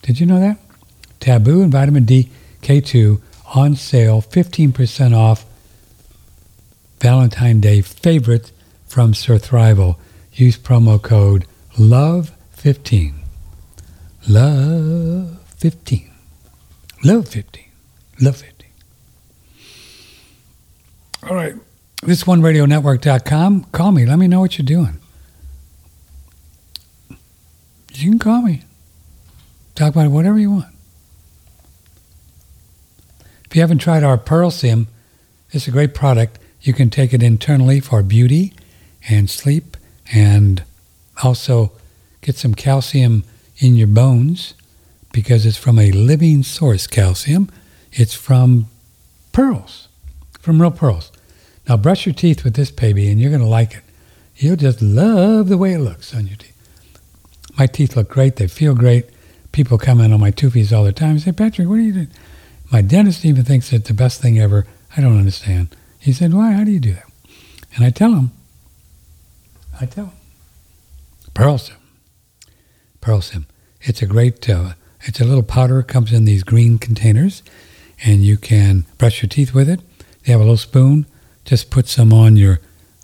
Did 0.03 0.18
you 0.18 0.27
know 0.27 0.41
that? 0.41 0.59
Taboo 1.20 1.62
and 1.62 1.70
vitamin 1.70 2.05
D 2.05 2.29
K2 2.62 3.20
on 3.55 3.77
sale, 3.77 4.22
15% 4.22 5.16
off 5.16 5.47
Valentine 6.99 7.61
Day 7.61 7.81
favorite 7.81 8.51
from 8.89 9.12
Surthrival. 9.12 9.99
Use 10.33 10.59
promo 10.59 11.01
code 11.01 11.47
LOVE15. 11.77 13.24
LOVE15. 14.27 16.11
LOVE15. 17.05 17.64
LOVE15. 18.20 18.53
All 21.29 21.35
right. 21.35 21.55
This 22.03 22.27
one 22.27 22.41
radionetwork.com. 22.41 23.64
Call 23.64 23.93
me. 23.93 24.07
Let 24.07 24.18
me 24.18 24.29
know 24.29 24.41
what 24.41 24.59
you're 24.59 24.64
doing. 24.64 24.99
You 27.93 28.11
can 28.11 28.18
call 28.18 28.43
me. 28.43 28.62
Talk 29.75 29.95
about 29.95 30.11
whatever 30.11 30.39
you 30.39 30.51
want. 30.51 30.75
If 33.47 33.55
you 33.55 33.61
haven't 33.61 33.79
tried 33.79 34.03
our 34.03 34.18
Pearl 34.18 34.51
Sim, 34.51 34.89
it's 35.51 35.68
a 35.68 35.70
great 35.70 35.95
product. 35.95 36.39
You 36.61 36.72
can 36.72 36.91
take 36.91 37.12
it 37.12 37.22
internally 37.22 37.81
for 37.81 38.03
beauty 38.03 38.53
and 39.09 39.29
sleep 39.29 39.77
and 40.12 40.64
also 41.22 41.72
get 42.20 42.37
some 42.37 42.55
calcium 42.55 43.25
in 43.59 43.77
your 43.77 43.87
bones 43.87 44.55
because 45.13 45.47
it's 45.47 45.57
from 45.57 45.79
a 45.79 45.93
living 45.93 46.43
source 46.43 46.87
calcium. 46.87 47.51
It's 47.93 48.15
from 48.15 48.67
pearls, 49.33 49.89
from 50.41 50.61
real 50.61 50.71
pearls. 50.71 51.13
Now 51.69 51.77
brush 51.77 52.07
your 52.07 52.15
teeth 52.15 52.45
with 52.45 52.55
this 52.55 52.71
baby 52.71 53.11
and 53.11 53.21
you're 53.21 53.31
going 53.31 53.41
to 53.43 53.47
like 53.47 53.75
it. 53.75 53.83
You'll 54.37 54.57
just 54.57 54.83
love 54.83 55.49
the 55.49 55.59
way 55.59 55.75
it 55.75 55.79
looks 55.79 56.15
on 56.15 56.27
your 56.27 56.37
teeth. 56.37 56.51
My 57.57 57.67
teeth 57.67 57.97
look 57.97 58.09
great. 58.09 58.37
They 58.37 58.49
feel 58.49 58.75
great. 58.75 59.07
People 59.53 59.79
come 59.79 60.01
in 60.01 60.13
on 60.13 60.19
my 60.19 60.33
toofies 60.33 60.77
all 60.77 60.83
the 60.83 60.93
time 60.93 61.11
and 61.11 61.21
say, 61.21 61.31
Patrick, 61.31 61.69
what 61.69 61.79
are 61.79 61.83
you 61.83 61.93
doing? 61.93 62.09
My 62.73 62.83
dentist 62.83 63.25
even 63.25 63.45
thinks 63.45 63.73
it's 63.73 63.87
the 63.87 63.95
best 63.95 64.21
thing 64.21 64.41
ever. 64.41 64.67
I 64.97 65.01
don't 65.01 65.19
understand. 65.19 65.69
He 66.01 66.13
said, 66.13 66.35
why? 66.35 66.53
How 66.53 66.65
do 66.65 66.73
you 66.73 66.81
do 66.81 66.95
that? 66.95 67.07
And 67.77 67.85
I 67.85 67.91
tell 67.91 68.13
him, 68.15 68.33
I 69.81 69.87
tell 69.87 70.13
pearls. 71.35 71.71
Pearlsim. 71.71 71.84
Pearlsim. 73.05 73.45
It's 73.83 74.01
a 74.01 74.07
great, 74.07 74.49
uh, 74.49 74.73
it's 75.03 75.21
a 75.21 75.25
little 75.25 75.43
powder. 75.43 75.83
Comes 75.83 76.11
in 76.11 76.25
these 76.25 76.43
green 76.43 76.79
containers, 76.79 77.43
and 78.03 78.25
you 78.25 78.39
can 78.39 78.87
brush 78.97 79.23
your 79.23 79.29
teeth 79.29 79.53
with 79.53 79.69
it. 79.69 79.81
They 80.25 80.33
have 80.33 80.41
a 80.41 80.45
little 80.45 80.57
spoon. 80.57 81.05
Just 81.45 81.71
put 81.71 81.87
some 81.87 82.15
on 82.15 82.37
your, 82.37 82.61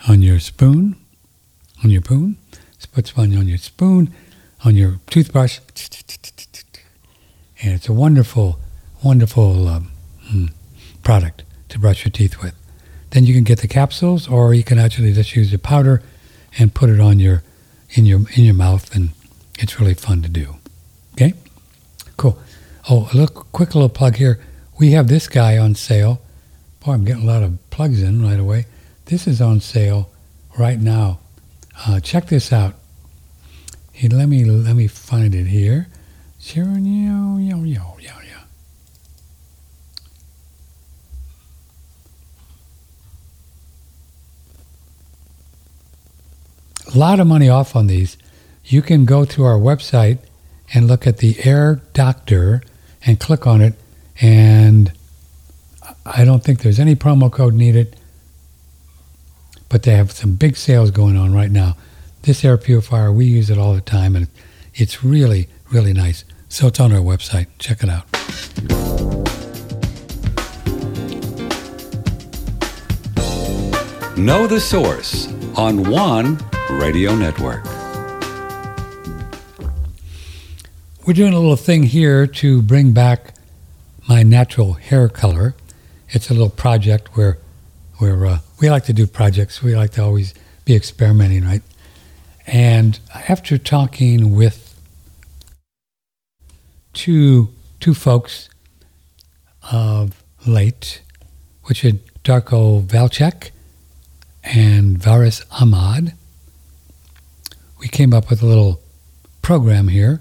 on 0.09 0.23
your 0.23 0.41
spoon, 0.41 0.97
on 1.85 1.91
your 1.91 2.01
spoon. 2.03 2.39
Just 2.77 2.93
put 2.93 3.09
some 3.09 3.25
on 3.25 3.47
your 3.47 3.59
spoon, 3.59 4.11
on 4.65 4.75
your 4.75 5.01
toothbrush, 5.11 5.61
and 7.63 7.75
it's 7.75 7.89
a 7.91 7.93
wonderful, 7.93 8.59
wonderful 9.05 9.69
um, 9.69 9.93
hmm, 10.29 10.47
product 11.03 11.43
to 11.69 11.79
brush 11.79 12.07
your 12.07 12.13
teeth 12.13 12.43
with. 12.43 12.55
Then 13.11 13.27
you 13.27 13.35
can 13.35 13.45
get 13.45 13.59
the 13.59 13.69
capsules, 13.69 14.27
or 14.29 14.55
you 14.55 14.65
can 14.65 14.79
actually 14.79 15.13
just 15.13 15.37
use 15.37 15.51
the 15.51 15.59
powder 15.59 16.03
and 16.59 16.73
put 16.73 16.89
it 16.89 17.01
on 17.01 17.19
your 17.19 17.43
in 17.91 18.07
your 18.07 18.21
in 18.35 18.45
your 18.45 18.55
mouth, 18.55 18.95
and 18.97 19.11
it's 19.61 19.79
really 19.79 19.95
fun 19.95 20.23
to 20.23 20.29
do. 20.29 20.57
Okay, 21.15 21.35
cool. 22.17 22.39
Oh, 22.89 23.11
a 23.13 23.17
little 23.17 23.45
quick 23.53 23.75
little 23.75 23.89
plug 23.89 24.17
here. 24.17 24.41
We 24.79 24.93
have 24.93 25.09
this 25.09 25.29
guy 25.29 25.59
on 25.59 25.75
sale. 25.75 26.21
Boy, 26.85 26.93
I'm 26.93 27.05
getting 27.05 27.25
a 27.25 27.27
lot 27.27 27.43
of 27.43 27.59
plugs 27.71 28.03
in 28.03 28.23
right 28.23 28.39
away. 28.39 28.67
This 29.05 29.27
is 29.27 29.41
on 29.41 29.61
sale 29.61 30.11
right 30.59 30.81
now. 30.81 31.21
Uh, 31.87 32.01
check 32.01 32.27
this 32.27 32.53
out. 32.53 32.75
Hey, 33.93 34.09
let 34.09 34.27
me 34.27 34.45
let 34.45 34.75
me 34.75 34.87
find 34.87 35.35
it 35.35 35.47
here. 35.47 35.89
Yo, 36.41 36.65
yo, 36.65 37.37
yo, 37.37 37.65
yo, 37.65 37.97
yo. 37.99 38.21
a 46.95 46.99
lot 46.99 47.21
of 47.21 47.27
money 47.27 47.49
off 47.49 47.77
on 47.77 47.87
these. 47.87 48.17
You 48.71 48.83
can 48.83 49.05
go 49.05 49.25
to 49.25 49.43
our 49.43 49.59
website 49.59 50.19
and 50.73 50.87
look 50.87 51.05
at 51.05 51.17
the 51.19 51.37
Air 51.43 51.83
Doctor 51.93 52.63
and 53.05 53.19
click 53.19 53.45
on 53.45 53.61
it. 53.61 53.75
And 54.21 54.93
I 56.07 56.25
don't 56.25 56.45
think 56.45 56.61
there's 56.61 56.79
any 56.79 56.95
promo 56.95 57.33
code 57.33 57.55
needed, 57.55 57.97
but 59.69 59.83
they 59.83 59.97
have 59.97 60.13
some 60.13 60.37
big 60.37 60.57
sales 60.57 60.93
going 60.93 61.17
on 61.17 61.35
right 61.35 61.51
now. 61.51 61.77
This 62.23 62.45
air 62.45 62.57
purifier, 62.57 63.11
we 63.11 63.25
use 63.25 63.51
it 63.51 63.59
all 63.59 63.75
the 63.75 63.81
time, 63.81 64.15
and 64.15 64.29
it's 64.73 65.03
really, 65.03 65.49
really 65.73 65.93
nice. 65.93 66.25
So 66.49 66.69
it's 66.69 66.79
on 66.79 66.93
our 66.93 67.01
website. 67.01 67.49
Check 67.59 67.83
it 67.83 67.89
out. 67.89 68.07
Know 74.17 74.47
the 74.47 74.61
source 74.61 75.27
on 75.57 75.91
one 75.91 76.39
Radio 76.71 77.17
Network. 77.17 77.80
We're 81.07 81.15
doing 81.15 81.33
a 81.33 81.41
little 81.41 81.57
thing 81.57 81.85
here 81.85 82.27
to 82.27 82.61
bring 82.61 82.93
back 82.93 83.33
my 84.07 84.23
natural 84.23 84.75
hair 84.75 85.09
color. 85.09 85.55
It's 86.11 86.29
a 86.29 86.35
little 86.35 86.51
project 86.51 87.17
where, 87.17 87.39
where 87.97 88.27
uh, 88.27 88.39
we 88.61 88.69
like 88.69 88.85
to 88.85 88.93
do 88.93 89.07
projects. 89.07 89.63
We 89.63 89.75
like 89.75 89.93
to 89.93 90.03
always 90.05 90.35
be 90.67 90.77
experimenting, 90.77 91.47
right? 91.47 91.63
And 92.47 93.01
after 93.15 93.57
talking 93.57 94.35
with 94.37 94.79
two 96.93 97.49
two 97.81 97.95
folks 97.95 98.51
of 99.73 100.23
late, 100.47 101.01
which 101.65 101.83
are 101.83 101.93
Darko 102.25 102.85
Valchek 102.85 103.53
and 104.45 104.99
Varis 104.99 105.47
Ahmad, 105.63 106.13
we 107.79 107.89
came 107.89 108.13
up 108.13 108.29
with 108.29 108.43
a 108.43 108.47
little 108.47 108.83
program 109.41 109.89
here 109.89 110.21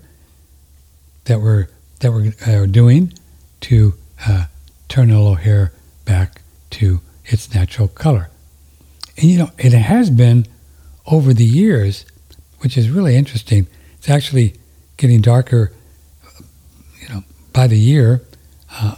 that 1.30 1.40
we're 1.40 1.68
that 2.02 2.12
we're 2.12 2.34
uh, 2.46 2.66
doing 2.66 3.14
to 3.62 3.94
uh, 4.28 4.46
turn 4.88 5.08
little 5.10 5.36
hair 5.36 5.72
back 6.04 6.42
to 6.72 7.00
its 7.26 7.54
natural 7.54 7.88
color. 7.88 8.30
And 9.18 9.26
you 9.26 9.38
know, 9.38 9.52
it 9.58 9.74
has 9.74 10.10
been 10.10 10.46
over 11.06 11.34
the 11.34 11.46
years, 11.46 12.06
which 12.60 12.78
is 12.78 12.90
really 12.90 13.16
interesting. 13.16 13.68
It's 13.98 14.10
actually 14.10 14.56
getting 14.98 15.22
darker, 15.22 15.72
you 17.02 17.10
know, 17.10 17.24
by 17.54 17.68
the 17.68 17.80
year. 17.80 18.22
Uh, 18.72 18.96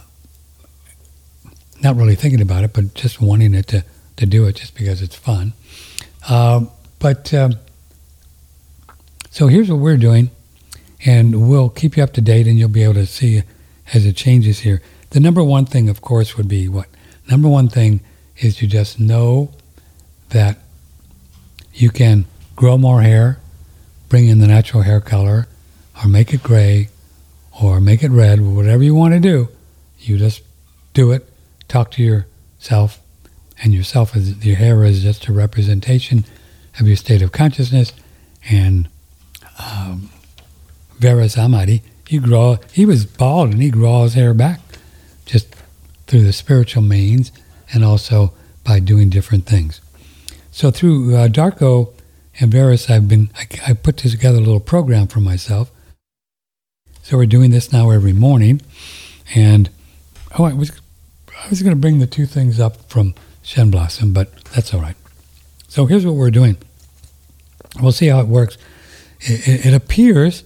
not 1.82 1.96
really 1.96 2.14
thinking 2.14 2.40
about 2.40 2.64
it, 2.64 2.72
but 2.72 2.94
just 2.94 3.20
wanting 3.20 3.54
it 3.54 3.66
to, 3.68 3.84
to 4.16 4.26
do 4.26 4.46
it 4.46 4.56
just 4.56 4.74
because 4.74 5.02
it's 5.02 5.16
fun. 5.16 5.52
Um, 6.28 6.70
But 7.02 7.34
um, 7.34 7.58
so 9.30 9.48
here's 9.48 9.68
what 9.68 9.80
we're 9.80 9.96
doing, 9.96 10.30
and 11.04 11.48
we'll 11.48 11.68
keep 11.68 11.96
you 11.96 12.02
up 12.02 12.12
to 12.14 12.20
date, 12.20 12.46
and 12.46 12.58
you'll 12.58 12.68
be 12.68 12.84
able 12.84 12.94
to 12.94 13.06
see 13.06 13.42
as 13.92 14.06
it 14.06 14.16
changes 14.16 14.60
here. 14.60 14.80
The 15.10 15.20
number 15.20 15.42
one 15.42 15.66
thing, 15.66 15.88
of 15.88 16.00
course, 16.00 16.36
would 16.36 16.48
be 16.48 16.68
what? 16.68 16.86
Number 17.30 17.48
one 17.48 17.68
thing 17.68 18.00
is 18.38 18.56
to 18.56 18.66
just 18.66 18.98
know 18.98 19.50
that 20.30 20.58
you 21.74 21.90
can 21.90 22.24
grow 22.56 22.78
more 22.78 23.02
hair, 23.02 23.40
bring 24.08 24.28
in 24.28 24.38
the 24.38 24.46
natural 24.46 24.82
hair 24.82 25.00
color, 25.00 25.46
or 26.02 26.08
make 26.08 26.32
it 26.32 26.42
gray, 26.42 26.88
or 27.62 27.80
make 27.80 28.02
it 28.02 28.10
red, 28.10 28.40
whatever 28.40 28.82
you 28.82 28.94
want 28.94 29.14
to 29.14 29.20
do. 29.20 29.48
You 29.98 30.18
just 30.18 30.42
do 30.94 31.12
it. 31.12 31.28
Talk 31.68 31.90
to 31.92 32.02
yourself, 32.02 33.00
and 33.62 33.74
yourself 33.74 34.16
is 34.16 34.44
your 34.44 34.56
hair 34.56 34.84
is 34.84 35.02
just 35.02 35.28
a 35.28 35.32
representation 35.32 36.24
of 36.80 36.86
your 36.86 36.96
state 36.96 37.22
of 37.22 37.32
consciousness. 37.32 37.92
And 38.50 38.88
um, 39.58 40.10
Amadi, 41.04 41.82
he 42.08 42.18
grow 42.18 42.58
he 42.72 42.84
was 42.84 43.06
bald 43.06 43.52
and 43.52 43.62
he 43.62 43.70
grew 43.70 44.02
his 44.02 44.14
hair 44.14 44.34
back 44.34 44.60
just 45.24 45.54
through 46.06 46.24
the 46.24 46.32
spiritual 46.32 46.82
means 46.82 47.32
and 47.72 47.84
also 47.84 48.32
by 48.64 48.80
doing 48.80 49.08
different 49.08 49.46
things. 49.46 49.80
So 50.50 50.70
through 50.70 51.14
uh, 51.16 51.28
Darko 51.28 51.92
and 52.38 52.52
Veras, 52.52 52.90
I've 52.90 53.08
been 53.08 53.30
I, 53.36 53.70
I 53.70 53.72
put 53.72 53.96
together 53.96 54.38
a 54.38 54.40
little 54.42 54.60
program 54.60 55.06
for 55.06 55.20
myself. 55.20 55.70
So 57.02 57.16
we're 57.16 57.26
doing 57.26 57.50
this 57.50 57.72
now 57.72 57.90
every 57.90 58.12
morning, 58.12 58.60
and 59.34 59.70
oh, 60.38 60.44
I 60.44 60.52
was 60.52 60.70
I 61.44 61.48
was 61.48 61.62
going 61.62 61.74
to 61.74 61.80
bring 61.80 61.98
the 61.98 62.06
two 62.06 62.26
things 62.26 62.60
up 62.60 62.88
from 62.88 63.14
Shen 63.42 63.70
Blossom, 63.70 64.12
but 64.12 64.44
that's 64.54 64.72
all 64.72 64.80
right. 64.80 64.96
So 65.66 65.86
here's 65.86 66.06
what 66.06 66.14
we're 66.14 66.30
doing. 66.30 66.58
We'll 67.80 67.92
see 67.92 68.08
how 68.08 68.20
it 68.20 68.28
works. 68.28 68.58
It, 69.20 69.48
it, 69.48 69.66
it 69.66 69.74
appears 69.74 70.44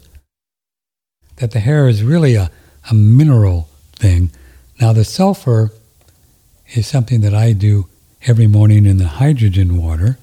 that 1.37 1.51
the 1.51 1.61
hair 1.61 1.89
is 1.89 2.03
really 2.03 2.34
a, 2.34 2.51
a 2.91 2.95
mineral 2.95 3.68
thing. 3.95 4.30
Now 4.80 4.93
the 4.93 5.05
sulfur 5.05 5.70
is 6.74 6.87
something 6.87 7.20
that 7.20 7.34
I 7.34 7.53
do 7.53 7.87
every 8.26 8.47
morning 8.47 8.87
in 8.87 8.99
the 8.99 9.07
hydrogen 9.07 9.80
water 9.82 10.18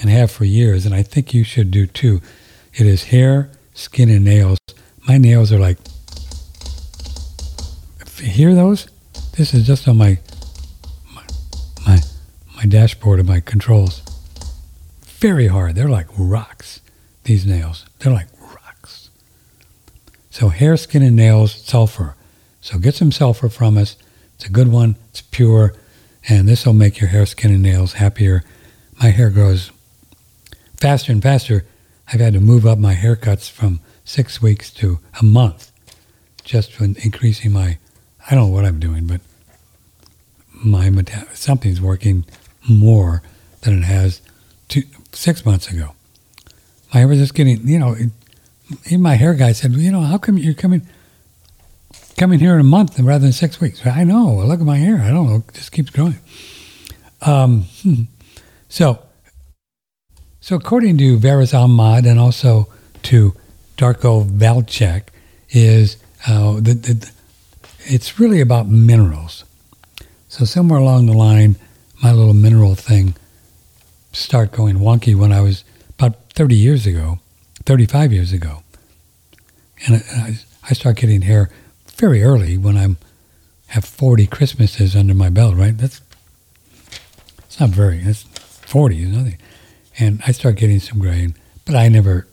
and 0.00 0.10
have 0.10 0.30
for 0.30 0.44
years, 0.44 0.86
and 0.86 0.94
I 0.94 1.02
think 1.02 1.34
you 1.34 1.44
should 1.44 1.70
do 1.70 1.86
too. 1.86 2.20
It 2.74 2.86
is 2.86 3.04
hair, 3.04 3.50
skin, 3.74 4.08
and 4.10 4.24
nails. 4.24 4.58
My 5.08 5.18
nails 5.18 5.52
are 5.52 5.58
like, 5.58 5.78
hear 8.20 8.54
those? 8.54 8.88
This 9.36 9.54
is 9.54 9.66
just 9.66 9.88
on 9.88 9.96
my, 9.96 10.18
my, 11.86 11.98
my, 12.56 12.64
dashboard 12.66 13.20
of 13.20 13.26
my 13.26 13.40
controls. 13.40 14.02
Very 15.04 15.48
hard. 15.48 15.74
They're 15.74 15.88
like 15.88 16.08
rocks, 16.16 16.80
these 17.24 17.46
nails. 17.46 17.86
They're 17.98 18.12
like. 18.12 18.26
So 20.38 20.50
hair, 20.50 20.76
skin, 20.76 21.02
and 21.02 21.16
nails, 21.16 21.52
sulfur. 21.52 22.14
So 22.60 22.78
get 22.78 22.94
some 22.94 23.10
sulfur 23.10 23.48
from 23.48 23.76
us. 23.76 23.96
It's 24.36 24.46
a 24.46 24.50
good 24.50 24.68
one. 24.68 24.96
It's 25.10 25.20
pure 25.20 25.74
and 26.28 26.46
this 26.46 26.66
will 26.66 26.74
make 26.74 27.00
your 27.00 27.08
hair, 27.08 27.24
skin, 27.26 27.52
and 27.52 27.62
nails 27.62 27.94
happier. 27.94 28.44
My 29.00 29.08
hair 29.08 29.30
grows 29.30 29.70
faster 30.76 31.10
and 31.10 31.22
faster. 31.22 31.64
I've 32.12 32.20
had 32.20 32.34
to 32.34 32.40
move 32.40 32.66
up 32.66 32.78
my 32.78 32.94
haircuts 32.94 33.50
from 33.50 33.80
six 34.04 34.42
weeks 34.42 34.70
to 34.72 34.98
a 35.20 35.24
month 35.24 35.72
just 36.44 36.80
increasing 36.80 37.52
my, 37.52 37.78
I 38.30 38.34
don't 38.34 38.48
know 38.48 38.54
what 38.54 38.64
I'm 38.64 38.80
doing, 38.80 39.06
but 39.06 39.20
my 40.52 40.90
something's 41.34 41.80
working 41.80 42.24
more 42.68 43.22
than 43.62 43.78
it 43.78 43.84
has 43.84 44.22
two, 44.68 44.82
six 45.12 45.44
months 45.44 45.70
ago. 45.70 45.94
My 46.92 47.00
hair 47.00 47.08
was 47.08 47.18
just 47.18 47.34
getting, 47.34 47.66
you 47.68 47.78
know, 47.78 47.92
it, 47.92 48.10
even 48.86 49.02
my 49.02 49.14
hair 49.14 49.34
guy 49.34 49.52
said, 49.52 49.72
you 49.72 49.90
know, 49.90 50.02
how 50.02 50.18
come 50.18 50.38
you're 50.38 50.54
coming? 50.54 50.86
coming 52.18 52.40
here 52.40 52.52
in 52.52 52.60
a 52.60 52.64
month 52.64 52.98
rather 52.98 53.22
than 53.22 53.32
six 53.32 53.60
weeks. 53.60 53.86
I 53.86 54.02
know. 54.02 54.34
Look 54.44 54.60
at 54.60 54.66
my 54.66 54.76
hair. 54.76 54.98
I 54.98 55.10
don't 55.10 55.28
know. 55.28 55.36
It 55.36 55.54
just 55.54 55.70
keeps 55.70 55.90
growing. 55.90 56.18
Um, 57.22 57.66
so, 58.68 58.98
so 60.40 60.56
according 60.56 60.98
to 60.98 61.16
Veras 61.16 61.54
Ahmad 61.54 62.06
and 62.06 62.18
also 62.18 62.68
to 63.04 63.34
Darko 63.76 64.28
Valchek, 64.28 65.04
is 65.50 65.96
uh, 66.26 66.54
the, 66.54 66.74
the, 66.74 67.10
it's 67.84 68.18
really 68.18 68.40
about 68.40 68.68
minerals. 68.68 69.44
So 70.28 70.44
somewhere 70.44 70.78
along 70.78 71.06
the 71.06 71.14
line, 71.14 71.56
my 72.02 72.12
little 72.12 72.34
mineral 72.34 72.74
thing 72.74 73.14
started 74.12 74.54
going 74.54 74.76
wonky 74.76 75.14
when 75.16 75.32
I 75.32 75.40
was 75.40 75.64
about 75.98 76.16
30 76.34 76.54
years 76.54 76.86
ago, 76.86 77.18
35 77.68 78.14
years 78.14 78.32
ago. 78.32 78.62
And 79.86 79.96
I, 79.96 80.38
I 80.70 80.72
started 80.72 80.98
getting 80.98 81.20
hair 81.20 81.50
very 81.96 82.22
early 82.22 82.56
when 82.56 82.78
I'm 82.78 82.96
have 83.66 83.84
40 83.84 84.26
Christmases 84.26 84.96
under 84.96 85.12
my 85.12 85.28
belt, 85.28 85.54
right? 85.54 85.76
That's 85.76 86.00
it's 87.40 87.60
not 87.60 87.68
very. 87.68 87.98
That's 87.98 88.22
40 88.22 89.02
is 89.02 89.08
nothing. 89.10 89.36
And 89.98 90.22
I 90.26 90.32
start 90.32 90.56
getting 90.56 90.80
some 90.80 90.98
gray, 90.98 91.34
but 91.66 91.74
I 91.74 91.88
never 91.88 92.26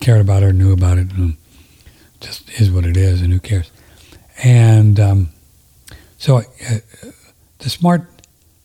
cared 0.00 0.20
about 0.20 0.42
it 0.42 0.46
or 0.46 0.52
knew 0.52 0.72
about 0.72 0.98
it. 0.98 1.12
And 1.12 1.36
just 2.18 2.50
is 2.60 2.68
what 2.68 2.84
it 2.84 2.96
is, 2.96 3.20
and 3.20 3.32
who 3.32 3.38
cares? 3.38 3.70
And 4.42 4.98
um, 4.98 5.28
so 6.18 6.38
uh, 6.38 6.42
the 7.58 7.70
smart 7.70 8.08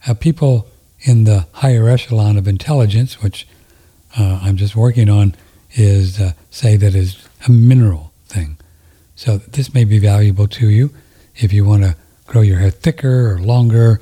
uh, 0.08 0.16
people 0.16 0.68
in 1.02 1.26
the 1.26 1.46
higher 1.52 1.88
echelon 1.88 2.40
of 2.40 2.48
intelligence, 2.48 3.22
which 3.22 3.48
uh, 4.18 4.40
I'm 4.42 4.58
just 4.58 4.76
working 4.76 5.08
on, 5.08 5.36
is 5.74 6.20
uh, 6.20 6.34
say 6.50 6.78
that 6.78 6.96
is 6.96 7.28
a 7.48 7.52
mineral 7.52 8.12
thing. 8.26 8.58
So 9.16 9.38
this 9.38 9.74
may 9.74 9.84
be 9.84 10.00
valuable 10.00 10.48
to 10.48 10.70
you 10.70 10.92
if 11.36 11.54
you 11.54 11.66
want 11.66 11.84
to 11.84 11.96
grow 12.26 12.42
your 12.42 12.60
hair 12.60 12.72
thicker 12.72 13.32
or 13.32 13.40
longer 13.40 14.02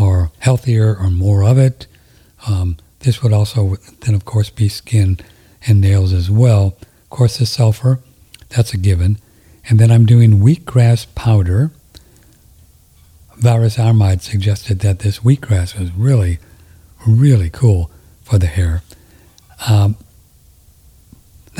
or 0.00 0.30
healthier 0.38 0.96
or 0.96 1.10
more 1.10 1.42
of 1.42 1.58
it. 1.58 1.86
Um, 2.46 2.76
this 3.00 3.22
would 3.22 3.32
also 3.32 3.76
then, 4.00 4.14
of 4.14 4.24
course, 4.24 4.50
be 4.50 4.68
skin 4.68 5.18
and 5.66 5.80
nails 5.80 6.12
as 6.12 6.30
well. 6.30 6.76
Of 6.80 7.10
course, 7.10 7.38
the 7.38 7.46
sulfur, 7.46 8.00
that's 8.48 8.74
a 8.74 8.76
given. 8.76 9.18
And 9.68 9.78
then 9.78 9.90
I'm 9.90 10.06
doing 10.06 10.40
wheatgrass 10.40 11.06
powder. 11.14 11.70
Veras 13.38 13.78
Ahmad 13.78 14.22
suggested 14.22 14.80
that 14.80 15.00
this 15.00 15.20
wheatgrass 15.20 15.78
was 15.78 15.92
really, 15.92 16.38
really 17.06 17.50
cool 17.50 17.90
for 18.24 18.38
the 18.38 18.46
hair. 18.46 18.82
Um, 19.68 19.96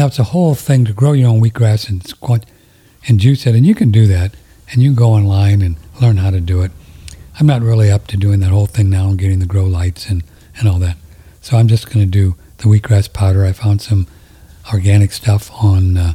it's 0.07 0.19
a 0.19 0.25
whole 0.25 0.55
thing 0.55 0.85
to 0.85 0.93
grow 0.93 1.13
your 1.13 1.29
own 1.29 1.41
wheatgrass 1.41 1.89
and 1.89 2.01
it's 2.01 2.13
quite 2.13 2.45
and 3.09 3.19
juice 3.19 3.47
it. 3.47 3.55
And 3.55 3.67
you 3.67 3.75
can 3.75 3.91
do 3.91 4.07
that, 4.07 4.35
and 4.71 4.83
you 4.83 4.91
can 4.91 4.97
go 4.97 5.11
online 5.11 5.63
and 5.63 5.77
learn 6.01 6.19
how 6.19 6.31
to 6.31 6.41
do 6.41 6.63
it. 6.63 6.71
I'm 7.41 7.47
not 7.47 7.63
really 7.63 7.91
up 7.91 8.07
to 8.09 8.17
doing 8.17 8.41
that 8.41 8.51
whole 8.51 8.67
thing 8.67 8.91
now 8.91 9.09
and 9.09 9.19
getting 9.19 9.39
the 9.39 9.47
grow 9.47 9.65
lights 9.65 10.09
and, 10.09 10.25
and 10.59 10.69
all 10.69 10.79
that. 10.81 10.97
So 11.41 11.57
I'm 11.57 11.69
just 11.69 11.87
going 11.87 12.05
to 12.05 12.11
do 12.11 12.37
the 12.59 12.65
wheatgrass 12.65 13.13
powder. 13.13 13.45
I 13.45 13.53
found 13.53 13.81
some 13.81 14.07
organic 14.73 15.13
stuff 15.13 15.51
on 15.63 15.97
uh, 15.97 16.13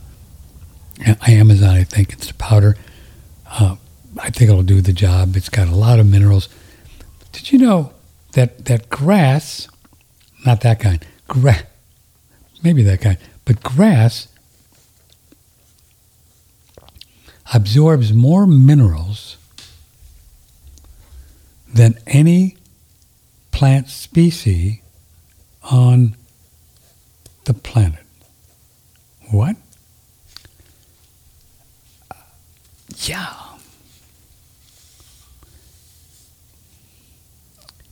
Amazon, 1.28 1.76
I 1.76 1.84
think. 1.84 2.14
It's 2.14 2.28
the 2.28 2.34
powder. 2.34 2.76
Uh, 3.50 3.78
I 4.20 4.30
think 4.30 4.50
it'll 4.50 4.64
do 4.64 4.82
the 4.82 4.94
job. 4.94 5.36
It's 5.36 5.50
got 5.50 5.68
a 5.68 5.76
lot 5.76 6.00
of 6.00 6.06
minerals. 6.06 6.50
Did 7.32 7.52
you 7.52 7.58
know 7.58 7.94
that, 8.34 8.66
that 8.66 8.90
grass, 8.90 9.68
not 10.46 10.62
that 10.62 10.80
kind, 10.80 11.04
grass, 11.28 11.64
maybe 12.62 12.84
that 12.84 13.02
kind, 13.02 13.18
but 13.46 13.62
grass 13.62 14.28
absorbs 17.54 18.14
more 18.14 18.48
minerals 18.48 19.38
than 21.74 21.98
any 22.08 22.56
plant 23.52 23.90
species 23.90 24.80
on 25.64 26.16
the 27.46 27.54
planet. 27.54 28.06
What? 29.32 29.56
Yeah. 32.98 33.34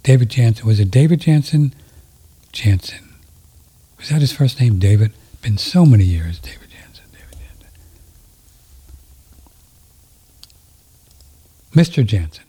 David 0.03 0.29
Jansen. 0.29 0.65
Was 0.65 0.79
it 0.79 0.89
David 0.91 1.21
Jansen? 1.21 1.73
Jansen. 2.51 3.15
Was 3.97 4.09
that 4.09 4.21
his 4.21 4.31
first 4.31 4.59
name, 4.59 4.79
David? 4.79 5.11
Been 5.41 5.57
so 5.57 5.85
many 5.85 6.03
years, 6.03 6.39
David. 6.39 6.69
Jansen. 6.69 7.05
David 7.11 7.37
Jansen. 11.73 12.03
Mr. 12.03 12.05
Jansen. 12.05 12.45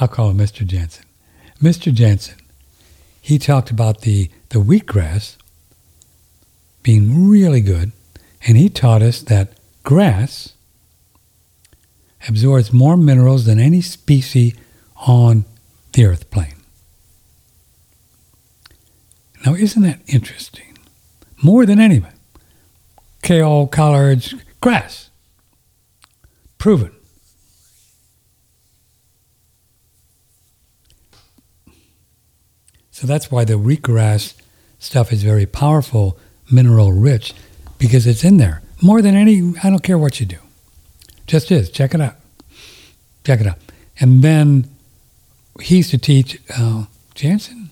I'll 0.00 0.08
call 0.08 0.30
him 0.30 0.38
Mr. 0.38 0.66
Jansen. 0.66 1.04
Mr. 1.62 1.92
Jansen, 1.92 2.36
he 3.20 3.38
talked 3.38 3.70
about 3.70 4.02
the, 4.02 4.30
the 4.50 4.58
wheatgrass 4.60 5.36
being 6.82 7.28
really 7.28 7.60
good, 7.60 7.92
and 8.46 8.56
he 8.56 8.68
taught 8.68 9.02
us 9.02 9.20
that 9.22 9.52
grass 9.82 10.54
absorbs 12.28 12.72
more 12.72 12.96
minerals 12.96 13.44
than 13.44 13.58
any 13.58 13.80
species 13.80 14.54
on 14.96 15.44
the 15.92 16.04
earth 16.04 16.30
plane. 16.30 16.54
Now, 19.44 19.54
isn't 19.54 19.82
that 19.82 20.00
interesting? 20.06 20.67
More 21.42 21.66
than 21.66 21.78
anyone. 21.78 22.12
kale, 23.22 23.66
collards, 23.66 24.34
grass. 24.60 25.10
Proven. 26.56 26.92
So 32.90 33.06
that's 33.06 33.30
why 33.30 33.44
the 33.44 33.54
wheatgrass 33.54 34.34
stuff 34.80 35.12
is 35.12 35.22
very 35.22 35.46
powerful, 35.46 36.18
mineral 36.50 36.92
rich, 36.92 37.32
because 37.78 38.06
it's 38.08 38.24
in 38.24 38.38
there. 38.38 38.62
More 38.82 39.02
than 39.02 39.14
any, 39.14 39.54
I 39.62 39.70
don't 39.70 39.82
care 39.84 39.98
what 39.98 40.18
you 40.18 40.26
do. 40.26 40.38
Just 41.26 41.52
is. 41.52 41.70
Check 41.70 41.94
it 41.94 42.00
out. 42.00 42.16
Check 43.24 43.40
it 43.40 43.46
out. 43.46 43.58
And 44.00 44.22
then 44.22 44.68
he 45.60 45.76
used 45.78 45.90
to 45.90 45.98
teach, 45.98 46.40
uh, 46.56 46.86
Jansen? 47.14 47.70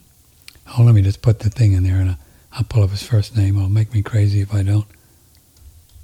Oh, 0.77 0.83
let 0.83 0.95
me 0.95 1.03
just 1.03 1.23
put 1.23 1.41
the 1.41 1.51
thing 1.51 1.73
in 1.73 1.83
there 1.83 1.97
and 1.97 2.17
I'll, 2.57 2.65
pull 2.65 2.83
up 2.83 2.91
his 2.91 3.03
first 3.03 3.37
name. 3.37 3.57
It'll 3.57 3.69
make 3.69 3.93
me 3.93 4.03
crazy 4.03 4.41
if 4.41 4.53
I 4.55 4.63
don't. 4.63 4.87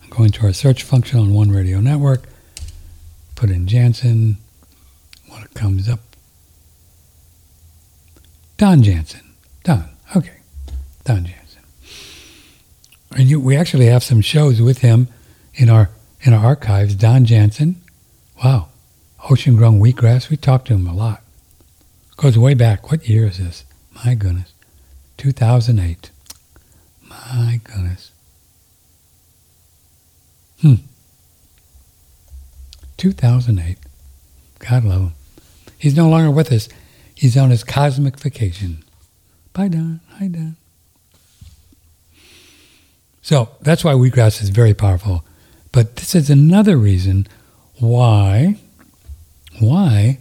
I'm 0.02 0.10
going 0.10 0.30
to 0.32 0.46
our 0.46 0.52
search 0.52 0.82
function 0.82 1.18
on 1.18 1.32
One 1.32 1.50
Radio 1.50 1.80
Network, 1.80 2.24
put 3.34 3.50
in 3.50 3.66
Jansen, 3.66 4.36
what 5.28 5.52
comes 5.54 5.88
up. 5.88 6.00
Don 8.58 8.82
Jansen. 8.82 9.34
Don. 9.64 9.88
Okay. 10.14 10.36
Don 11.04 11.24
Jansen. 11.24 11.62
And 13.16 13.28
you, 13.28 13.40
we 13.40 13.56
actually 13.56 13.86
have 13.86 14.04
some 14.04 14.20
shows 14.20 14.60
with 14.60 14.78
him 14.78 15.08
in 15.54 15.68
our 15.68 15.90
in 16.20 16.32
our 16.32 16.44
archives. 16.44 16.94
Don 16.94 17.24
Jansen. 17.24 17.80
Wow. 18.42 18.68
Ocean 19.28 19.56
grown 19.56 19.80
wheatgrass. 19.80 20.30
We 20.30 20.36
talked 20.36 20.68
to 20.68 20.74
him 20.74 20.86
a 20.86 20.94
lot. 20.94 21.22
Goes 22.16 22.38
way 22.38 22.54
back. 22.54 22.90
What 22.90 23.08
year 23.08 23.26
is 23.26 23.38
this? 23.38 23.64
My 24.04 24.14
goodness. 24.14 24.52
2008. 25.16 26.10
My 27.34 27.60
goodness. 27.64 28.10
Hmm. 30.60 30.74
2008. 32.96 33.78
God 34.60 34.84
love 34.84 35.00
him. 35.00 35.12
He's 35.78 35.96
no 35.96 36.08
longer 36.08 36.30
with 36.30 36.52
us. 36.52 36.68
He's 37.14 37.36
on 37.36 37.50
his 37.50 37.64
cosmic 37.64 38.18
vacation. 38.18 38.84
Bye, 39.52 39.68
Don. 39.68 40.00
Hi, 40.18 40.28
Don. 40.28 40.56
So 43.22 43.50
that's 43.60 43.84
why 43.84 43.92
wheatgrass 43.94 44.42
is 44.42 44.50
very 44.50 44.74
powerful. 44.74 45.24
But 45.72 45.96
this 45.96 46.14
is 46.14 46.30
another 46.30 46.76
reason 46.76 47.26
why, 47.78 48.56
why 49.58 50.18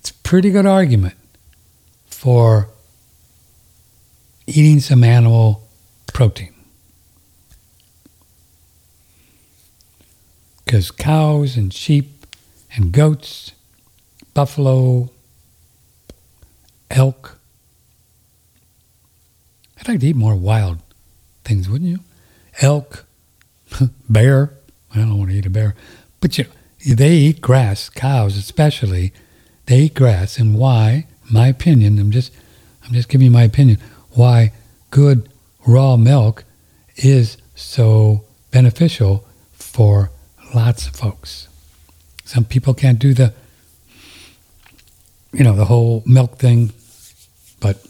it's 0.00 0.10
a 0.10 0.14
pretty 0.14 0.50
good 0.50 0.66
argument 0.66 1.14
for 2.06 2.68
eating 4.46 4.80
some 4.80 5.04
animal 5.04 5.63
protein. 6.14 6.54
Because 10.64 10.90
cows 10.90 11.58
and 11.58 11.74
sheep 11.74 12.24
and 12.74 12.90
goats, 12.90 13.52
buffalo, 14.32 15.10
elk, 16.90 17.38
I'd 19.78 19.88
like 19.88 20.00
to 20.00 20.06
eat 20.06 20.16
more 20.16 20.34
wild 20.34 20.78
things, 21.44 21.68
wouldn't 21.68 21.90
you? 21.90 21.98
Elk, 22.62 23.04
bear. 24.08 24.54
I 24.94 24.98
don't 24.98 25.18
want 25.18 25.30
to 25.30 25.36
eat 25.36 25.44
a 25.44 25.50
bear, 25.50 25.74
but 26.20 26.38
you 26.38 26.46
they 26.86 27.12
eat 27.12 27.40
grass. 27.40 27.90
Cows, 27.90 28.36
especially, 28.36 29.12
they 29.66 29.80
eat 29.80 29.94
grass. 29.94 30.38
And 30.38 30.56
why? 30.56 31.06
My 31.30 31.48
opinion. 31.48 31.98
I'm 31.98 32.10
just, 32.10 32.32
I'm 32.84 32.92
just 32.92 33.08
giving 33.08 33.26
you 33.26 33.30
my 33.30 33.42
opinion. 33.42 33.78
Why 34.10 34.52
good 34.90 35.28
raw 35.66 35.96
milk 35.96 36.44
is 36.96 37.36
so 37.54 38.24
beneficial 38.50 39.24
for 39.52 40.10
lots 40.54 40.86
of 40.86 40.94
folks. 40.94 41.48
Some 42.24 42.44
people 42.44 42.74
can't 42.74 42.98
do 42.98 43.14
the, 43.14 43.34
you 45.32 45.44
know, 45.44 45.54
the 45.54 45.66
whole 45.66 46.02
milk 46.06 46.38
thing, 46.38 46.72
but 47.60 47.84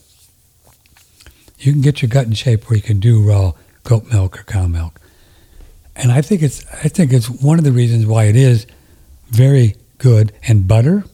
you 1.58 1.72
can 1.72 1.82
get 1.82 2.02
your 2.02 2.08
gut 2.08 2.26
in 2.26 2.32
shape 2.32 2.68
where 2.68 2.76
you 2.76 2.82
can 2.82 3.00
do 3.00 3.22
raw 3.22 3.52
goat 3.84 4.10
milk 4.10 4.40
or 4.40 4.42
cow 4.44 4.66
milk. 4.66 5.00
And 5.96 6.10
I 6.10 6.22
think 6.22 6.42
it's 6.42 6.64
I 6.72 6.88
think 6.88 7.12
it's 7.12 7.30
one 7.30 7.58
of 7.58 7.64
the 7.64 7.72
reasons 7.72 8.06
why 8.06 8.24
it 8.24 8.36
is 8.36 8.66
very 9.26 9.76
good. 9.98 10.32
And 10.48 10.66
butter, 10.66 11.04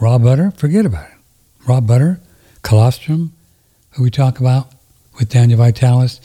raw 0.00 0.18
butter, 0.18 0.50
forget 0.50 0.84
about 0.84 1.08
it. 1.08 1.16
Raw 1.66 1.80
butter, 1.80 2.20
colostrum, 2.62 3.32
who 3.92 4.02
we 4.02 4.10
talk 4.10 4.38
about 4.38 4.72
with 5.18 5.28
Daniel 5.28 5.58
Vitalis, 5.58 6.20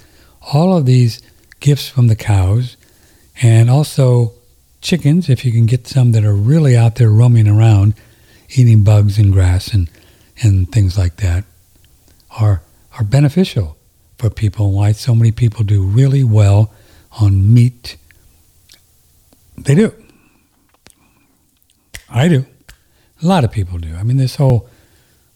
all 0.54 0.76
of 0.76 0.86
these 0.86 1.22
gifts 1.60 1.88
from 1.88 2.08
the 2.08 2.16
cows, 2.16 2.78
and 3.41 3.70
also 3.70 4.34
chickens, 4.82 5.30
if 5.30 5.46
you 5.46 5.52
can 5.52 5.66
get 5.66 5.88
some 5.88 6.12
that 6.12 6.24
are 6.24 6.36
really 6.36 6.76
out 6.76 6.96
there 6.96 7.10
roaming 7.10 7.48
around, 7.48 7.96
eating 8.50 8.84
bugs 8.84 9.18
and 9.18 9.32
grass 9.32 9.74
and, 9.74 9.89
and 10.41 10.72
things 10.72 10.98
like 10.98 11.18
that, 11.18 11.46
are 12.39 12.62
are 12.98 13.04
beneficial 13.04 13.76
for 14.18 14.30
people 14.30 14.68
and 14.68 14.76
why 14.76 14.91
so 14.91 15.16
many 15.16 15.32
people 15.32 15.64
do 15.64 15.84
really 15.84 16.24
well 16.24 16.72
on 17.20 17.54
meat. 17.54 17.98
They 19.58 19.76
do. 19.76 19.94
I 22.10 22.28
do. 22.28 22.46
A 23.22 23.26
lot 23.26 23.44
of 23.44 23.52
people 23.52 23.80
do. 23.80 23.96
I 23.96 24.04
mean, 24.04 24.18
this 24.18 24.36
whole 24.36 24.70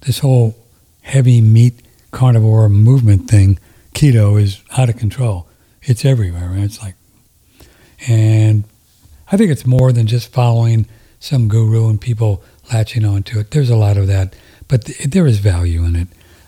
this 0.02 0.20
whole 0.20 0.56
heavy 1.02 1.42
meat 1.42 1.87
carnivore 2.12 2.70
movement 2.70 3.30
thing, 3.30 3.60
keto, 3.94 4.42
is 4.42 4.62
out 4.78 4.90
of 4.90 4.98
control. 4.98 5.48
It's 5.82 6.06
everywhere. 6.06 6.50
Right? 6.50 6.64
It's 6.64 6.82
like, 6.82 6.96
and 8.08 8.64
I 9.32 9.38
think 9.38 9.52
it's 9.52 9.66
more 9.66 9.92
than 9.92 10.08
just 10.08 10.32
following 10.32 10.88
some 11.20 11.48
guru 11.48 11.90
and 11.90 12.00
people 12.00 12.44
latching 12.72 13.06
onto 13.06 13.40
it. 13.40 13.52
There's 13.52 13.70
a 13.70 13.76
lot 13.76 13.98
of 13.98 14.08
that, 14.08 14.36
but 14.68 14.86
th- 14.86 15.10
there 15.10 15.26
is 15.26 15.40
value 15.40 15.84
in 15.84 15.96
it. 15.96 16.08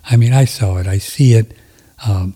I 0.10 0.16
mean, 0.16 0.34
I 0.34 0.46
saw 0.46 0.78
it. 0.78 0.88
I 0.88 0.98
see 0.98 1.34
it. 1.34 1.54
Um, 2.06 2.36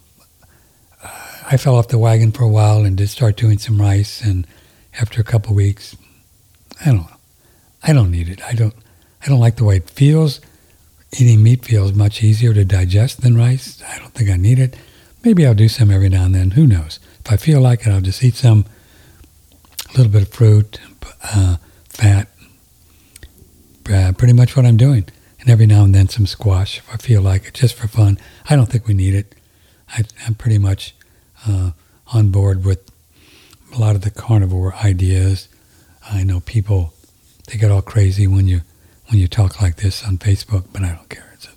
I 1.45 1.57
fell 1.57 1.75
off 1.75 1.89
the 1.89 1.97
wagon 1.97 2.31
for 2.31 2.43
a 2.43 2.49
while 2.49 2.85
and 2.85 2.97
did 2.97 3.09
start 3.09 3.35
doing 3.37 3.57
some 3.57 3.79
rice. 3.79 4.21
And 4.21 4.47
after 4.99 5.21
a 5.21 5.23
couple 5.23 5.53
weeks, 5.53 5.95
I 6.81 6.85
don't 6.85 6.97
know. 6.97 7.17
I 7.83 7.93
don't 7.93 8.11
need 8.11 8.29
it. 8.29 8.41
I 8.43 8.53
don't. 8.53 8.73
I 9.21 9.27
don't 9.27 9.39
like 9.39 9.55
the 9.55 9.63
way 9.63 9.77
it 9.77 9.89
feels. 9.89 10.41
Eating 11.19 11.43
meat 11.43 11.63
feels 11.63 11.93
much 11.93 12.23
easier 12.23 12.53
to 12.53 12.65
digest 12.65 13.21
than 13.21 13.37
rice. 13.37 13.81
I 13.87 13.99
don't 13.99 14.13
think 14.13 14.29
I 14.29 14.37
need 14.37 14.59
it. 14.59 14.75
Maybe 15.23 15.45
I'll 15.45 15.53
do 15.53 15.69
some 15.69 15.91
every 15.91 16.09
now 16.09 16.25
and 16.25 16.33
then. 16.33 16.51
Who 16.51 16.65
knows? 16.65 16.99
If 17.25 17.31
I 17.31 17.37
feel 17.37 17.61
like 17.61 17.85
it, 17.85 17.91
I'll 17.91 18.01
just 18.01 18.23
eat 18.23 18.35
some. 18.35 18.65
A 19.93 19.97
little 19.97 20.11
bit 20.11 20.23
of 20.23 20.29
fruit, 20.29 20.79
uh, 21.23 21.57
fat. 21.87 22.27
Uh, 23.91 24.11
pretty 24.17 24.33
much 24.33 24.55
what 24.55 24.65
I'm 24.65 24.77
doing 24.77 25.05
and 25.43 25.49
every 25.49 25.67
now 25.67 25.83
and 25.83 25.93
then 25.93 26.07
some 26.07 26.25
squash 26.25 26.77
if 26.77 26.89
I 26.91 26.95
feel 26.95 27.21
like 27.21 27.47
it, 27.47 27.53
just 27.53 27.75
for 27.75 27.87
fun. 27.87 28.17
I 28.49 28.55
don't 28.55 28.67
think 28.67 28.87
we 28.87 28.93
need 28.93 29.13
it. 29.13 29.35
I, 29.89 30.03
am 30.25 30.35
pretty 30.35 30.57
much 30.57 30.95
uh, 31.45 31.71
on 32.13 32.29
board 32.29 32.63
with 32.63 32.89
a 33.75 33.77
lot 33.77 33.95
of 33.95 34.01
the 34.01 34.09
carnivore 34.09 34.73
ideas. 34.75 35.49
I 36.09 36.23
know 36.23 36.39
people 36.39 36.93
they 37.47 37.57
get 37.57 37.71
all 37.71 37.81
crazy 37.81 38.25
when 38.25 38.47
you 38.47 38.61
when 39.13 39.21
you 39.21 39.27
talk 39.27 39.61
like 39.61 39.75
this 39.75 40.03
on 40.03 40.17
Facebook, 40.17 40.65
but 40.73 40.81
I 40.81 40.95
don't 40.95 41.07
care. 41.07 41.29
It's 41.35 41.47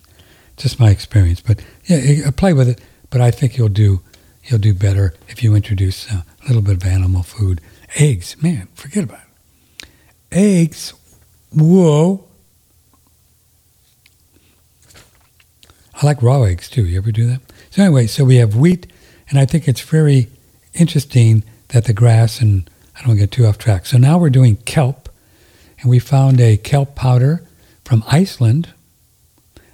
just 0.58 0.78
my 0.78 0.90
experience. 0.90 1.40
But 1.40 1.64
yeah, 1.86 2.26
uh, 2.26 2.30
play 2.30 2.52
with 2.52 2.68
it. 2.68 2.82
But 3.08 3.22
I 3.22 3.30
think 3.30 3.56
you'll 3.56 3.70
do 3.70 4.02
you'll 4.44 4.60
do 4.60 4.74
better 4.74 5.14
if 5.28 5.42
you 5.42 5.54
introduce 5.54 6.12
uh, 6.12 6.20
a 6.44 6.46
little 6.46 6.60
bit 6.60 6.74
of 6.74 6.84
animal 6.84 7.22
food. 7.22 7.62
Eggs, 7.96 8.36
man, 8.42 8.68
forget 8.74 9.04
about 9.04 9.20
it. 9.80 9.88
Eggs, 10.32 10.92
whoa, 11.50 12.26
I 15.94 16.04
like 16.04 16.20
raw 16.20 16.42
eggs 16.42 16.68
too. 16.68 16.84
You 16.84 16.98
ever 16.98 17.10
do 17.10 17.26
that? 17.26 17.40
So 17.70 17.84
anyway, 17.84 18.06
so 18.06 18.22
we 18.26 18.36
have 18.36 18.54
wheat, 18.54 18.86
and 19.30 19.38
I 19.38 19.46
think 19.46 19.66
it's 19.66 19.80
very 19.80 20.28
interesting 20.74 21.42
that 21.68 21.86
the 21.86 21.94
grass 21.94 22.42
and 22.42 22.68
I 22.98 23.06
don't 23.06 23.16
get 23.16 23.30
too 23.30 23.46
off 23.46 23.56
track. 23.56 23.86
So 23.86 23.96
now 23.96 24.18
we're 24.18 24.28
doing 24.28 24.56
kelp, 24.56 25.08
and 25.80 25.88
we 25.88 25.98
found 25.98 26.38
a 26.38 26.58
kelp 26.58 26.94
powder 26.94 27.45
from 27.86 28.02
Iceland. 28.08 28.70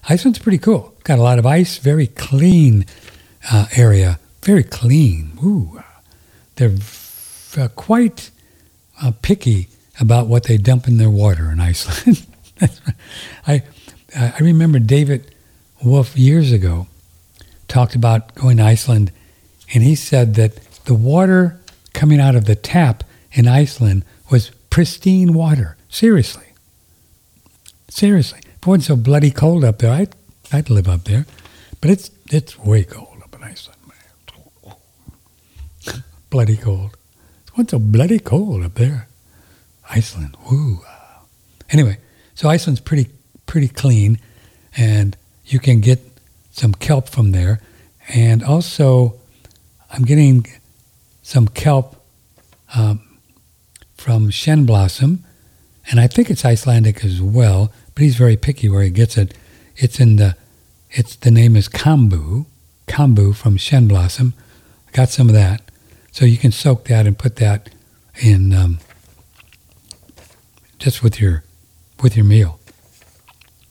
Iceland's 0.07 0.39
pretty 0.39 0.59
cool. 0.59 0.95
Got 1.03 1.19
a 1.19 1.23
lot 1.23 1.39
of 1.39 1.47
ice, 1.47 1.79
very 1.79 2.09
clean 2.09 2.85
uh, 3.51 3.69
area, 3.75 4.19
very 4.43 4.63
clean. 4.63 5.33
Ooh, 5.43 5.83
they're 6.57 6.77
uh, 7.57 7.69
quite 7.69 8.31
uh, 9.03 9.13
picky 9.23 9.69
about 9.99 10.27
what 10.27 10.45
they 10.45 10.59
dump 10.59 10.87
in 10.89 10.99
their 10.99 11.09
water 11.09 11.51
in 11.51 11.59
Iceland. 11.59 12.27
I 13.47 13.63
I 14.15 14.39
remember 14.41 14.79
David 14.79 15.35
Wolfe 15.83 16.15
years 16.15 16.53
ago 16.53 16.89
talked 17.67 17.95
about 17.95 18.35
going 18.35 18.59
to 18.59 18.65
Iceland, 18.65 19.11
and 19.73 19.83
he 19.83 19.95
said 19.95 20.35
that 20.35 20.57
the 20.85 20.95
water 20.95 21.59
coming 21.95 22.21
out 22.21 22.37
of 22.37 22.45
the 22.45 22.57
tap 22.57 23.05
in 23.33 23.49
Iceland 23.49 24.05
was 24.31 24.51
pristine 24.69 25.33
water. 25.33 25.79
Seriously. 25.89 26.52
Seriously. 27.93 28.41
If 28.43 28.47
it 28.63 28.67
wasn't 28.67 28.85
so 28.85 28.97
bloody 28.97 29.31
cold 29.31 29.65
up 29.65 29.79
there, 29.79 29.93
I'd, 29.93 30.15
I'd 30.51 30.71
live 30.71 30.89
up 30.89 31.05
there. 31.05 31.27
But 31.81 31.91
it's 31.91 32.11
It's 32.31 32.59
way 32.59 32.85
cold 32.85 33.21
up 33.23 33.35
in 33.35 33.43
Iceland, 33.45 33.79
man. 33.87 34.75
bloody 36.31 36.57
cold. 36.57 36.97
What's 37.55 37.73
so 37.73 37.79
bloody 37.79 38.19
cold 38.19 38.63
up 38.65 38.75
there? 38.77 39.09
Iceland. 39.91 40.37
Woo. 40.51 40.81
Anyway, 41.69 41.99
so 42.35 42.49
Iceland's 42.49 42.81
pretty 42.81 43.11
pretty 43.45 43.69
clean, 43.69 44.19
and 44.75 45.15
you 45.45 45.59
can 45.59 45.81
get 45.81 46.01
some 46.51 46.73
kelp 46.73 47.11
from 47.11 47.33
there, 47.33 47.61
and 48.09 48.43
also 48.43 49.17
I'm 49.91 50.05
getting 50.05 50.47
some 51.23 51.47
kelp 51.47 51.97
um, 52.75 53.01
from 53.99 54.31
Shen 54.31 54.65
Blossom, 54.65 55.25
and 55.91 56.01
I 56.01 56.07
think 56.07 56.31
it's 56.31 56.45
Icelandic 56.47 57.05
as 57.05 57.21
well. 57.21 57.71
But 58.03 58.07
he's 58.07 58.17
very 58.17 58.37
picky 58.37 58.69
where 58.69 58.83
he 58.83 58.91
gets 58.91 59.17
it. 59.17 59.33
It's 59.77 60.01
in 60.01 60.17
the 60.17 60.35
it's 60.91 61.15
the 61.15 61.31
name 61.31 61.55
is 61.55 61.69
Kombu, 61.69 62.47
Kombu 62.89 63.33
from 63.33 63.57
Shen 63.57 63.87
Blossom. 63.87 64.35
I 64.89 64.91
got 64.91 65.09
some 65.09 65.29
of 65.29 65.37
that, 65.37 65.71
so 66.11 66.25
you 66.25 66.37
can 66.37 66.51
soak 66.51 66.87
that 66.87 67.07
and 67.07 67.17
put 67.17 67.37
that 67.37 67.71
in 68.21 68.53
um, 68.53 68.81
just 70.81 71.05
with 71.05 71.21
your 71.21 71.45
with 72.03 72.17
your 72.17 72.25
meal 72.25 72.59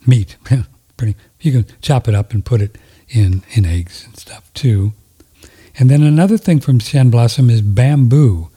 meat. 0.08 0.38
Pretty, 0.96 1.18
you 1.42 1.52
can 1.52 1.66
chop 1.82 2.08
it 2.08 2.16
up 2.16 2.32
and 2.32 2.46
put 2.46 2.62
it 2.62 2.78
in 3.10 3.44
in 3.52 3.66
eggs 3.66 4.06
and 4.06 4.16
stuff 4.16 4.50
too. 4.54 4.94
And 5.78 5.90
then 5.90 6.04
another 6.04 6.38
thing 6.38 6.62
from 6.62 6.80
Shen 6.80 7.10
Blossom 7.10 7.50
is 7.50 7.62
bamboo. 7.62 8.48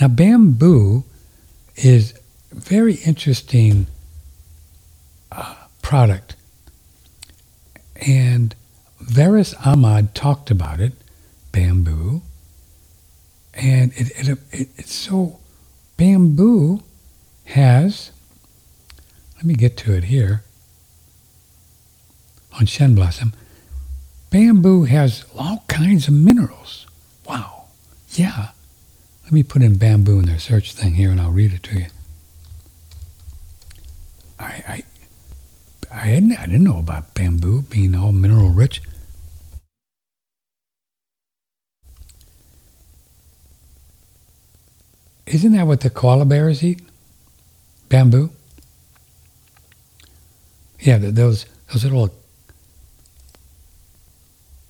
Now 0.00 0.08
bamboo 0.08 1.04
is 1.76 2.18
very 2.50 2.94
interesting 2.94 3.86
product, 5.82 6.36
and 8.06 8.54
Veris 9.00 9.54
Ahmad 9.64 10.14
talked 10.14 10.50
about 10.50 10.80
it, 10.80 10.92
bamboo, 11.52 12.22
and 13.54 13.92
it, 13.94 14.10
it, 14.18 14.38
it 14.50 14.68
it's 14.76 14.94
so 14.94 15.38
bamboo 15.96 16.82
has. 17.44 18.10
Let 19.36 19.44
me 19.44 19.54
get 19.54 19.76
to 19.78 19.92
it 19.92 20.04
here 20.04 20.42
on 22.58 22.66
Shen 22.66 22.94
Blossom, 22.94 23.32
bamboo 24.30 24.84
has 24.84 25.24
all 25.36 25.64
kinds 25.68 26.08
of 26.08 26.14
minerals. 26.14 26.86
Wow. 27.26 27.64
Yeah. 28.12 28.50
Let 29.24 29.32
me 29.32 29.42
put 29.42 29.62
in 29.62 29.76
bamboo 29.76 30.18
in 30.20 30.26
their 30.26 30.38
search 30.38 30.72
thing 30.74 30.94
here 30.94 31.10
and 31.10 31.20
I'll 31.20 31.30
read 31.30 31.52
it 31.52 31.62
to 31.64 31.78
you. 31.78 31.86
I, 34.38 34.44
I, 34.68 34.82
I, 35.94 36.08
hadn't, 36.08 36.32
I 36.32 36.46
didn't 36.46 36.64
know 36.64 36.78
about 36.78 37.14
bamboo 37.14 37.62
being 37.62 37.94
all 37.94 38.10
mineral 38.10 38.48
rich. 38.48 38.82
Isn't 45.24 45.52
that 45.52 45.66
what 45.68 45.80
the 45.80 45.90
koala 45.90 46.24
bears 46.24 46.64
eat? 46.64 46.82
Bamboo? 47.88 48.30
Yeah, 50.80 50.98
those 50.98 51.46
those 51.72 51.84
little 51.84 52.14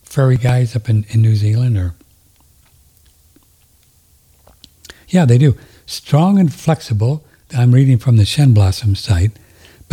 furry 0.05 0.37
guys 0.37 0.77
up 0.77 0.89
in, 0.89 1.05
in 1.09 1.23
New 1.23 1.35
Zealand 1.35 1.77
or 1.77 1.95
yeah, 5.09 5.25
they 5.25 5.39
do. 5.39 5.57
Strong 5.87 6.39
and 6.39 6.53
flexible. 6.53 7.25
I'm 7.57 7.73
reading 7.73 7.99
from 7.99 8.17
the 8.17 8.25
Shen 8.25 8.53
Blossom 8.53 8.95
site. 8.95 9.33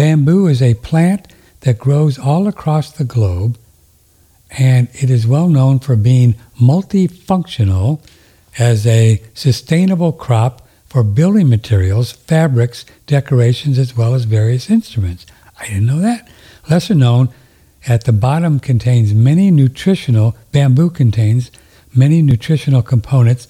Bamboo 0.02 0.48
is 0.48 0.64
a 0.64 0.74
plant 0.74 1.32
that 1.60 1.78
grows 1.78 2.18
all 2.18 2.48
across 2.48 2.92
the 2.92 3.04
globe, 3.04 3.56
and 4.50 4.88
it 4.94 5.12
is 5.12 5.28
well 5.28 5.48
known 5.48 5.78
for 5.78 5.96
being 5.96 6.34
multifunctional 6.60 8.04
as 8.58 8.88
a 8.88 9.22
sustainable 9.36 10.12
crop 10.12 10.68
for 10.88 11.04
building 11.04 11.48
materials, 11.50 12.14
fabrics, 12.14 12.84
decorations, 13.06 13.78
as 13.78 13.96
well 13.96 14.16
as 14.16 14.24
various 14.24 14.72
instruments. 14.72 15.28
I 15.60 15.68
didn't 15.68 15.86
know 15.86 16.00
that. 16.00 16.28
Lesser 16.68 16.96
known, 16.96 17.30
at 17.88 18.06
the 18.06 18.12
bottom 18.12 18.60
contains 18.60 19.14
many 19.14 19.52
nutritional, 19.52 20.36
bamboo 20.52 20.90
contains 20.90 21.52
many 21.94 22.24
nutritional 22.24 22.82
components 22.82 23.48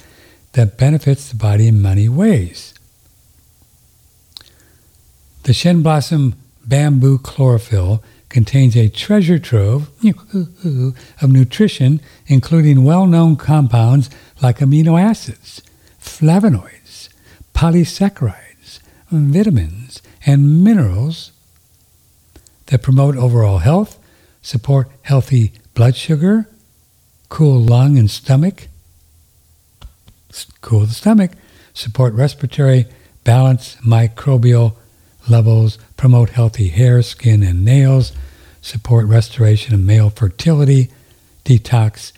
that 0.51 0.77
benefits 0.77 1.29
the 1.29 1.37
body 1.37 1.69
in 1.69 1.81
many 1.81 2.09
ways. 2.09 2.73
The 5.43 5.53
Shen 5.53 5.81
Blossom 5.81 6.35
bamboo 6.65 7.17
chlorophyll 7.19 8.03
contains 8.29 8.75
a 8.77 8.87
treasure 8.87 9.39
trove 9.39 9.89
of 11.21 11.31
nutrition, 11.31 12.01
including 12.27 12.83
well 12.83 13.05
known 13.05 13.35
compounds 13.35 14.09
like 14.41 14.59
amino 14.59 14.99
acids, 14.99 15.61
flavonoids, 15.99 17.09
polysaccharides, 17.53 18.79
vitamins, 19.11 20.01
and 20.25 20.63
minerals 20.63 21.31
that 22.67 22.81
promote 22.81 23.17
overall 23.17 23.59
health 23.59 23.99
support 24.41 24.89
healthy 25.03 25.51
blood 25.73 25.95
sugar, 25.95 26.47
cool 27.29 27.59
lung 27.59 27.97
and 27.97 28.09
stomach, 28.09 28.67
cool 30.61 30.81
the 30.81 30.93
stomach, 30.93 31.31
support 31.73 32.13
respiratory 32.13 32.85
balance, 33.23 33.75
microbial 33.77 34.75
levels, 35.29 35.77
promote 36.01 36.31
healthy 36.31 36.69
hair, 36.69 36.99
skin, 37.03 37.43
and 37.43 37.63
nails, 37.63 38.11
support 38.59 39.05
restoration 39.05 39.75
of 39.75 39.79
male 39.79 40.09
fertility, 40.09 40.89
detox, 41.45 42.11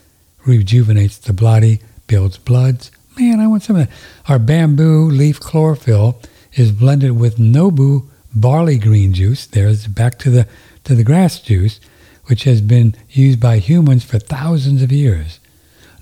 rejuvenates 0.46 1.18
the 1.18 1.34
body, 1.34 1.82
builds 2.08 2.38
bloods. 2.38 2.92
Man, 3.20 3.42
I 3.42 3.48
want 3.48 3.62
some 3.62 3.76
of 3.76 3.90
that. 3.90 3.96
Our 4.30 4.40
bamboo 4.40 5.10
leaf 5.10 5.38
chlorophyll 5.38 6.18
is 6.54 6.72
blended 6.72 7.20
with 7.20 7.36
Nobu 7.36 8.08
barley 8.34 8.78
green 8.78 9.14
juice. 9.14 9.46
There's 9.46 9.86
back 9.88 10.18
to 10.20 10.30
the 10.30 10.48
to 10.86 10.96
the 10.96 11.04
grass 11.04 11.42
juice 11.42 11.82
which 12.28 12.46
has 12.46 12.62
been 12.62 12.96
used 13.10 13.42
by 13.42 13.58
humans 13.58 14.06
for 14.06 14.18
thousands 14.18 14.82
of 14.82 14.94
years. 14.94 15.42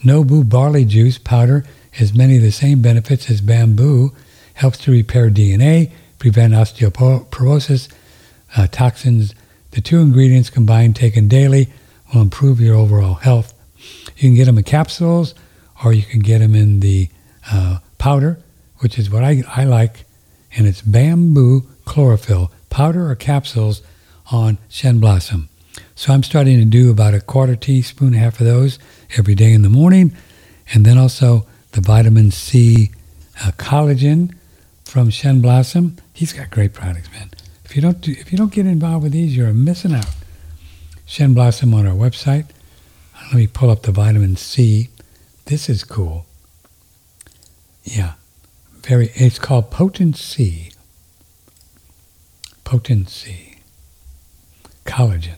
Nobu 0.05 0.47
barley 0.47 0.85
juice 0.85 1.17
powder 1.17 1.65
has 1.93 2.13
many 2.13 2.37
of 2.37 2.43
the 2.43 2.51
same 2.51 2.83
benefits 2.83 3.27
as 3.31 3.41
bamboo, 3.41 4.15
helps 4.53 4.77
to 4.77 4.91
repair 4.91 5.31
DNA, 5.31 5.91
prevent 6.21 6.53
osteoporosis, 6.53 7.91
uh, 8.55 8.67
toxins. 8.67 9.33
The 9.71 9.81
two 9.81 9.99
ingredients 10.01 10.51
combined 10.51 10.95
taken 10.95 11.27
daily 11.27 11.67
will 12.13 12.21
improve 12.21 12.61
your 12.61 12.75
overall 12.75 13.15
health. 13.15 13.55
You 14.17 14.29
can 14.29 14.35
get 14.35 14.45
them 14.45 14.59
in 14.59 14.63
capsules 14.63 15.33
or 15.83 15.93
you 15.93 16.03
can 16.03 16.19
get 16.19 16.37
them 16.37 16.53
in 16.53 16.79
the 16.79 17.09
uh, 17.51 17.79
powder, 17.97 18.37
which 18.77 18.99
is 18.99 19.09
what 19.09 19.23
I, 19.23 19.41
I 19.47 19.63
like, 19.63 20.05
and 20.55 20.67
it's 20.67 20.83
bamboo 20.83 21.63
chlorophyll, 21.85 22.51
powder 22.69 23.09
or 23.09 23.15
capsules 23.15 23.81
on 24.31 24.59
Shen 24.69 24.99
Blossom. 24.99 25.49
So 25.95 26.13
I'm 26.13 26.21
starting 26.21 26.59
to 26.59 26.65
do 26.65 26.91
about 26.91 27.15
a 27.15 27.21
quarter 27.21 27.55
teaspoon, 27.55 28.13
half 28.13 28.39
of 28.39 28.45
those 28.45 28.77
every 29.17 29.33
day 29.33 29.53
in 29.53 29.63
the 29.63 29.69
morning. 29.69 30.15
And 30.71 30.85
then 30.85 30.99
also 30.99 31.47
the 31.71 31.81
vitamin 31.81 32.29
C 32.29 32.91
uh, 33.43 33.51
collagen 33.57 34.35
from 34.91 35.09
Shen 35.09 35.39
Blossom. 35.39 35.95
He's 36.11 36.33
got 36.33 36.49
great 36.51 36.73
products, 36.73 37.09
man. 37.13 37.29
If 37.63 37.77
you 37.77 37.81
don't 37.81 38.01
do, 38.01 38.11
if 38.11 38.29
you 38.33 38.37
don't 38.37 38.51
get 38.51 38.65
involved 38.65 39.03
with 39.03 39.13
these, 39.13 39.37
you're 39.37 39.53
missing 39.53 39.93
out. 39.93 40.13
Shen 41.05 41.33
Blossom 41.33 41.73
on 41.73 41.87
our 41.87 41.95
website. 41.95 42.47
Let 43.27 43.35
me 43.35 43.47
pull 43.47 43.69
up 43.69 43.83
the 43.83 43.93
vitamin 43.93 44.35
C. 44.35 44.89
This 45.45 45.69
is 45.69 45.85
cool. 45.85 46.25
Yeah, 47.85 48.15
very. 48.81 49.11
It's 49.15 49.39
called 49.39 49.71
potency. 49.71 50.73
Potency. 52.65 53.59
Collagen. 54.83 55.37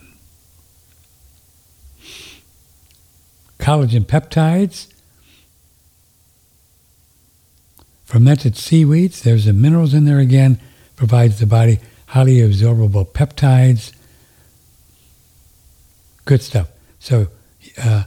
collagen 3.60 4.06
peptides, 4.06 4.88
fermented 8.14 8.56
seaweeds. 8.56 9.24
There's 9.24 9.46
the 9.46 9.54
minerals 9.54 9.96
in 9.96 10.06
there 10.06 10.20
again. 10.20 10.60
Provides 10.96 11.40
the 11.40 11.48
body 11.48 11.80
highly 12.06 12.38
absorbable 12.38 13.08
peptides. 13.08 13.92
Good 16.24 16.44
stuff. 16.44 16.68
So 17.00 17.30
uh, 17.84 18.04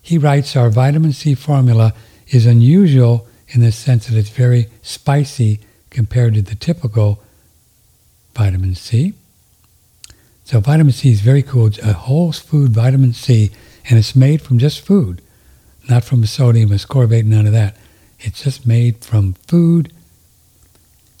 he 0.00 0.16
writes 0.16 0.54
our 0.54 0.70
vitamin 0.70 1.12
C 1.12 1.34
formula 1.34 1.92
is 2.28 2.46
unusual 2.46 3.26
in 3.48 3.62
the 3.62 3.72
sense 3.72 4.06
that 4.06 4.16
it's 4.16 4.28
very 4.28 4.68
spicy 4.82 5.58
compared 5.90 6.34
to 6.34 6.42
the 6.42 6.54
typical 6.54 7.20
vitamin 8.32 8.76
C. 8.76 9.14
So 10.44 10.60
vitamin 10.60 10.92
C 10.92 11.10
is 11.10 11.20
very 11.20 11.42
cool. 11.42 11.66
It's 11.66 11.78
a 11.80 11.94
whole 11.94 12.30
food 12.30 12.70
vitamin 12.70 13.12
C 13.12 13.50
and 13.90 13.98
it's 13.98 14.14
made 14.14 14.40
from 14.40 14.60
just 14.60 14.82
food, 14.82 15.20
not 15.90 16.04
from 16.04 16.24
sodium, 16.26 16.70
ascorbate, 16.70 17.24
none 17.24 17.48
of 17.48 17.52
that. 17.54 17.76
It's 18.26 18.42
just 18.42 18.66
made 18.66 19.04
from 19.04 19.34
food. 19.46 19.92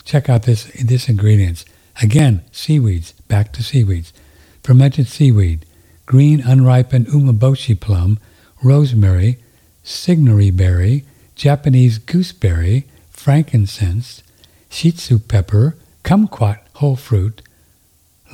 Check 0.04 0.30
out 0.30 0.44
this, 0.44 0.64
this 0.82 1.06
ingredients. 1.06 1.66
Again, 2.02 2.42
seaweeds, 2.50 3.12
back 3.28 3.52
to 3.52 3.62
seaweeds. 3.62 4.14
Fermented 4.62 5.06
seaweed, 5.06 5.66
green 6.06 6.40
unripened 6.40 7.08
umeboshi 7.08 7.78
plum, 7.78 8.18
rosemary, 8.62 9.36
signory 9.82 10.50
berry, 10.50 11.04
Japanese 11.34 11.98
gooseberry, 11.98 12.86
frankincense, 13.10 14.22
shitsu 14.70 15.20
pepper, 15.28 15.76
kumquat 16.04 16.60
whole 16.76 16.96
fruit, 16.96 17.42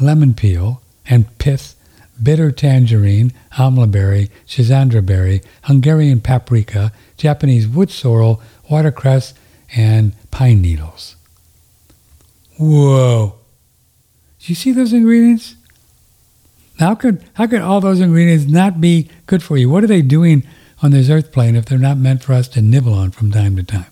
lemon 0.00 0.32
peel, 0.32 0.80
and 1.06 1.26
pith, 1.38 1.74
bitter 2.22 2.52
tangerine, 2.52 3.32
amla 3.54 3.90
berry, 3.90 4.30
berry, 5.02 5.42
Hungarian 5.62 6.20
paprika, 6.20 6.92
Japanese 7.16 7.66
wood 7.66 7.90
sorrel, 7.90 8.40
watercress, 8.70 9.34
and 9.76 10.12
pine 10.30 10.62
needles. 10.62 11.16
Whoa. 12.58 13.34
Do 14.38 14.46
you 14.46 14.54
see 14.54 14.72
those 14.72 14.92
ingredients? 14.92 15.56
How 16.78 16.94
could, 16.94 17.22
how 17.34 17.46
could 17.46 17.60
all 17.60 17.80
those 17.80 18.00
ingredients 18.00 18.46
not 18.46 18.80
be 18.80 19.10
good 19.26 19.42
for 19.42 19.58
you? 19.58 19.68
What 19.68 19.84
are 19.84 19.86
they 19.86 20.02
doing 20.02 20.44
on 20.82 20.92
this 20.92 21.10
earth 21.10 21.30
plane 21.30 21.56
if 21.56 21.66
they're 21.66 21.78
not 21.78 21.98
meant 21.98 22.22
for 22.22 22.32
us 22.32 22.48
to 22.48 22.62
nibble 22.62 22.94
on 22.94 23.10
from 23.10 23.30
time 23.30 23.56
to 23.56 23.62
time? 23.62 23.86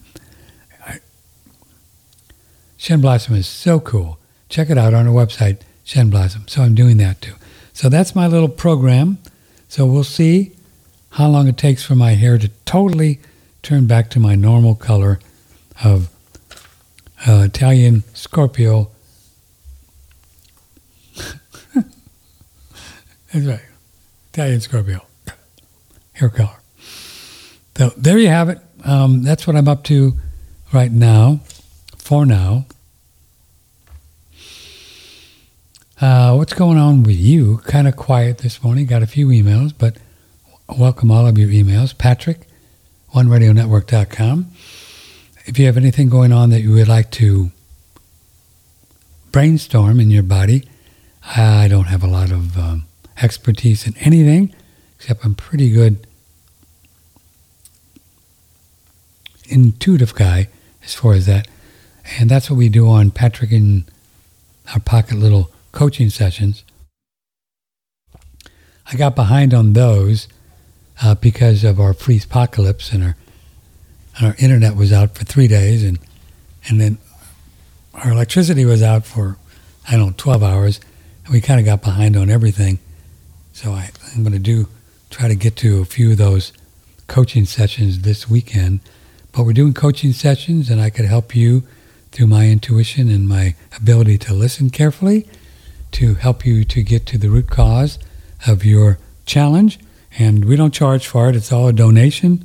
Shen 2.79 3.01
Blossom 3.01 3.35
is 3.35 3.47
so 3.47 3.81
cool. 3.81 4.18
Check 4.49 4.70
it 4.70 4.79
out 4.79 4.95
on 4.95 5.07
our 5.07 5.12
website, 5.12 5.59
Shen 5.85 6.11
Blossom. 6.11 6.47
So 6.47 6.62
I'm 6.62 6.76
doing 6.76 6.97
that 6.99 7.20
too. 7.20 7.35
So 7.72 7.89
that's 7.89 8.14
my 8.14 8.26
little 8.26 8.49
program. 8.49 9.18
So 9.68 9.85
we'll 9.85 10.05
see 10.05 10.53
how 11.11 11.29
long 11.29 11.49
it 11.49 11.57
takes 11.57 11.85
for 11.85 11.97
my 11.97 12.12
hair 12.12 12.39
to 12.39 12.49
totally 12.64 13.20
turn 13.69 13.87
back 13.87 14.09
to 14.09 14.19
my 14.19 14.35
normal 14.35 14.75
color 14.75 15.21
of 15.85 16.09
uh, 17.27 17.43
Italian 17.45 18.03
Scorpio. 18.14 18.91
That's 21.75 23.45
right. 23.45 23.61
Italian 24.33 24.62
Scorpio. 24.62 25.05
Hair 26.14 26.31
color. 26.31 26.57
So 27.77 27.91
there 27.95 28.16
you 28.16 28.29
have 28.29 28.49
it. 28.49 28.59
Um, 28.87 29.23
that's 29.23 29.47
what 29.47 29.55
I'm 29.55 29.69
up 29.69 29.85
to 29.85 30.14
right 30.73 30.91
now, 30.91 31.41
for 31.99 32.25
now. 32.25 32.64
Uh, 36.01 36.35
what's 36.37 36.55
going 36.55 36.79
on 36.79 37.03
with 37.03 37.16
you? 37.16 37.59
Kind 37.59 37.87
of 37.87 37.97
quiet 37.97 38.39
this 38.39 38.62
morning. 38.62 38.87
Got 38.87 39.03
a 39.03 39.07
few 39.07 39.29
emails, 39.29 39.75
but 39.77 39.99
welcome 40.79 41.11
all 41.11 41.27
of 41.27 41.37
your 41.37 41.51
emails. 41.51 41.97
Patrick, 41.97 42.48
oneradionetwork.com. 43.15 44.51
If 45.47 45.59
you 45.59 45.67
have 45.67 45.77
anything 45.77 46.09
going 46.09 46.33
on 46.33 46.51
that 46.51 46.61
you 46.61 46.73
would 46.73 46.89
like 46.89 47.11
to 47.13 47.51
brainstorm 49.33 50.01
in 50.01 50.11
your 50.11 50.23
body, 50.23 50.65
I 51.37 51.69
don't 51.69 51.87
have 51.87 52.03
a 52.03 52.07
lot 52.07 52.31
of 52.31 52.57
um, 52.59 52.85
expertise 53.21 53.87
in 53.87 53.97
anything, 53.99 54.55
except 54.97 55.25
I'm 55.25 55.35
pretty 55.35 55.71
good 55.71 56.07
intuitive 59.49 60.15
guy 60.15 60.49
as 60.85 60.95
far 60.95 61.15
as 61.15 61.27
that. 61.27 61.49
And 62.19 62.31
that's 62.31 62.51
what 62.51 62.57
we 62.57 62.69
do 62.69 62.89
on 62.89 63.11
Patrick 63.11 63.53
and 63.53 63.85
our 64.73 64.81
pocket 64.81 65.17
little 65.19 65.51
coaching 65.73 66.11
sessions. 66.11 66.65
I 68.91 68.97
got 68.97 69.15
behind 69.15 69.53
on 69.53 69.75
those 69.75 70.29
uh, 71.03 71.15
because 71.15 71.65
of 71.65 71.81
our 71.81 71.93
freeze 71.93 72.25
apocalypse 72.25 72.93
and 72.93 73.03
our 73.05 73.17
and 74.19 74.27
our 74.27 74.35
internet 74.39 74.75
was 74.75 74.93
out 74.93 75.15
for 75.15 75.25
three 75.25 75.49
days 75.49 75.85
and 75.85 75.99
and 76.69 76.81
then 76.81 76.99
our 77.95 78.11
electricity 78.11 78.65
was 78.65 78.83
out 78.83 79.05
for 79.05 79.37
I 79.89 79.93
don't 79.97 80.07
know 80.09 80.15
twelve 80.17 80.43
hours 80.43 80.81
and 81.25 81.33
we 81.33 81.41
kind 81.41 81.61
of 81.61 81.67
got 81.67 81.83
behind 81.83 82.17
on 82.17 82.31
everything. 82.31 82.79
So 83.53 83.73
I, 83.73 83.91
I'm 84.15 84.23
going 84.23 84.33
to 84.33 84.39
do 84.39 84.69
try 85.11 85.29
to 85.29 85.35
get 85.35 85.57
to 85.57 85.81
a 85.81 85.85
few 85.85 86.13
of 86.13 86.19
those 86.19 86.53
coaching 87.07 87.45
sessions 87.45 88.03
this 88.03 88.29
weekend. 88.29 88.81
But 89.33 89.45
we're 89.45 89.53
doing 89.53 89.75
coaching 89.75 90.13
sessions 90.13 90.71
and 90.71 90.81
I 90.81 90.91
could 90.91 91.07
help 91.07 91.35
you 91.35 91.63
through 92.13 92.27
my 92.27 92.49
intuition 92.49 93.11
and 93.11 93.29
my 93.29 93.55
ability 93.77 94.19
to 94.19 94.35
listen 94.35 94.71
carefully 94.71 95.29
to 95.93 96.15
help 96.15 96.45
you 96.45 96.65
to 96.65 96.83
get 96.83 97.07
to 97.07 97.19
the 97.19 97.29
root 97.29 97.49
cause 97.49 97.99
of 98.47 98.65
your 98.65 98.99
challenge. 99.27 99.79
And 100.19 100.45
we 100.45 100.57
don't 100.57 100.75
charge 100.75 101.07
for 101.07 101.29
it, 101.29 101.37
it's 101.37 101.53
all 101.53 101.69
a 101.69 101.73
donation. 101.73 102.45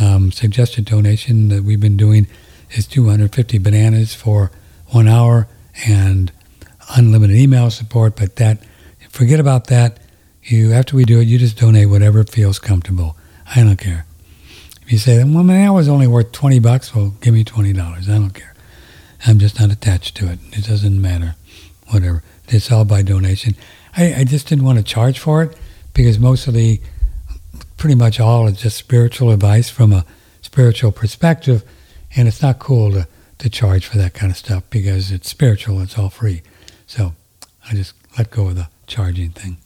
Um, 0.00 0.30
suggested 0.30 0.84
donation 0.84 1.48
that 1.48 1.64
we've 1.64 1.80
been 1.80 1.96
doing 1.96 2.28
is 2.70 2.86
250 2.86 3.58
bananas 3.58 4.14
for 4.14 4.50
one 4.88 5.08
hour 5.08 5.48
and 5.86 6.30
unlimited 6.96 7.36
email 7.36 7.70
support. 7.70 8.16
But 8.16 8.36
that, 8.36 8.62
forget 9.10 9.40
about 9.40 9.66
that. 9.66 9.98
You 10.44 10.72
after 10.72 10.96
we 10.96 11.04
do 11.04 11.20
it, 11.20 11.24
you 11.28 11.38
just 11.38 11.58
donate 11.58 11.90
whatever 11.90 12.24
feels 12.24 12.58
comfortable. 12.58 13.16
I 13.54 13.62
don't 13.62 13.76
care. 13.76 14.06
If 14.82 14.92
you 14.92 14.98
say, 14.98 15.22
well, 15.22 15.44
that 15.44 15.68
was 15.70 15.88
only 15.88 16.06
worth 16.06 16.32
20 16.32 16.60
bucks, 16.60 16.94
well, 16.94 17.14
give 17.20 17.34
me 17.34 17.44
$20. 17.44 17.78
I 17.78 18.00
don't 18.06 18.30
care. 18.30 18.54
I'm 19.26 19.38
just 19.38 19.60
not 19.60 19.70
attached 19.70 20.16
to 20.16 20.30
it. 20.30 20.38
It 20.52 20.66
doesn't 20.66 21.00
matter. 21.00 21.34
Whatever. 21.88 22.22
It's 22.48 22.72
all 22.72 22.84
by 22.84 23.02
donation. 23.02 23.54
I, 23.96 24.14
I 24.20 24.24
just 24.24 24.46
didn't 24.46 24.64
want 24.64 24.78
to 24.78 24.84
charge 24.84 25.18
for 25.18 25.42
it 25.42 25.58
because 25.92 26.18
mostly, 26.18 26.80
pretty 27.78 27.94
much 27.94 28.20
all 28.20 28.46
is 28.48 28.60
just 28.60 28.76
spiritual 28.76 29.30
advice 29.30 29.70
from 29.70 29.92
a 29.92 30.04
spiritual 30.42 30.92
perspective. 30.92 31.64
And 32.14 32.28
it's 32.28 32.42
not 32.42 32.58
cool 32.58 32.92
to, 32.92 33.08
to 33.38 33.48
charge 33.48 33.86
for 33.86 33.96
that 33.98 34.12
kind 34.12 34.30
of 34.30 34.36
stuff 34.36 34.64
because 34.68 35.10
it's 35.10 35.28
spiritual, 35.30 35.80
it's 35.80 35.96
all 35.98 36.10
free. 36.10 36.42
So 36.86 37.14
I 37.70 37.74
just 37.74 37.94
let 38.18 38.30
go 38.30 38.48
of 38.48 38.56
the 38.56 38.68
charging 38.86 39.30
thing. 39.30 39.58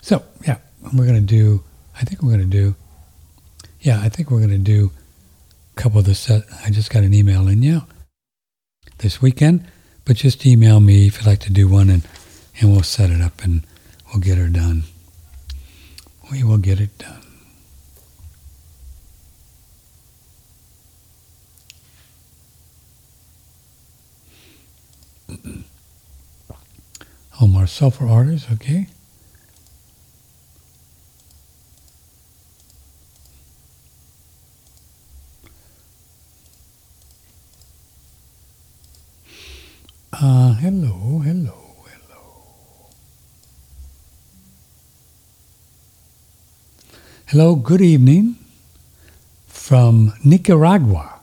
So, 0.00 0.24
yeah, 0.46 0.58
we're 0.94 1.06
going 1.06 1.14
to 1.14 1.20
do, 1.20 1.64
I 2.00 2.04
think 2.04 2.22
we're 2.22 2.36
going 2.36 2.48
to 2.50 2.56
do, 2.56 2.76
yeah, 3.80 4.00
I 4.00 4.08
think 4.08 4.30
we're 4.30 4.38
going 4.38 4.50
to 4.50 4.58
do 4.58 4.92
a 5.76 5.80
couple 5.80 5.98
of 5.98 6.04
the 6.04 6.14
set. 6.14 6.42
I 6.64 6.70
just 6.70 6.90
got 6.90 7.02
an 7.02 7.12
email 7.12 7.48
in, 7.48 7.62
yeah, 7.62 7.80
this 8.98 9.20
weekend. 9.20 9.66
But 10.04 10.16
just 10.16 10.44
email 10.44 10.80
me 10.80 11.06
if 11.06 11.18
you'd 11.18 11.26
like 11.26 11.40
to 11.40 11.52
do 11.52 11.66
one 11.66 11.88
and, 11.88 12.06
and 12.60 12.70
we'll 12.70 12.82
set 12.82 13.10
it 13.10 13.22
up 13.22 13.42
and 13.42 13.66
we'll 14.08 14.20
get 14.20 14.36
her 14.36 14.48
done. 14.48 14.84
We 16.30 16.42
will 16.42 16.58
get 16.58 16.78
it 16.78 16.96
done. 16.98 17.23
Omar 27.40 27.66
Sulfur 27.66 28.08
Orders, 28.08 28.46
okay. 28.52 28.86
Uh, 40.12 40.54
hello, 40.54 41.18
hello, 41.24 41.74
hello. 41.84 42.22
Hello, 47.26 47.56
good 47.56 47.80
evening 47.80 48.36
from 49.48 50.12
Nicaragua. 50.24 51.13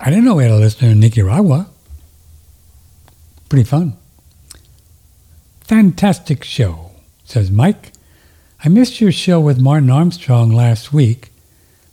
I 0.00 0.10
didn't 0.10 0.24
know 0.24 0.36
we 0.36 0.44
had 0.44 0.52
a 0.52 0.56
listener 0.56 0.90
in 0.90 1.00
Nicaragua. 1.00 1.68
Pretty 3.48 3.64
fun. 3.64 3.96
Fantastic 5.62 6.44
show, 6.44 6.92
says 7.24 7.50
Mike. 7.50 7.92
I 8.64 8.68
missed 8.68 9.00
your 9.00 9.12
show 9.12 9.40
with 9.40 9.60
Martin 9.60 9.90
Armstrong 9.90 10.50
last 10.50 10.92
week. 10.92 11.30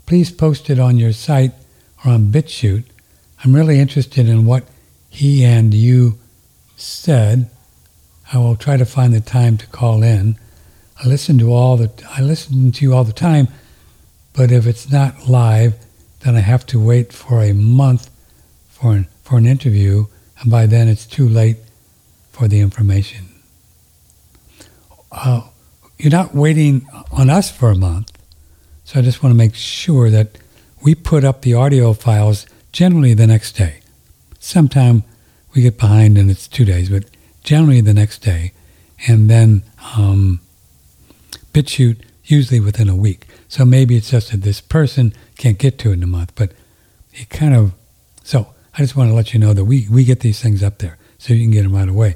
Please 0.06 0.32
post 0.32 0.70
it 0.70 0.80
on 0.80 0.98
your 0.98 1.14
site 1.14 1.52
or 2.04 2.12
on 2.12 2.32
BitChute. 2.32 2.86
I'm 3.44 3.56
really 3.56 3.80
interested 3.80 4.30
in 4.30 4.46
what 4.46 4.66
he 5.10 5.44
and 5.44 5.74
you 5.74 6.18
said. 6.76 7.50
I 8.32 8.38
will 8.38 8.56
try 8.56 8.78
to 8.78 8.86
find 8.86 9.14
the 9.14 9.22
time 9.22 9.58
to 9.58 9.68
call 9.68 10.04
in. 10.04 10.38
I 11.04 11.08
listen 11.08 11.38
to 11.40 11.52
all 11.52 11.78
the 11.78 11.92
I 12.10 12.22
listen 12.22 12.72
to 12.72 12.86
you 12.86 12.94
all 12.94 13.04
the 13.04 13.14
time, 13.14 13.48
but 14.34 14.52
if 14.52 14.66
it's 14.66 14.92
not 14.92 15.28
live, 15.28 15.76
then 16.26 16.36
I 16.36 16.40
have 16.40 16.66
to 16.68 16.80
wait 16.80 17.14
for 17.14 17.44
a 17.44 17.54
month 17.54 18.10
for 18.68 18.94
an, 18.94 19.08
for 19.22 19.38
an 19.38 19.46
interview, 19.46 20.08
and 20.40 20.50
by 20.50 20.66
then 20.66 20.88
it's 20.88 21.06
too 21.06 21.30
late 21.30 21.58
for 22.32 22.48
the 22.48 22.60
information. 22.62 23.28
Uh, 25.12 25.42
you're 26.00 26.12
not 26.12 26.34
waiting 26.34 26.88
on 27.12 27.30
us 27.30 27.52
for 27.52 27.70
a 27.70 27.76
month, 27.76 28.12
so 28.86 29.00
I 29.00 29.04
just 29.04 29.22
want 29.22 29.34
to 29.34 29.38
make 29.38 29.54
sure 29.54 30.10
that 30.10 30.40
we 30.82 30.96
put 30.96 31.24
up 31.24 31.44
the 31.44 31.54
audio 31.54 31.94
files 31.94 32.48
generally 32.72 33.14
the 33.14 33.28
next 33.28 33.52
day. 33.52 33.82
Sometime 34.40 35.04
we 35.54 35.62
get 35.62 35.78
behind 35.78 36.18
and 36.18 36.32
it's 36.32 36.48
two 36.48 36.66
days, 36.66 36.90
but 36.90 37.06
generally 37.44 37.82
the 37.82 37.94
next 37.94 38.20
day. 38.24 38.52
And 39.08 39.30
then 39.30 39.62
um, 39.96 40.42
BitChute 41.54 42.02
usually 42.24 42.60
within 42.60 42.90
a 42.90 42.96
week. 42.96 43.28
So 43.48 43.64
maybe 43.64 43.96
it's 43.96 44.10
just 44.10 44.32
that 44.32 44.42
this 44.42 44.60
person 44.60 45.14
can't 45.38 45.58
get 45.58 45.78
to 45.80 45.90
it 45.90 45.94
in 45.94 46.04
a 46.04 46.08
month, 46.08 46.34
but 46.36 46.52
it 47.14 47.30
kind 47.30 47.54
of. 47.54 47.74
So 48.24 48.48
I 48.74 48.80
just 48.80 48.96
want 48.96 49.10
to 49.10 49.14
let 49.14 49.34
you 49.34 49.40
know 49.40 49.54
that 49.54 49.66
we, 49.66 49.88
we 49.90 50.04
get 50.04 50.20
these 50.20 50.42
things 50.42 50.64
up 50.64 50.80
there 50.80 50.98
so 51.18 51.34
you 51.34 51.44
can 51.44 51.52
get 51.52 51.64
them 51.64 51.76
right 51.76 51.88
away. 51.88 52.16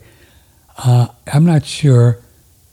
Uh, 0.78 1.08
I'm 1.32 1.46
not 1.46 1.66
sure 1.66 2.20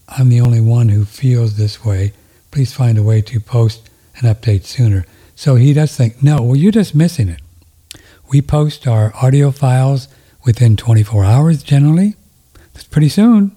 I'm 0.09 0.29
the 0.29 0.41
only 0.41 0.61
one 0.61 0.89
who 0.89 1.05
feels 1.05 1.57
this 1.57 1.85
way. 1.85 2.13
Please 2.51 2.73
find 2.73 2.99
a 2.99 3.03
way 3.03 3.21
to 3.23 3.41
post 3.41 3.91
an 4.17 4.33
update 4.33 4.65
sooner. 4.65 5.05
So 5.35 5.57
he 5.57 5.73
does 5.73 5.95
think, 5.97 6.23
no, 6.23 6.43
well, 6.43 6.57
you're 6.57 6.73
just 6.73 6.95
missing 6.95 7.29
it. 7.29 7.41
We 8.29 8.41
post 8.43 8.87
our 8.87 9.15
audio 9.17 9.51
files 9.51 10.09
within 10.45 10.77
24 10.77 11.25
hours 11.25 11.63
generally. 11.63 12.15
That's 12.73 12.87
pretty 12.87 13.09
soon. 13.09 13.55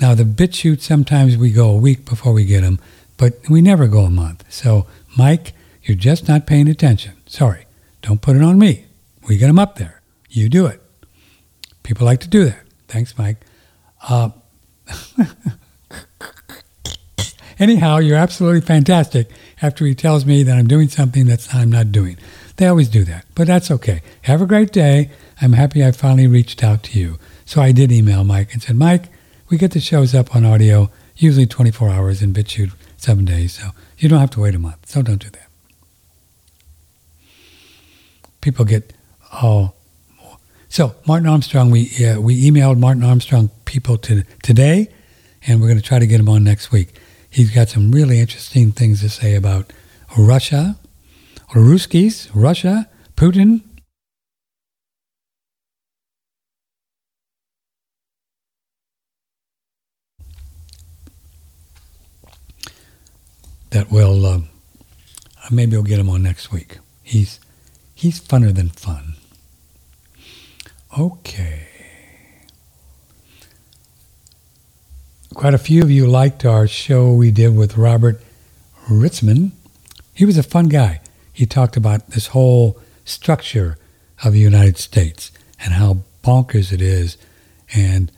Now, 0.00 0.14
the 0.14 0.24
bit 0.24 0.50
BitChute, 0.50 0.80
sometimes 0.80 1.36
we 1.36 1.50
go 1.50 1.70
a 1.70 1.76
week 1.76 2.04
before 2.04 2.32
we 2.32 2.44
get 2.44 2.62
them, 2.62 2.80
but 3.16 3.34
we 3.48 3.62
never 3.62 3.86
go 3.86 4.00
a 4.00 4.10
month. 4.10 4.44
So, 4.52 4.86
Mike, 5.16 5.52
you're 5.84 5.96
just 5.96 6.28
not 6.28 6.46
paying 6.46 6.68
attention. 6.68 7.14
Sorry. 7.26 7.66
Don't 8.02 8.20
put 8.20 8.36
it 8.36 8.42
on 8.42 8.58
me. 8.58 8.86
We 9.28 9.36
get 9.36 9.46
them 9.46 9.58
up 9.58 9.76
there. 9.76 10.02
You 10.28 10.48
do 10.48 10.66
it. 10.66 10.80
People 11.82 12.06
like 12.06 12.20
to 12.20 12.28
do 12.28 12.44
that. 12.44 12.62
Thanks, 12.88 13.16
Mike. 13.16 13.38
Uh, 14.08 14.30
anyhow, 17.58 17.98
you're 17.98 18.16
absolutely 18.16 18.60
fantastic 18.60 19.30
after 19.62 19.86
he 19.86 19.94
tells 19.94 20.26
me 20.26 20.42
that 20.42 20.56
I'm 20.56 20.66
doing 20.66 20.88
something 20.88 21.26
that 21.26 21.54
I'm 21.54 21.70
not 21.70 21.92
doing. 21.92 22.18
They 22.56 22.66
always 22.66 22.88
do 22.88 23.04
that, 23.04 23.26
but 23.34 23.46
that's 23.46 23.70
okay. 23.70 24.02
Have 24.22 24.40
a 24.40 24.46
great 24.46 24.72
day. 24.72 25.10
I'm 25.40 25.54
happy 25.54 25.84
I 25.84 25.92
finally 25.92 26.26
reached 26.26 26.62
out 26.62 26.82
to 26.84 26.98
you. 26.98 27.18
So 27.44 27.60
I 27.60 27.72
did 27.72 27.92
email 27.92 28.24
Mike 28.24 28.52
and 28.52 28.62
said, 28.62 28.76
Mike, 28.76 29.04
we 29.48 29.58
get 29.58 29.72
the 29.72 29.80
shows 29.80 30.14
up 30.14 30.34
on 30.34 30.44
audio 30.44 30.90
usually 31.16 31.46
24 31.46 31.90
hours 31.90 32.22
in 32.22 32.32
BitChute 32.32 32.72
seven 32.96 33.24
days, 33.24 33.54
so 33.54 33.70
you 33.98 34.08
don't 34.08 34.20
have 34.20 34.30
to 34.30 34.40
wait 34.40 34.54
a 34.54 34.58
month. 34.58 34.88
So 34.88 35.02
don't 35.02 35.22
do 35.22 35.30
that. 35.30 35.43
People 38.44 38.66
get 38.66 38.92
all. 39.32 39.74
So 40.68 40.94
Martin 41.06 41.26
Armstrong, 41.26 41.70
we 41.70 41.88
uh, 42.04 42.20
we 42.20 42.44
emailed 42.44 42.78
Martin 42.78 43.02
Armstrong 43.02 43.48
people 43.64 43.96
to 43.96 44.22
today, 44.42 44.92
and 45.46 45.62
we're 45.62 45.68
going 45.68 45.80
to 45.80 45.82
try 45.82 45.98
to 45.98 46.06
get 46.06 46.20
him 46.20 46.28
on 46.28 46.44
next 46.44 46.70
week. 46.70 47.00
He's 47.30 47.50
got 47.50 47.70
some 47.70 47.90
really 47.90 48.20
interesting 48.20 48.70
things 48.70 49.00
to 49.00 49.08
say 49.08 49.34
about 49.34 49.72
Russia, 50.18 50.76
Ruskies, 51.54 52.28
Russia, 52.34 52.86
Putin, 53.16 53.62
that 63.70 63.90
will 63.90 64.26
uh, 64.26 64.40
maybe 65.50 65.78
we'll 65.78 65.82
get 65.82 65.98
him 65.98 66.10
on 66.10 66.22
next 66.22 66.52
week. 66.52 66.76
He's 67.02 67.40
he's 68.04 68.20
funner 68.20 68.54
than 68.54 68.68
fun. 68.68 69.14
Okay. 70.98 71.68
Quite 75.32 75.54
a 75.54 75.58
few 75.58 75.82
of 75.82 75.90
you 75.90 76.06
liked 76.06 76.44
our 76.44 76.68
show 76.68 77.14
we 77.14 77.30
did 77.30 77.56
with 77.56 77.78
Robert 77.78 78.20
Ritzman. 78.90 79.52
He 80.12 80.26
was 80.26 80.36
a 80.36 80.42
fun 80.42 80.68
guy. 80.68 81.00
He 81.32 81.46
talked 81.46 81.78
about 81.78 82.10
this 82.10 82.26
whole 82.28 82.78
structure 83.06 83.78
of 84.22 84.34
the 84.34 84.38
United 84.38 84.76
States 84.76 85.32
and 85.58 85.72
how 85.72 86.00
bonkers 86.22 86.72
it 86.72 86.82
is 86.82 87.16
and 87.74 88.12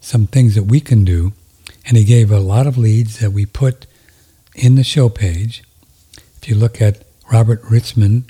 some 0.00 0.26
things 0.26 0.56
that 0.56 0.64
we 0.64 0.80
can 0.80 1.04
do. 1.04 1.32
And 1.86 1.96
he 1.96 2.02
gave 2.02 2.32
a 2.32 2.40
lot 2.40 2.66
of 2.66 2.76
leads 2.76 3.20
that 3.20 3.30
we 3.30 3.46
put 3.46 3.86
in 4.56 4.74
the 4.74 4.82
show 4.82 5.08
page, 5.08 5.62
if 6.42 6.48
you 6.48 6.56
look 6.56 6.82
at 6.82 7.04
Robert 7.30 7.62
Ritzman 7.62 8.24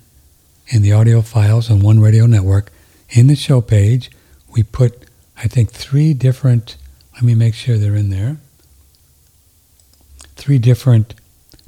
in 0.73 0.81
the 0.81 0.93
audio 0.93 1.21
files 1.21 1.71
on 1.71 1.81
One 1.81 2.01
Radio 2.01 2.25
Network, 2.25 2.73
in 3.11 3.27
the 3.27 3.37
show 3.37 3.61
page, 3.61 4.11
we 4.55 4.63
put, 4.63 5.05
I 5.37 5.47
think, 5.47 5.71
three 5.71 6.15
different, 6.15 6.79
let 7.13 7.23
me 7.23 7.35
make 7.35 7.53
sure 7.53 7.77
they're 7.77 7.95
in 7.95 8.09
there, 8.09 8.39
three 10.35 10.59
different 10.59 11.15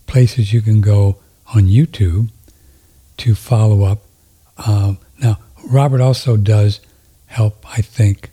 places 0.06 0.54
you 0.54 0.62
can 0.62 0.80
go 0.80 1.18
on 1.54 1.64
YouTube 1.64 2.30
to 3.18 3.34
follow 3.34 3.84
up. 3.84 4.00
Um, 4.66 4.98
now, 5.20 5.38
Robert 5.68 6.00
also 6.00 6.38
does 6.38 6.80
help, 7.26 7.62
I 7.76 7.82
think, 7.82 8.30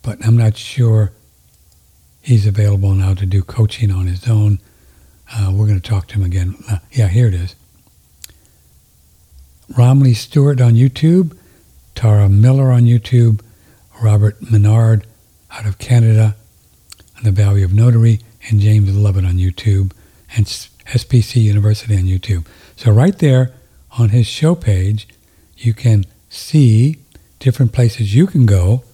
but 0.00 0.24
I'm 0.24 0.36
not 0.36 0.56
sure 0.56 1.12
he's 2.22 2.46
available 2.46 2.94
now 2.94 3.12
to 3.12 3.26
do 3.26 3.42
coaching 3.42 3.90
on 3.90 4.06
his 4.06 4.28
own. 4.28 4.60
Uh, 5.36 5.50
we're 5.52 5.66
going 5.66 5.80
to 5.80 5.90
talk 5.90 6.06
to 6.08 6.14
him 6.14 6.24
again. 6.24 6.56
Uh, 6.70 6.78
yeah, 6.92 7.08
here 7.08 7.26
it 7.26 7.34
is. 7.34 7.54
Romley 9.72 10.14
Stewart 10.14 10.60
on 10.60 10.74
YouTube, 10.74 11.36
Tara 11.94 12.28
Miller 12.28 12.70
on 12.70 12.82
YouTube, 12.82 13.40
Robert 14.02 14.36
Menard 14.50 15.06
out 15.50 15.66
of 15.66 15.78
Canada 15.78 16.36
the 17.24 17.32
Valley 17.32 17.62
of 17.62 17.72
Notary, 17.72 18.20
and 18.48 18.60
James 18.60 18.94
Lovett 18.94 19.24
on 19.24 19.38
YouTube, 19.38 19.92
and 20.36 20.44
SPC 20.44 21.42
University 21.42 21.96
on 21.96 22.02
YouTube. 22.02 22.46
So 22.76 22.92
right 22.92 23.18
there 23.18 23.52
on 23.98 24.10
his 24.10 24.26
show 24.26 24.54
page, 24.54 25.08
you 25.56 25.72
can 25.72 26.04
see 26.28 26.98
different 27.38 27.72
places 27.72 28.14
you 28.14 28.26
can 28.26 28.44
go. 28.44 28.84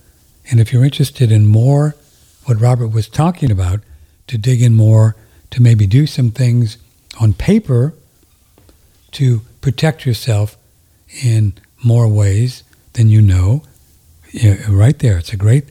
And 0.50 0.60
if 0.60 0.72
you're 0.72 0.84
interested 0.84 1.32
in 1.32 1.46
more 1.46 1.96
what 2.44 2.60
Robert 2.60 2.88
was 2.88 3.08
talking 3.08 3.50
about 3.50 3.80
to 4.28 4.38
dig 4.38 4.62
in 4.62 4.74
more, 4.74 5.16
to 5.50 5.62
maybe 5.62 5.86
do 5.86 6.06
some 6.06 6.30
things 6.30 6.78
on 7.20 7.32
paper 7.32 7.94
to 9.12 9.40
protect 9.60 10.06
yourself 10.06 10.56
in 11.22 11.52
more 11.84 12.08
ways 12.08 12.62
than 12.92 13.08
you 13.08 13.20
know. 13.20 13.62
Yeah, 14.32 14.58
right 14.68 14.98
there, 14.98 15.18
it's 15.18 15.32
a 15.32 15.36
great. 15.36 15.64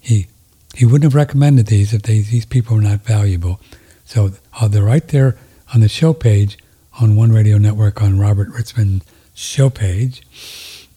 He 0.00 0.26
he 0.74 0.84
wouldn't 0.84 1.04
have 1.04 1.14
recommended 1.14 1.66
these 1.66 1.92
if 1.92 2.02
they, 2.02 2.20
these 2.20 2.44
people 2.44 2.76
were 2.76 2.82
not 2.82 3.00
valuable. 3.00 3.60
So 4.04 4.32
uh, 4.60 4.68
they're 4.68 4.82
right 4.82 5.06
there 5.08 5.36
on 5.72 5.80
the 5.80 5.88
show 5.88 6.12
page 6.12 6.58
on 7.00 7.16
One 7.16 7.32
Radio 7.32 7.58
Network 7.58 8.02
on 8.02 8.18
Robert 8.18 8.48
Ritzman's 8.50 9.04
show 9.34 9.70
page. 9.70 10.22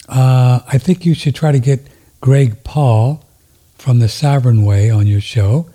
Uh, 0.09 0.61
I 0.68 0.77
think 0.77 1.05
you 1.05 1.14
should 1.14 1.35
try 1.35 1.51
to 1.51 1.59
get 1.59 1.88
Greg 2.22 2.64
Paul 2.64 3.23
from 3.77 3.99
the 3.99 4.09
Sovereign 4.09 4.64
Way 4.64 4.89
on 4.89 5.05
your 5.05 5.22
show. 5.22 5.69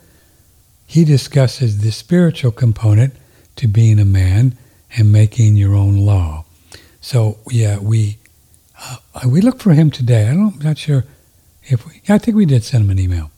He 0.93 1.07
discusses 1.07 1.79
the 1.79 1.91
spiritual 1.91 2.53
component 2.53 3.15
to 3.57 3.67
being 3.67 3.99
a 3.99 4.05
man 4.05 4.59
and 4.95 5.11
making 5.11 5.57
your 5.57 5.75
own 5.75 5.97
law. 5.97 6.45
So 7.01 7.39
yeah, 7.51 7.79
we 7.79 8.19
uh, 8.79 8.99
we 9.27 9.41
look 9.41 9.59
for 9.59 9.73
him 9.73 9.91
today. 9.91 10.29
I 10.29 10.35
don't, 10.35 10.57
I'm 10.57 10.59
not 10.59 10.77
sure 10.77 11.07
if 11.65 11.87
we. 11.87 12.03
I 12.11 12.19
think 12.19 12.37
we 12.37 12.45
did 12.45 12.63
send 12.63 12.85
him 12.85 12.91
an 12.91 12.99
email. 12.99 13.31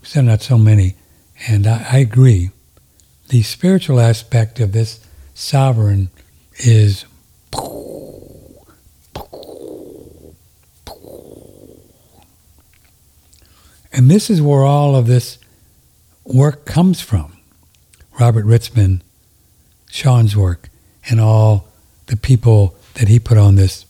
We 0.00 0.06
sent 0.06 0.30
out 0.30 0.40
so 0.40 0.56
many, 0.56 0.94
and 1.46 1.66
I, 1.66 1.88
I 1.92 1.98
agree. 1.98 2.52
The 3.28 3.42
spiritual 3.42 4.00
aspect 4.00 4.58
of 4.58 4.72
this 4.72 5.06
sovereign 5.34 6.08
is 6.60 7.04
And 13.92 14.10
this 14.10 14.30
is 14.30 14.40
where 14.40 14.64
all 14.64 14.96
of 14.96 15.06
this 15.06 15.36
work 16.26 16.64
comes 16.64 17.00
from. 17.00 17.36
Robert 18.18 18.46
Ritzman, 18.46 19.00
Sean's 19.90 20.36
work, 20.36 20.68
and 21.08 21.20
all 21.20 21.68
the 22.06 22.16
people 22.16 22.76
that 22.94 23.08
he 23.08 23.18
put 23.18 23.38
on 23.38 23.56
this 23.56 23.84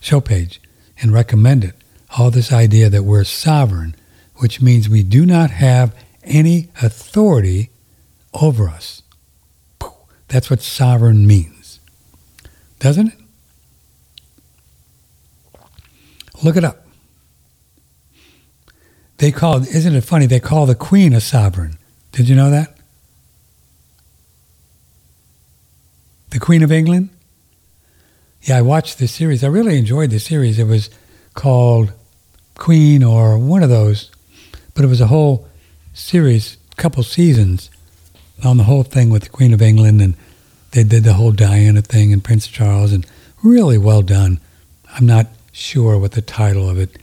show 0.00 0.20
page 0.20 0.60
and 1.00 1.12
recommended. 1.12 1.74
All 2.18 2.30
this 2.30 2.52
idea 2.52 2.88
that 2.90 3.04
we're 3.04 3.24
sovereign, 3.24 3.94
which 4.36 4.60
means 4.60 4.88
we 4.88 5.02
do 5.02 5.26
not 5.26 5.50
have 5.50 5.94
any 6.24 6.68
authority 6.82 7.70
over 8.34 8.68
us. 8.68 9.02
That's 10.28 10.50
what 10.50 10.60
sovereign 10.60 11.26
means. 11.26 11.80
Doesn't 12.78 13.08
it? 13.08 13.18
Look 16.42 16.56
it 16.56 16.64
up. 16.64 16.86
They 19.16 19.32
call, 19.32 19.62
isn't 19.62 19.94
it 19.94 20.04
funny? 20.04 20.26
They 20.26 20.38
call 20.38 20.66
the 20.66 20.76
queen 20.76 21.12
a 21.12 21.20
sovereign. 21.20 21.77
Did 22.12 22.28
you 22.28 22.34
know 22.34 22.50
that? 22.50 22.76
The 26.30 26.38
Queen 26.38 26.62
of 26.62 26.72
England? 26.72 27.10
Yeah, 28.42 28.58
I 28.58 28.62
watched 28.62 28.98
this 28.98 29.12
series. 29.12 29.42
I 29.42 29.48
really 29.48 29.78
enjoyed 29.78 30.10
the 30.10 30.18
series. 30.18 30.58
It 30.58 30.64
was 30.64 30.90
called 31.34 31.92
Queen 32.56 33.02
or 33.02 33.38
one 33.38 33.62
of 33.62 33.70
those, 33.70 34.10
but 34.74 34.84
it 34.84 34.88
was 34.88 35.00
a 35.00 35.06
whole 35.06 35.48
series, 35.94 36.56
couple 36.76 37.02
seasons 37.02 37.70
on 38.44 38.56
the 38.56 38.64
whole 38.64 38.82
thing 38.82 39.10
with 39.10 39.24
the 39.24 39.28
Queen 39.28 39.52
of 39.52 39.62
England, 39.62 40.00
and 40.00 40.14
they 40.72 40.84
did 40.84 41.04
the 41.04 41.14
whole 41.14 41.32
Diana 41.32 41.82
thing 41.82 42.12
and 42.12 42.22
Prince 42.22 42.46
Charles, 42.46 42.92
and 42.92 43.06
really 43.42 43.78
well 43.78 44.02
done. 44.02 44.40
I'm 44.92 45.06
not 45.06 45.26
sure 45.52 45.98
what 45.98 46.12
the 46.12 46.22
title 46.22 46.68
of 46.68 46.78
it 46.78 46.98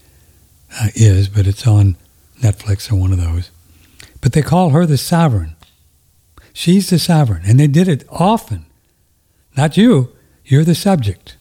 uh, 0.80 0.90
is, 0.96 1.28
but 1.30 1.48
it's 1.48 1.68
on 1.68 1.96
Netflix 2.40 2.92
or 2.92 2.96
one 2.96 3.12
of 3.12 3.20
those. 3.20 3.50
But 4.26 4.34
they 4.34 4.42
call 4.42 4.72
her 4.72 4.88
the 4.88 4.98
sovereign. 4.98 5.56
She's 6.52 6.90
the 6.90 6.98
sovereign. 6.98 7.44
And 7.46 7.60
they 7.60 7.68
did 7.68 7.88
it 7.88 8.04
often. 8.10 8.66
Not 9.56 9.78
you. 9.78 10.14
You're 10.44 10.64
the 10.64 10.74
subject. 10.74 11.38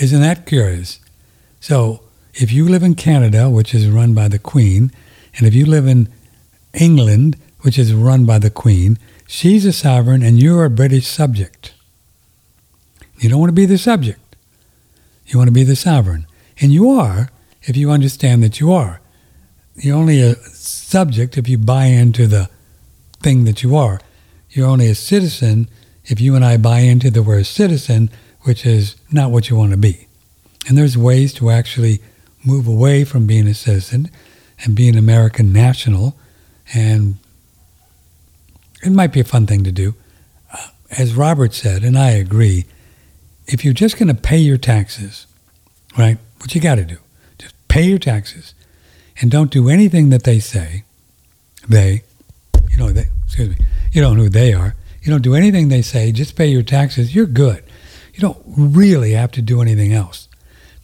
Isn't 0.00 0.20
that 0.20 0.46
curious? 0.46 1.00
So 1.58 2.04
if 2.34 2.52
you 2.52 2.68
live 2.68 2.84
in 2.84 2.94
Canada, 2.94 3.50
which 3.50 3.74
is 3.74 3.88
run 3.88 4.14
by 4.14 4.28
the 4.28 4.38
Queen, 4.38 4.92
and 5.36 5.48
if 5.48 5.52
you 5.52 5.66
live 5.66 5.88
in 5.88 6.08
England, 6.72 7.36
which 7.62 7.76
is 7.76 7.92
run 7.92 8.24
by 8.24 8.38
the 8.38 8.48
Queen, 8.48 9.00
she's 9.26 9.66
a 9.66 9.72
sovereign 9.72 10.22
and 10.22 10.40
you're 10.40 10.64
a 10.64 10.70
British 10.70 11.08
subject. 11.08 11.74
You 13.18 13.28
don't 13.28 13.40
want 13.40 13.48
to 13.48 13.52
be 13.52 13.66
the 13.66 13.78
subject. 13.78 14.36
You 15.26 15.38
want 15.38 15.48
to 15.48 15.52
be 15.52 15.64
the 15.64 15.74
sovereign. 15.74 16.24
And 16.60 16.70
you 16.70 16.88
are 16.90 17.30
if 17.64 17.76
you 17.76 17.90
understand 17.90 18.44
that 18.44 18.60
you 18.60 18.72
are. 18.72 19.01
You're 19.74 19.96
only 19.96 20.20
a 20.20 20.34
subject 20.34 21.38
if 21.38 21.48
you 21.48 21.58
buy 21.58 21.86
into 21.86 22.26
the 22.26 22.50
thing 23.22 23.44
that 23.44 23.62
you 23.62 23.76
are. 23.76 24.00
You're 24.50 24.68
only 24.68 24.88
a 24.88 24.94
citizen 24.94 25.68
if 26.04 26.20
you 26.20 26.34
and 26.34 26.44
I 26.44 26.56
buy 26.56 26.80
into 26.80 27.10
the 27.10 27.22
we're 27.22 27.42
citizen, 27.44 28.10
which 28.42 28.66
is 28.66 28.96
not 29.10 29.30
what 29.30 29.48
you 29.48 29.56
want 29.56 29.70
to 29.70 29.76
be. 29.76 30.08
And 30.68 30.76
there's 30.76 30.98
ways 30.98 31.32
to 31.34 31.50
actually 31.50 32.00
move 32.44 32.66
away 32.66 33.04
from 33.04 33.26
being 33.26 33.46
a 33.46 33.54
citizen 33.54 34.10
and 34.62 34.74
being 34.74 34.94
an 34.94 34.98
American 34.98 35.52
national. 35.52 36.16
And 36.74 37.16
it 38.82 38.90
might 38.90 39.12
be 39.12 39.20
a 39.20 39.24
fun 39.24 39.46
thing 39.46 39.64
to 39.64 39.72
do. 39.72 39.94
Uh, 40.52 40.68
as 40.98 41.14
Robert 41.14 41.54
said, 41.54 41.82
and 41.82 41.96
I 41.96 42.10
agree, 42.10 42.66
if 43.46 43.64
you're 43.64 43.74
just 43.74 43.98
going 43.98 44.14
to 44.14 44.20
pay 44.20 44.38
your 44.38 44.56
taxes, 44.56 45.26
right, 45.96 46.18
what 46.38 46.54
you 46.54 46.60
got 46.60 46.76
to 46.76 46.84
do, 46.84 46.98
just 47.38 47.54
pay 47.68 47.84
your 47.84 47.98
taxes 47.98 48.54
and 49.20 49.30
don't 49.30 49.50
do 49.50 49.68
anything 49.68 50.10
that 50.10 50.24
they 50.24 50.38
say, 50.38 50.84
they, 51.68 52.02
you 52.70 52.76
know, 52.76 52.90
they, 52.90 53.04
excuse 53.24 53.50
me, 53.50 53.64
you 53.92 54.00
don't 54.00 54.16
know 54.16 54.24
who 54.24 54.28
they 54.28 54.52
are. 54.52 54.74
You 55.02 55.10
don't 55.10 55.22
do 55.22 55.34
anything 55.34 55.68
they 55.68 55.82
say, 55.82 56.12
just 56.12 56.36
pay 56.36 56.46
your 56.46 56.62
taxes, 56.62 57.14
you're 57.14 57.26
good. 57.26 57.64
You 58.14 58.20
don't 58.20 58.42
really 58.46 59.12
have 59.12 59.32
to 59.32 59.42
do 59.42 59.60
anything 59.60 59.92
else. 59.92 60.28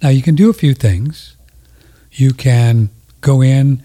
Now, 0.03 0.09
you 0.09 0.23
can 0.23 0.35
do 0.35 0.51
a 0.51 0.55
few 0.55 0.75
things. 0.75 1.37
You 2.13 2.33
can 2.33 2.91
go 3.21 3.43
in 3.43 3.83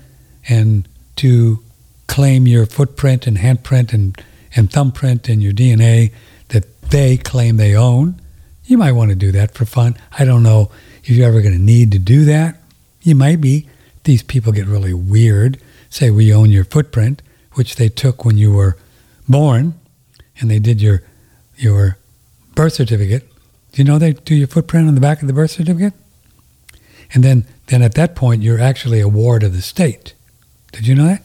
and 0.47 0.87
to 1.17 1.63
claim 2.07 2.47
your 2.47 2.65
footprint 2.65 3.27
and 3.27 3.37
handprint 3.37 3.93
and, 3.93 4.19
and 4.55 4.71
thumbprint 4.71 5.29
and 5.29 5.41
your 5.41 5.53
DNA 5.53 6.11
that 6.49 6.81
they 6.81 7.17
claim 7.17 7.57
they 7.57 7.75
own. 7.75 8.19
You 8.65 8.77
might 8.77 8.93
want 8.93 9.09
to 9.09 9.15
do 9.15 9.31
that 9.31 9.53
for 9.53 9.65
fun. 9.65 9.97
I 10.17 10.25
don't 10.25 10.43
know 10.43 10.71
if 11.03 11.09
you're 11.09 11.27
ever 11.27 11.41
going 11.41 11.55
to 11.57 11.61
need 11.61 11.91
to 11.91 11.99
do 11.99 12.25
that. 12.25 12.57
You 13.01 13.15
might 13.15 13.41
be. 13.41 13.67
These 14.03 14.23
people 14.23 14.51
get 14.51 14.67
really 14.67 14.93
weird. 14.93 15.59
Say 15.89 16.09
we 16.09 16.33
own 16.33 16.49
your 16.49 16.65
footprint, 16.65 17.21
which 17.53 17.75
they 17.75 17.89
took 17.89 18.25
when 18.25 18.37
you 18.37 18.51
were 18.53 18.77
born, 19.27 19.75
and 20.39 20.49
they 20.49 20.59
did 20.59 20.81
your 20.81 21.03
your 21.55 21.97
birth 22.55 22.73
certificate. 22.73 23.29
Do 23.71 23.81
you 23.81 23.83
know 23.83 23.97
they 23.97 24.13
do 24.13 24.35
your 24.35 24.47
footprint 24.47 24.87
on 24.87 24.95
the 24.95 25.01
back 25.01 25.21
of 25.21 25.27
the 25.27 25.33
birth 25.33 25.51
certificate? 25.51 25.93
And 27.13 27.23
then, 27.23 27.45
then 27.67 27.81
at 27.81 27.95
that 27.95 28.15
point, 28.15 28.41
you're 28.41 28.59
actually 28.59 28.99
a 28.99 29.07
ward 29.07 29.43
of 29.43 29.53
the 29.53 29.61
state. 29.61 30.13
Did 30.71 30.87
you 30.87 30.95
know 30.95 31.05
that? 31.05 31.23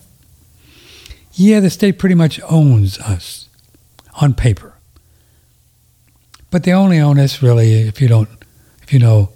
Yeah, 1.33 1.61
the 1.61 1.71
state 1.71 1.99
pretty 1.99 2.15
much 2.15 2.41
owns 2.49 2.99
us 2.99 3.49
on 4.21 4.35
paper. 4.35 4.75
But 6.51 6.65
they 6.65 6.73
only 6.73 6.99
own 6.99 7.19
us 7.19 7.43
really 7.43 7.73
if 7.89 8.01
you 8.01 8.09
don't, 8.09 8.29
if 8.83 8.93
you 8.93 8.99
know, 8.99 9.31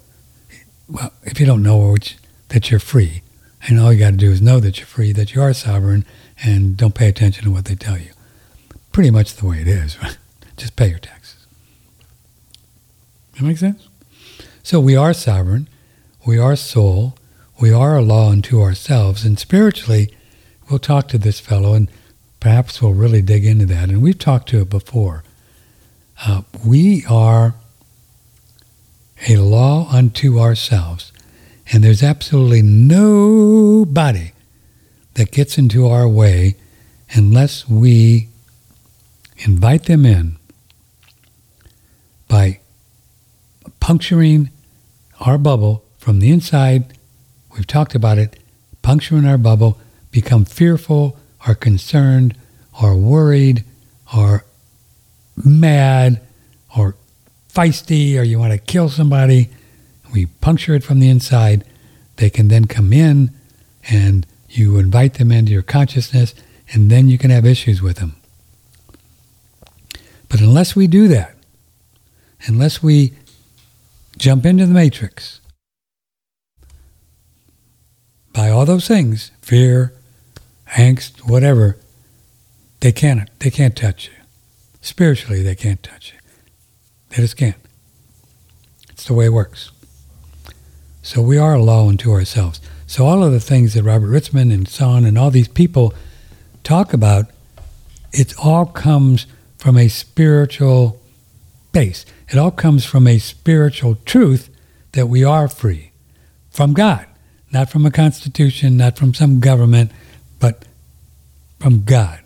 well, 0.88 1.12
if 1.22 1.38
you 1.38 1.46
don't 1.46 1.62
know 1.62 1.92
which, 1.92 2.16
that 2.48 2.70
you're 2.70 2.80
free. 2.80 3.22
And 3.68 3.78
all 3.78 3.92
you 3.92 3.98
got 3.98 4.10
to 4.10 4.16
do 4.16 4.30
is 4.30 4.42
know 4.42 4.60
that 4.60 4.78
you're 4.78 4.86
free, 4.86 5.12
that 5.12 5.34
you 5.34 5.42
are 5.42 5.52
sovereign, 5.52 6.04
and 6.42 6.76
don't 6.76 6.94
pay 6.94 7.08
attention 7.08 7.44
to 7.44 7.50
what 7.50 7.66
they 7.66 7.74
tell 7.74 7.98
you. 7.98 8.10
Pretty 8.90 9.10
much 9.10 9.34
the 9.34 9.46
way 9.46 9.60
it 9.60 9.68
is. 9.68 9.96
Just 10.56 10.76
pay 10.76 10.88
your 10.88 10.98
taxes. 10.98 11.46
That 13.34 13.42
makes 13.42 13.60
sense? 13.60 13.88
So 14.62 14.80
we 14.80 14.96
are 14.96 15.12
sovereign. 15.12 15.68
We 16.26 16.38
are 16.38 16.56
soul. 16.56 17.16
We 17.60 17.72
are 17.72 17.96
a 17.96 18.02
law 18.02 18.30
unto 18.30 18.60
ourselves. 18.60 19.24
And 19.24 19.38
spiritually, 19.38 20.14
we'll 20.68 20.78
talk 20.78 21.08
to 21.08 21.18
this 21.18 21.40
fellow 21.40 21.74
and 21.74 21.88
perhaps 22.40 22.82
we'll 22.82 22.94
really 22.94 23.22
dig 23.22 23.44
into 23.46 23.66
that. 23.66 23.88
And 23.88 24.02
we've 24.02 24.18
talked 24.18 24.48
to 24.50 24.60
it 24.60 24.70
before. 24.70 25.22
Uh, 26.26 26.42
we 26.64 27.04
are 27.08 27.54
a 29.28 29.36
law 29.36 29.88
unto 29.90 30.40
ourselves. 30.40 31.11
And 31.72 31.82
there's 31.82 32.02
absolutely 32.02 32.62
nobody 32.62 34.32
that 35.14 35.30
gets 35.30 35.56
into 35.58 35.88
our 35.88 36.06
way 36.06 36.56
unless 37.12 37.68
we 37.68 38.28
invite 39.38 39.84
them 39.84 40.04
in 40.04 40.36
by 42.28 42.60
puncturing 43.80 44.50
our 45.20 45.38
bubble 45.38 45.84
from 45.98 46.20
the 46.20 46.30
inside, 46.30 46.96
we've 47.54 47.66
talked 47.66 47.94
about 47.94 48.18
it, 48.18 48.38
puncturing 48.82 49.24
our 49.24 49.38
bubble, 49.38 49.78
become 50.10 50.44
fearful 50.44 51.16
are 51.46 51.54
concerned 51.54 52.36
are 52.80 52.96
worried 52.96 53.64
are 54.12 54.44
mad 55.36 56.20
or 56.76 56.94
feisty 57.52 58.18
or 58.18 58.22
you 58.22 58.38
want 58.38 58.52
to 58.52 58.58
kill 58.58 58.88
somebody. 58.88 59.48
We 60.12 60.26
puncture 60.26 60.74
it 60.74 60.84
from 60.84 61.00
the 61.00 61.08
inside. 61.08 61.64
They 62.16 62.30
can 62.30 62.48
then 62.48 62.66
come 62.66 62.92
in 62.92 63.30
and 63.88 64.26
you 64.48 64.78
invite 64.78 65.14
them 65.14 65.32
into 65.32 65.52
your 65.52 65.62
consciousness 65.62 66.34
and 66.72 66.90
then 66.90 67.08
you 67.08 67.18
can 67.18 67.30
have 67.30 67.46
issues 67.46 67.80
with 67.82 67.96
them. 67.96 68.16
But 70.28 70.40
unless 70.40 70.76
we 70.76 70.86
do 70.86 71.08
that, 71.08 71.36
unless 72.46 72.82
we 72.82 73.14
jump 74.18 74.46
into 74.46 74.66
the 74.66 74.72
matrix, 74.72 75.40
by 78.32 78.48
all 78.48 78.64
those 78.64 78.88
things, 78.88 79.30
fear, 79.42 79.92
angst, 80.70 81.28
whatever, 81.28 81.76
they 82.80 82.92
can't 82.92 83.28
they 83.40 83.50
can't 83.50 83.76
touch 83.76 84.06
you. 84.08 84.14
Spiritually 84.80 85.42
they 85.42 85.54
can't 85.54 85.82
touch 85.82 86.12
you. 86.12 86.18
They 87.10 87.16
just 87.16 87.36
can't. 87.36 87.56
It's 88.90 89.04
the 89.04 89.14
way 89.14 89.26
it 89.26 89.32
works. 89.32 89.70
So 91.02 91.20
we 91.20 91.36
are 91.36 91.54
a 91.54 91.62
law 91.62 91.88
unto 91.88 92.12
ourselves. 92.12 92.60
So 92.86 93.06
all 93.06 93.22
of 93.22 93.32
the 93.32 93.40
things 93.40 93.74
that 93.74 93.82
Robert 93.82 94.08
Ritzman 94.08 94.52
and 94.52 94.68
Son 94.68 95.04
and 95.04 95.18
all 95.18 95.30
these 95.30 95.48
people 95.48 95.94
talk 96.64 96.92
about, 96.92 97.26
it 98.12 98.34
all 98.38 98.66
comes 98.66 99.26
from 99.58 99.76
a 99.76 99.88
spiritual 99.88 101.00
base. 101.72 102.04
It 102.28 102.38
all 102.38 102.50
comes 102.50 102.84
from 102.84 103.06
a 103.06 103.18
spiritual 103.18 103.96
truth 104.04 104.48
that 104.92 105.08
we 105.08 105.24
are 105.24 105.48
free 105.48 105.92
from 106.50 106.72
God 106.72 107.06
not 107.52 107.68
from 107.68 107.84
a 107.84 107.90
constitution, 107.90 108.76
not 108.76 108.96
from 108.96 109.12
some 109.12 109.38
government, 109.38 109.92
but 110.40 110.64
from 111.60 111.84
God. 111.84 112.20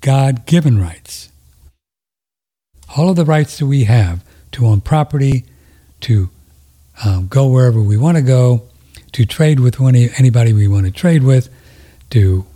God 0.00 0.46
given 0.46 0.80
rights. 0.80 1.28
All 2.96 3.10
of 3.10 3.16
the 3.16 3.24
rights 3.24 3.58
that 3.58 3.66
we 3.66 3.84
have 3.84 4.24
to 4.52 4.66
own 4.66 4.80
property, 4.80 5.44
to 6.00 6.30
um, 7.04 7.26
go 7.26 7.48
wherever 7.48 7.80
we 7.80 7.96
want 7.96 8.16
to 8.16 8.22
go, 8.22 8.62
to 9.12 9.26
trade 9.26 9.60
with 9.60 9.80
any, 9.80 10.08
anybody 10.16 10.52
we 10.52 10.68
want 10.68 10.86
to 10.86 10.92
trade 10.92 11.22
with, 11.22 11.48
to, 12.10 12.46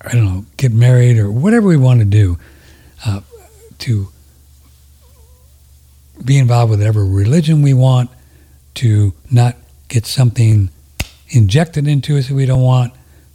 I 0.00 0.12
don't 0.12 0.24
know, 0.24 0.44
get 0.56 0.72
married 0.72 1.18
or 1.18 1.30
whatever 1.30 1.66
we 1.66 1.76
want 1.76 2.00
to 2.00 2.06
do, 2.06 2.38
uh, 3.04 3.20
to 3.80 4.08
be 6.24 6.38
involved 6.38 6.70
with 6.70 6.80
whatever 6.80 7.04
religion 7.04 7.62
we 7.62 7.74
want, 7.74 8.10
to 8.74 9.12
not 9.30 9.56
get 9.88 10.06
something 10.06 10.70
injected 11.28 11.86
into 11.86 12.16
us 12.16 12.28
that 12.28 12.34
we 12.34 12.46
don't 12.46 12.62
want, 12.62 12.92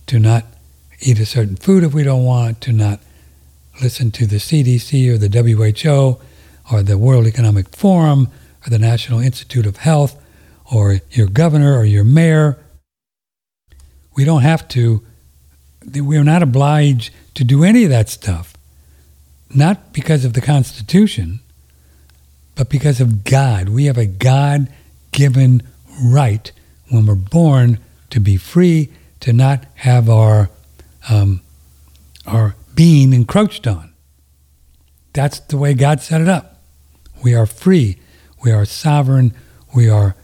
to 0.07 0.19
not 0.19 0.45
eat 1.01 1.19
a 1.19 1.25
certain 1.25 1.55
food 1.55 1.83
if 1.83 1.93
we 1.93 2.03
don't 2.03 2.23
want, 2.23 2.61
to 2.61 2.71
not 2.71 2.99
listen 3.81 4.11
to 4.11 4.25
the 4.25 4.37
CDC 4.37 5.13
or 5.13 5.17
the 5.17 5.29
WHO 5.29 6.19
or 6.71 6.83
the 6.83 6.97
World 6.97 7.27
Economic 7.27 7.75
Forum 7.75 8.29
or 8.65 8.69
the 8.69 8.79
National 8.79 9.19
Institute 9.19 9.65
of 9.65 9.77
Health 9.77 10.21
or 10.71 10.99
your 11.11 11.27
governor 11.27 11.77
or 11.77 11.85
your 11.85 12.03
mayor. 12.03 12.57
We 14.15 14.25
don't 14.25 14.41
have 14.41 14.67
to, 14.69 15.03
we're 15.93 16.23
not 16.23 16.41
obliged 16.41 17.13
to 17.35 17.43
do 17.43 17.63
any 17.63 17.83
of 17.83 17.89
that 17.89 18.09
stuff. 18.09 18.53
Not 19.53 19.93
because 19.93 20.25
of 20.25 20.33
the 20.33 20.41
Constitution, 20.41 21.41
but 22.55 22.69
because 22.69 22.99
of 22.99 23.23
God. 23.23 23.69
We 23.69 23.85
have 23.85 23.97
a 23.97 24.05
God 24.05 24.69
given 25.11 25.61
right 26.01 26.51
when 26.89 27.05
we're 27.05 27.15
born 27.15 27.79
to 28.09 28.19
be 28.19 28.37
free, 28.37 28.89
to 29.19 29.33
not 29.33 29.65
have 29.75 30.09
our 30.09 30.49
um, 31.09 31.41
our 32.25 32.55
being 32.73 33.13
encroached 33.13 33.67
on. 33.67 33.93
That's 35.13 35.39
the 35.39 35.57
way 35.57 35.73
God 35.73 36.01
set 36.01 36.21
it 36.21 36.27
up. 36.27 36.61
We 37.23 37.35
are 37.35 37.45
free. 37.45 37.97
We 38.45 38.51
are 38.51 38.63
sovereign. 38.63 39.33
We 39.73 39.89
are, 39.89 40.15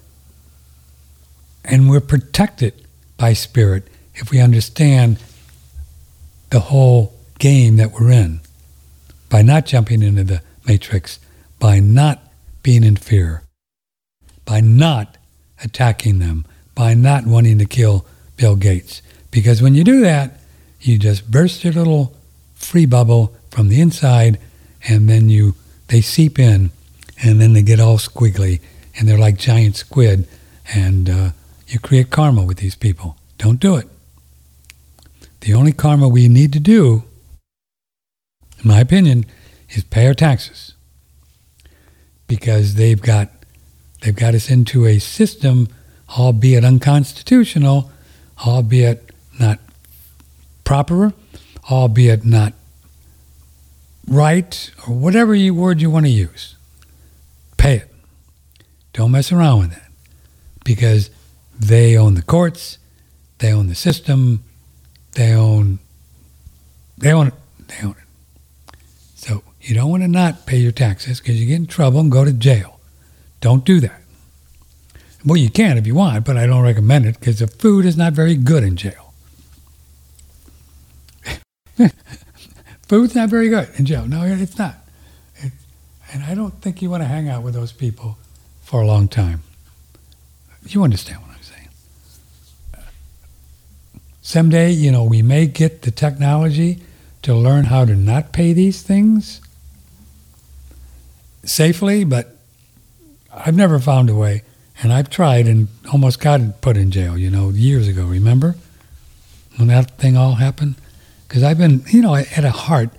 and 1.66 1.90
we're 1.90 2.00
protected 2.00 2.86
by 3.18 3.34
spirit 3.34 3.88
if 4.14 4.30
we 4.30 4.40
understand 4.40 5.18
the 6.52 6.60
whole 6.60 7.14
game 7.40 7.78
that 7.78 7.94
we're 7.94 8.12
in 8.12 8.42
by 9.28 9.42
not 9.42 9.66
jumping 9.66 10.04
into 10.04 10.24
the 10.24 10.44
matrix, 10.68 11.18
by 11.58 11.80
not 11.80 12.22
being 12.62 12.84
in 12.84 12.96
fear, 12.96 13.42
by 14.46 14.62
not 14.62 15.18
attacking 15.64 16.20
them, 16.20 16.46
by 16.76 16.94
not 16.94 17.26
wanting 17.26 17.58
to 17.58 17.66
kill 17.66 18.06
Bill 18.38 18.56
Gates. 18.56 19.02
Because 19.32 19.64
when 19.64 19.74
you 19.74 19.84
do 19.84 20.02
that, 20.02 20.40
you 20.80 21.00
just 21.00 21.32
burst 21.32 21.64
your 21.64 21.74
little 21.74 22.16
free 22.54 22.86
bubble 22.86 23.36
from 23.50 23.70
the 23.70 23.82
inside, 23.82 24.38
and 24.88 25.10
then 25.10 25.28
you 25.30 25.56
they 25.88 26.02
seep 26.02 26.38
in, 26.38 26.70
and 27.24 27.40
then 27.40 27.54
they 27.54 27.62
get 27.62 27.80
all 27.80 27.98
squiggly, 27.98 28.60
and 28.98 29.08
they're 29.08 29.18
like 29.18 29.38
giant 29.38 29.76
squid, 29.76 30.28
and 30.74 31.10
uh, 31.10 31.30
you 31.68 31.80
create 31.80 32.10
karma 32.10 32.44
with 32.44 32.58
these 32.58 32.76
people. 32.76 33.16
Don't 33.38 33.60
do 33.60 33.76
it. 33.76 33.88
The 35.42 35.54
only 35.54 35.72
karma 35.72 36.08
we 36.08 36.28
need 36.28 36.54
to 36.54 36.60
do, 36.60 37.04
in 38.62 38.68
my 38.68 38.80
opinion, 38.80 39.26
is 39.70 39.84
pay 39.84 40.08
our 40.08 40.14
taxes, 40.14 40.74
because 42.28 42.76
they've 42.76 43.02
got 43.02 43.30
they've 44.02 44.16
got 44.16 44.36
us 44.36 44.50
into 44.50 44.86
a 44.86 45.00
system, 45.00 45.68
albeit 46.18 46.64
unconstitutional, 46.64 47.92
albeit 48.46 49.10
not 49.40 49.60
proper, 50.64 51.14
albeit 51.70 52.26
not 52.26 52.54
right, 54.08 54.72
or 54.88 54.94
whatever 54.94 55.36
word 55.52 55.82
you 55.82 55.90
want 55.90 56.06
to 56.06 56.12
use. 56.12 56.56
Pay 57.62 57.76
it. 57.76 57.94
Don't 58.94 59.12
mess 59.12 59.32
around 59.32 59.60
with 59.60 59.70
that. 59.70 59.92
Because 60.66 61.12
they 61.60 61.96
own 61.96 62.16
the 62.16 62.24
courts, 62.24 62.80
they 63.38 63.54
own 63.54 63.68
the 63.68 63.76
system, 63.76 64.44
they 65.12 65.36
own 65.36 65.78
they 66.98 67.14
own 67.14 67.28
it. 67.28 67.36
They 67.68 67.86
own 67.86 67.92
it. 67.92 68.78
So 69.14 69.44
you 69.62 69.76
don't 69.76 69.92
want 69.92 70.02
to 70.02 70.08
not 70.08 70.48
pay 70.48 70.58
your 70.58 70.72
taxes 70.72 71.20
because 71.20 71.40
you 71.40 71.46
get 71.46 71.58
in 71.58 71.68
trouble 71.68 72.00
and 72.00 72.12
go 72.12 72.26
to 72.26 72.34
jail. 72.34 72.80
Don't 73.42 73.64
do 73.64 73.80
that. 73.80 74.02
Well, 75.24 75.38
you 75.38 75.52
can 75.52 75.78
if 75.78 75.86
you 75.86 75.94
want, 75.94 76.26
but 76.26 76.38
I 76.38 76.48
don't 76.48 76.64
recommend 76.64 77.06
it 77.06 77.20
because 77.20 77.38
the 77.38 77.48
food 77.48 77.86
is 77.86 77.96
not 77.96 78.14
very 78.14 78.34
good 78.36 78.64
in 78.64 78.76
jail. 78.76 79.14
Food's 82.88 83.14
not 83.14 83.30
very 83.30 83.50
good 83.50 83.70
in 83.76 83.86
jail. 83.86 84.08
No, 84.08 84.24
it's 84.24 84.58
not. 84.58 84.81
And 86.14 86.24
I 86.24 86.36
don't 86.36 86.54
think 86.62 86.82
you 86.82 86.90
want 86.90 87.04
to 87.04 87.08
hang 87.08 87.30
out 87.30 87.44
with 87.44 87.54
those 87.54 87.72
people 87.72 88.18
for 88.64 88.82
a 88.82 88.86
long 88.86 89.08
time. 89.08 89.44
You 90.66 90.84
understand 90.84 91.22
what 91.22 91.32
I'm 91.36 91.42
saying? 91.42 91.70
Someday, 94.22 94.72
you 94.72 94.92
know, 94.92 95.04
we 95.04 95.22
may 95.22 95.48
get 95.48 95.84
the 95.84 95.92
technology 95.92 96.82
to 97.24 97.34
learn 97.34 97.66
how 97.66 97.86
to 97.86 97.96
not 97.96 98.34
pay 98.34 98.54
these 98.54 98.82
things 98.82 99.42
safely, 101.44 102.04
but 102.04 102.36
I've 103.34 103.56
never 103.56 103.80
found 103.80 104.10
a 104.10 104.16
way. 104.16 104.44
And 104.84 104.92
I've 104.92 105.10
tried 105.10 105.48
and 105.48 105.68
almost 105.92 106.20
got 106.20 106.62
put 106.62 106.76
in 106.76 106.92
jail, 106.92 107.18
you 107.18 107.30
know, 107.30 107.50
years 107.50 107.88
ago, 107.88 108.06
remember? 108.06 108.56
When 109.58 109.68
that 109.68 109.98
thing 109.98 110.18
all 110.18 110.36
happened? 110.36 110.76
because 111.32 111.44
I've 111.44 111.58
been, 111.58 111.82
you 111.88 112.02
know, 112.02 112.14
at 112.14 112.44
a 112.44 112.52
heart, 112.52 112.90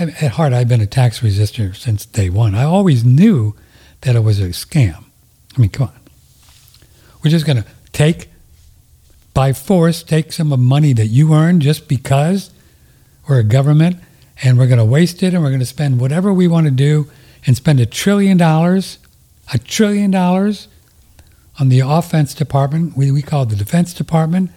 at 0.00 0.32
heart, 0.32 0.52
I've 0.52 0.68
been 0.68 0.80
a 0.80 0.86
tax 0.86 1.20
resistor 1.20 1.76
since 1.76 2.06
day 2.06 2.30
one. 2.30 2.54
I 2.54 2.64
always 2.64 3.04
knew 3.04 3.54
that 4.02 4.16
it 4.16 4.20
was 4.20 4.40
a 4.40 4.48
scam. 4.48 5.04
I 5.56 5.60
mean, 5.60 5.70
come 5.70 5.88
on. 5.88 6.00
We're 7.22 7.30
just 7.30 7.46
going 7.46 7.58
to 7.58 7.66
take, 7.92 8.30
by 9.34 9.52
force, 9.52 10.02
take 10.02 10.32
some 10.32 10.52
of 10.52 10.58
money 10.58 10.92
that 10.94 11.06
you 11.06 11.34
earn 11.34 11.60
just 11.60 11.86
because 11.86 12.50
we're 13.28 13.40
a 13.40 13.44
government 13.44 13.96
and 14.42 14.58
we're 14.58 14.66
going 14.66 14.78
to 14.78 14.84
waste 14.84 15.22
it 15.22 15.34
and 15.34 15.42
we're 15.42 15.50
going 15.50 15.60
to 15.60 15.66
spend 15.66 16.00
whatever 16.00 16.32
we 16.32 16.48
want 16.48 16.66
to 16.66 16.70
do 16.70 17.10
and 17.46 17.56
spend 17.56 17.80
a 17.80 17.86
trillion 17.86 18.36
dollars, 18.36 18.98
a 19.52 19.58
trillion 19.58 20.10
dollars 20.10 20.68
on 21.58 21.68
the 21.68 21.80
offense 21.80 22.32
department, 22.32 22.96
we, 22.96 23.10
we 23.10 23.20
call 23.20 23.42
it 23.42 23.50
the 23.50 23.56
defense 23.56 23.92
department, 23.92 24.50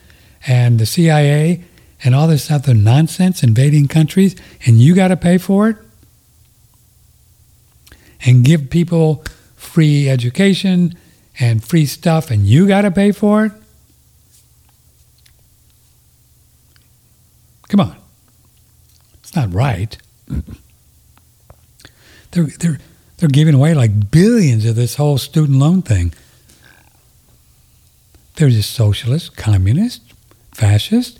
and 0.47 0.79
the 0.79 0.85
CIA 0.85 1.63
and 2.03 2.13
all 2.13 2.27
this 2.27 2.51
other 2.51 2.73
nonsense 2.73 3.43
invading 3.43 3.87
countries, 3.87 4.35
and 4.65 4.79
you 4.79 4.93
got 4.93 5.07
to 5.09 5.17
pay 5.17 5.37
for 5.37 5.69
it? 5.69 5.77
And 8.25 8.43
give 8.43 8.69
people 8.69 9.23
free 9.55 10.09
education 10.09 10.93
and 11.39 11.63
free 11.63 11.85
stuff, 11.85 12.29
and 12.29 12.45
you 12.45 12.67
got 12.67 12.81
to 12.81 12.91
pay 12.91 13.11
for 13.11 13.45
it? 13.45 13.51
Come 17.69 17.79
on. 17.79 17.97
It's 19.21 19.35
not 19.35 19.51
right. 19.53 19.97
they're, 22.31 22.43
they're, 22.59 22.79
they're 23.17 23.29
giving 23.29 23.55
away 23.55 23.73
like 23.73 24.11
billions 24.11 24.65
of 24.65 24.75
this 24.75 24.95
whole 24.95 25.17
student 25.17 25.57
loan 25.57 25.81
thing. 25.81 26.13
They're 28.35 28.49
just 28.49 28.71
socialist, 28.71 29.35
communist, 29.37 30.01
fascist, 30.51 31.19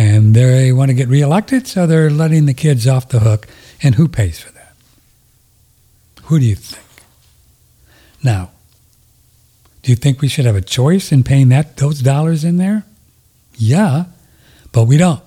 and 0.00 0.34
they 0.34 0.72
want 0.72 0.88
to 0.88 0.94
get 0.94 1.08
reelected, 1.08 1.66
so 1.66 1.86
they're 1.86 2.08
letting 2.08 2.46
the 2.46 2.54
kids 2.54 2.86
off 2.86 3.10
the 3.10 3.20
hook. 3.20 3.46
And 3.82 3.96
who 3.96 4.08
pays 4.08 4.40
for 4.40 4.50
that? 4.52 4.74
Who 6.22 6.38
do 6.38 6.46
you 6.46 6.54
think? 6.54 7.04
Now, 8.22 8.50
do 9.82 9.92
you 9.92 9.96
think 9.96 10.22
we 10.22 10.28
should 10.28 10.46
have 10.46 10.56
a 10.56 10.62
choice 10.62 11.12
in 11.12 11.22
paying 11.22 11.50
that 11.50 11.76
those 11.76 12.00
dollars 12.00 12.44
in 12.44 12.56
there? 12.56 12.84
Yeah, 13.56 14.04
but 14.72 14.84
we 14.84 14.96
don't, 14.96 15.22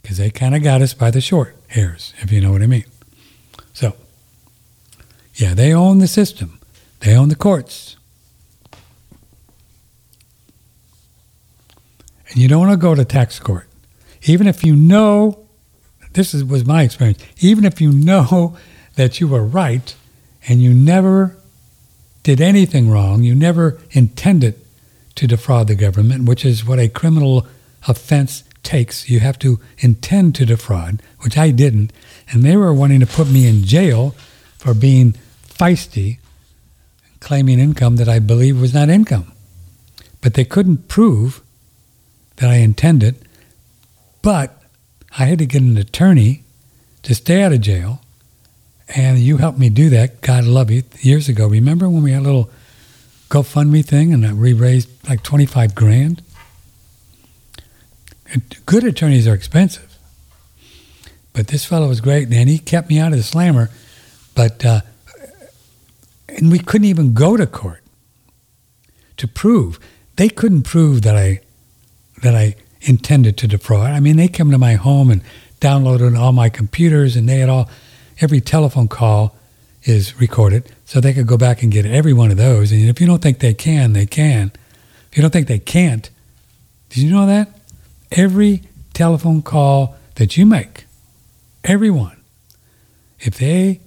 because 0.00 0.16
they 0.16 0.30
kind 0.30 0.54
of 0.54 0.62
got 0.62 0.80
us 0.80 0.94
by 0.94 1.10
the 1.10 1.20
short 1.20 1.54
hairs, 1.68 2.14
if 2.20 2.32
you 2.32 2.40
know 2.40 2.52
what 2.52 2.62
I 2.62 2.66
mean. 2.66 2.84
So, 3.74 3.94
yeah, 5.34 5.52
they 5.52 5.74
own 5.74 5.98
the 5.98 6.08
system. 6.08 6.60
They 7.00 7.14
own 7.14 7.28
the 7.28 7.36
courts. 7.36 7.96
And 12.30 12.38
you 12.38 12.48
don't 12.48 12.60
want 12.60 12.72
to 12.72 12.76
go 12.76 12.94
to 12.94 13.04
tax 13.04 13.38
court, 13.38 13.68
even 14.22 14.46
if 14.46 14.64
you 14.64 14.74
know, 14.74 15.46
this 16.12 16.34
is, 16.34 16.44
was 16.44 16.64
my 16.64 16.82
experience, 16.82 17.22
even 17.40 17.64
if 17.64 17.80
you 17.80 17.92
know 17.92 18.56
that 18.96 19.20
you 19.20 19.28
were 19.28 19.44
right 19.44 19.94
and 20.48 20.62
you 20.62 20.72
never 20.72 21.36
did 22.22 22.40
anything 22.40 22.90
wrong, 22.90 23.22
you 23.22 23.34
never 23.34 23.80
intended 23.92 24.60
to 25.14 25.26
defraud 25.26 25.68
the 25.68 25.74
government, 25.74 26.28
which 26.28 26.44
is 26.44 26.64
what 26.64 26.78
a 26.78 26.88
criminal 26.88 27.46
offense 27.88 28.44
takes. 28.62 29.08
You 29.08 29.20
have 29.20 29.38
to 29.40 29.58
intend 29.78 30.34
to 30.36 30.46
defraud, 30.46 31.02
which 31.20 31.36
I 31.36 31.50
didn't. 31.50 31.92
And 32.30 32.42
they 32.42 32.56
were 32.56 32.72
wanting 32.72 33.00
to 33.00 33.06
put 33.06 33.28
me 33.28 33.46
in 33.46 33.64
jail 33.64 34.14
for 34.58 34.74
being 34.74 35.14
feisty, 35.46 36.18
claiming 37.20 37.58
income 37.58 37.96
that 37.96 38.08
I 38.08 38.18
believe 38.18 38.60
was 38.60 38.74
not 38.74 38.88
income. 38.88 39.32
But 40.20 40.34
they 40.34 40.44
couldn't 40.44 40.88
prove 40.88 41.42
that 42.40 42.50
I 42.50 42.56
intended, 42.56 43.16
but 44.22 44.62
I 45.18 45.26
had 45.26 45.38
to 45.38 45.46
get 45.46 45.62
an 45.62 45.76
attorney 45.76 46.42
to 47.02 47.14
stay 47.14 47.42
out 47.42 47.52
of 47.52 47.60
jail. 47.60 48.00
And 48.96 49.18
you 49.18 49.36
helped 49.36 49.58
me 49.58 49.68
do 49.68 49.90
that. 49.90 50.20
God 50.20 50.44
love 50.44 50.70
you. 50.70 50.82
Years 51.00 51.28
ago, 51.28 51.46
remember 51.46 51.88
when 51.88 52.02
we 52.02 52.12
had 52.12 52.22
a 52.22 52.24
little 52.24 52.50
GoFundMe 53.28 53.84
thing 53.84 54.12
and 54.12 54.40
we 54.40 54.52
raised 54.52 54.88
like 55.08 55.22
25 55.22 55.74
grand? 55.74 56.22
Good 58.66 58.84
attorneys 58.84 59.28
are 59.28 59.34
expensive. 59.34 59.98
But 61.32 61.48
this 61.48 61.64
fellow 61.64 61.88
was 61.88 62.00
great, 62.00 62.32
and 62.32 62.48
he 62.48 62.58
kept 62.58 62.88
me 62.88 62.98
out 62.98 63.12
of 63.12 63.18
the 63.18 63.24
slammer. 63.24 63.70
But, 64.34 64.64
uh, 64.64 64.80
and 66.28 66.50
we 66.50 66.58
couldn't 66.58 66.86
even 66.86 67.12
go 67.12 67.36
to 67.36 67.46
court 67.46 67.82
to 69.18 69.28
prove. 69.28 69.78
They 70.16 70.28
couldn't 70.28 70.62
prove 70.62 71.02
that 71.02 71.16
I 71.16 71.40
that 72.22 72.34
I 72.34 72.56
intended 72.82 73.36
to 73.38 73.48
defraud. 73.48 73.90
I 73.90 74.00
mean, 74.00 74.16
they 74.16 74.28
come 74.28 74.50
to 74.50 74.58
my 74.58 74.74
home 74.74 75.10
and 75.10 75.22
downloaded 75.60 76.18
all 76.18 76.32
my 76.32 76.48
computers, 76.48 77.16
and 77.16 77.28
they 77.28 77.38
had 77.38 77.48
all 77.48 77.68
every 78.20 78.40
telephone 78.40 78.88
call 78.88 79.36
is 79.84 80.18
recorded, 80.20 80.70
so 80.84 81.00
they 81.00 81.14
could 81.14 81.26
go 81.26 81.36
back 81.36 81.62
and 81.62 81.72
get 81.72 81.86
every 81.86 82.12
one 82.12 82.30
of 82.30 82.36
those. 82.36 82.72
And 82.72 82.88
if 82.88 83.00
you 83.00 83.06
don't 83.06 83.22
think 83.22 83.38
they 83.38 83.54
can, 83.54 83.92
they 83.92 84.06
can. 84.06 84.52
If 85.10 85.16
you 85.16 85.22
don't 85.22 85.30
think 85.30 85.48
they 85.48 85.58
can't, 85.58 86.10
did 86.90 87.02
you 87.02 87.10
know 87.10 87.26
that 87.26 87.48
every 88.12 88.62
telephone 88.92 89.42
call 89.42 89.96
that 90.16 90.36
you 90.36 90.44
make, 90.44 90.84
everyone, 91.64 92.16
if 93.20 93.38
they 93.38 93.80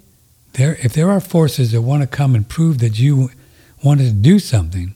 there 0.53 0.77
if 0.81 0.93
there 0.93 1.09
are 1.09 1.19
forces 1.19 1.71
that 1.71 1.81
want 1.81 2.01
to 2.01 2.07
come 2.07 2.35
and 2.35 2.47
prove 2.47 2.79
that 2.79 2.99
you 2.99 3.29
wanted 3.83 4.05
to 4.05 4.13
do 4.13 4.39
something, 4.39 4.95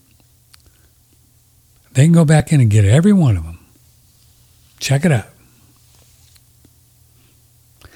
they 1.98 2.04
can 2.04 2.14
go 2.14 2.26
back 2.26 2.54
in 2.54 2.62
and 2.62 2.70
get 2.70 2.86
every 2.86 3.12
one 3.12 3.36
of 3.36 3.44
them. 3.44 3.58
Check 4.80 5.04
it 5.04 5.12
out. 5.12 5.26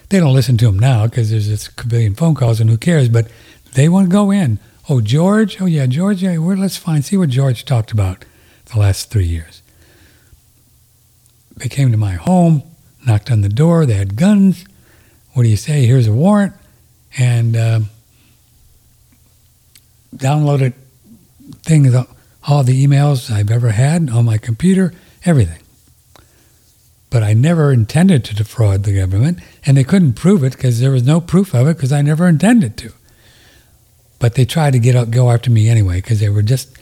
They 0.10 0.20
don't 0.20 0.34
listen 0.34 0.58
to 0.58 0.66
them 0.66 0.80
now 0.80 1.06
because 1.06 1.30
there's 1.30 1.48
this 1.48 1.68
billion 1.68 2.16
phone 2.16 2.34
calls 2.34 2.60
and 2.60 2.68
who 2.68 2.80
cares, 2.80 3.10
but 3.10 3.28
they 3.76 3.88
want 3.88 4.10
to 4.10 4.12
go 4.12 4.32
in. 4.32 4.58
Oh, 4.90 5.02
George? 5.02 5.62
Oh, 5.62 5.68
yeah, 5.68 5.86
George. 5.86 6.24
Yeah, 6.24 6.36
let's 6.40 6.78
find, 6.78 7.06
see 7.06 7.16
what 7.16 7.30
George 7.30 7.64
talked 7.64 7.92
about 7.92 8.26
the 8.74 8.80
last 8.80 9.12
three 9.12 9.28
years. 9.28 9.62
They 11.58 11.70
came 11.70 11.92
to 11.92 11.98
my 11.98 12.14
home, 12.14 12.64
knocked 13.06 13.30
on 13.30 13.42
the 13.42 13.50
door. 13.50 13.86
They 13.86 13.94
had 13.94 14.16
guns. 14.16 14.66
What 15.34 15.44
do 15.44 15.50
you 15.50 15.58
say? 15.58 15.86
Here's 15.86 16.08
a 16.08 16.12
warrant. 16.12 16.56
And 17.20 17.56
uh, 17.56 17.80
downloaded 20.16 20.74
things, 21.62 21.94
all 22.48 22.64
the 22.64 22.86
emails 22.86 23.32
I've 23.32 23.52
ever 23.52 23.70
had 23.70 24.10
on 24.10 24.26
my 24.26 24.38
computer, 24.38 24.94
everything. 25.26 25.62
But 27.10 27.24
I 27.24 27.34
never 27.34 27.72
intended 27.72 28.24
to 28.26 28.36
defraud 28.36 28.84
the 28.84 28.96
government, 28.96 29.40
and 29.66 29.76
they 29.76 29.84
couldn't 29.84 30.14
prove 30.14 30.44
it 30.44 30.54
because 30.54 30.80
there 30.80 30.92
was 30.92 31.04
no 31.04 31.20
proof 31.20 31.54
of 31.54 31.68
it 31.68 31.76
because 31.76 31.92
I 31.92 32.02
never 32.02 32.28
intended 32.28 32.78
to. 32.78 32.94
But 34.18 34.36
they 34.36 34.46
tried 34.46 34.74
to 34.74 34.80
get 34.80 34.96
out, 34.96 35.12
go 35.12 35.30
after 35.30 35.52
me 35.52 35.68
anyway 35.68 35.98
because 35.98 36.20
they 36.20 36.30
were 36.30 36.42
just 36.42 36.78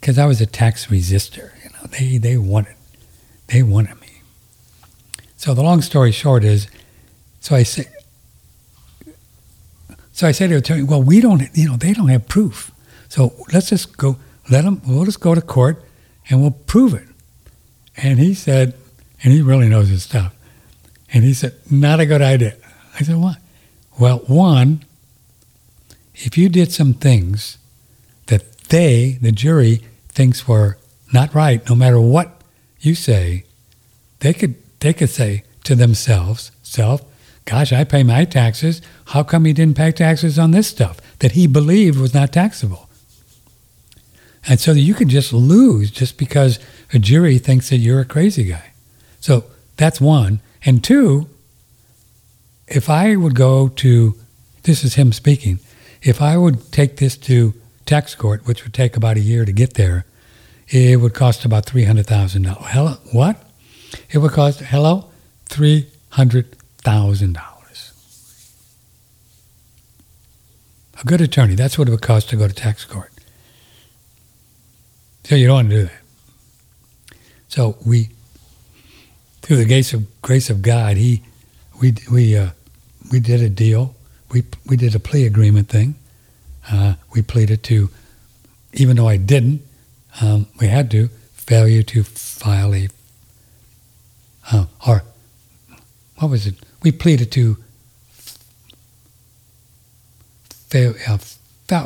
because 0.00 0.18
I 0.18 0.26
was 0.26 0.40
a 0.40 0.46
tax 0.46 0.86
resistor. 0.86 1.52
You 1.62 1.70
know, 1.70 1.86
they 1.90 2.18
they 2.18 2.36
wanted 2.36 2.74
they 3.48 3.62
wanted 3.62 4.00
me. 4.00 4.22
So 5.36 5.54
the 5.54 5.62
long 5.62 5.82
story 5.82 6.12
short 6.12 6.44
is, 6.44 6.68
so 7.40 7.54
I 7.54 7.64
say, 7.64 7.86
so 10.12 10.26
I 10.26 10.32
said 10.32 10.50
to 10.50 10.60
the 10.60 10.84
well, 10.84 11.02
we 11.02 11.20
don't, 11.20 11.42
you 11.54 11.68
know, 11.68 11.76
they 11.76 11.92
don't 11.92 12.08
have 12.08 12.28
proof. 12.28 12.70
So 13.08 13.32
let's 13.52 13.68
just 13.68 13.96
go, 13.96 14.16
let 14.52 14.64
them, 14.64 14.82
we'll 14.86 15.06
just 15.06 15.20
go 15.20 15.34
to 15.34 15.40
court 15.40 15.82
and 16.28 16.42
we'll 16.42 16.50
prove 16.50 16.92
it. 16.92 17.08
And 17.96 18.18
he 18.18 18.34
said, 18.34 18.74
and 19.22 19.32
he 19.32 19.40
really 19.40 19.68
knows 19.68 19.88
his 19.88 20.02
stuff. 20.02 20.34
And 21.12 21.24
he 21.24 21.32
said, 21.32 21.54
not 21.70 22.00
a 22.00 22.06
good 22.06 22.20
idea. 22.20 22.56
I 22.94 23.02
said, 23.02 23.16
what? 23.16 23.38
Well, 23.98 24.18
one, 24.26 24.84
if 26.14 26.36
you 26.36 26.50
did 26.50 26.70
some 26.70 26.92
things 26.92 27.56
that 28.26 28.58
they, 28.68 29.18
the 29.22 29.32
jury, 29.32 29.80
thinks 30.08 30.46
were 30.46 30.76
not 31.12 31.34
right, 31.34 31.66
no 31.68 31.74
matter 31.74 32.00
what 32.00 32.42
you 32.80 32.94
say, 32.94 33.44
they 34.20 34.34
could 34.34 34.54
they 34.80 34.92
could 34.92 35.10
say 35.10 35.44
to 35.64 35.74
themselves, 35.74 36.50
self, 36.62 37.02
gosh, 37.44 37.72
I 37.72 37.84
pay 37.84 38.02
my 38.02 38.24
taxes. 38.24 38.82
How 39.06 39.22
come 39.22 39.44
he 39.44 39.52
didn't 39.52 39.76
pay 39.76 39.92
taxes 39.92 40.38
on 40.38 40.50
this 40.50 40.66
stuff 40.66 41.00
that 41.20 41.32
he 41.32 41.46
believed 41.46 41.98
was 41.98 42.12
not 42.12 42.32
taxable? 42.32 42.88
And 44.48 44.58
so 44.58 44.72
you 44.72 44.94
can 44.94 45.08
just 45.08 45.32
lose 45.32 45.90
just 45.90 46.18
because 46.18 46.58
a 46.92 46.98
jury 46.98 47.38
thinks 47.38 47.70
that 47.70 47.76
you're 47.76 48.00
a 48.00 48.04
crazy 48.04 48.44
guy. 48.44 48.72
So 49.20 49.44
that's 49.76 50.00
one. 50.00 50.40
And 50.64 50.82
two, 50.82 51.28
if 52.66 52.90
I 52.90 53.14
would 53.16 53.34
go 53.34 53.68
to, 53.68 54.14
this 54.64 54.82
is 54.84 54.94
him 54.94 55.12
speaking, 55.12 55.60
if 56.02 56.20
I 56.20 56.36
would 56.36 56.72
take 56.72 56.96
this 56.96 57.16
to 57.18 57.54
tax 57.86 58.14
court, 58.14 58.46
which 58.46 58.64
would 58.64 58.74
take 58.74 58.96
about 58.96 59.16
a 59.16 59.20
year 59.20 59.44
to 59.44 59.52
get 59.52 59.74
there, 59.74 60.06
it 60.68 61.00
would 61.00 61.14
cost 61.14 61.44
about 61.44 61.66
$300,000. 61.66 62.56
Hello, 62.70 62.96
what? 63.12 63.36
It 64.10 64.18
would 64.18 64.32
cost, 64.32 64.60
hello, 64.60 65.10
$300,000. 65.50 67.38
A 71.00 71.04
good 71.04 71.20
attorney, 71.20 71.54
that's 71.54 71.78
what 71.78 71.88
it 71.88 71.90
would 71.90 72.02
cost 72.02 72.30
to 72.30 72.36
go 72.36 72.48
to 72.48 72.54
tax 72.54 72.84
court. 72.84 73.11
So 75.24 75.36
you 75.36 75.46
don't 75.46 75.54
want 75.54 75.70
to 75.70 75.76
do 75.76 75.82
that. 75.84 77.16
So 77.48 77.76
we, 77.86 78.08
through 79.42 79.56
the 79.56 79.64
grace 79.64 79.92
of 79.92 80.22
grace 80.22 80.50
of 80.50 80.62
God, 80.62 80.96
he, 80.96 81.22
we 81.80 81.94
we 82.10 82.36
uh, 82.36 82.50
we 83.10 83.20
did 83.20 83.40
a 83.40 83.48
deal. 83.48 83.94
We 84.30 84.44
we 84.66 84.76
did 84.76 84.94
a 84.94 84.98
plea 84.98 85.26
agreement 85.26 85.68
thing. 85.68 85.94
Uh, 86.70 86.94
we 87.12 87.22
pleaded 87.22 87.62
to, 87.64 87.90
even 88.72 88.96
though 88.96 89.08
I 89.08 89.16
didn't, 89.16 89.62
um, 90.20 90.46
we 90.60 90.68
had 90.68 90.90
to 90.92 91.08
failure 91.34 91.82
to 91.82 92.04
file 92.04 92.74
a 92.74 92.88
uh, 94.50 94.66
or 94.86 95.02
what 96.16 96.30
was 96.30 96.46
it? 96.46 96.54
We 96.82 96.92
pleaded 96.92 97.30
to 97.32 97.56
fail, 100.48 100.94
uh, 101.08 101.18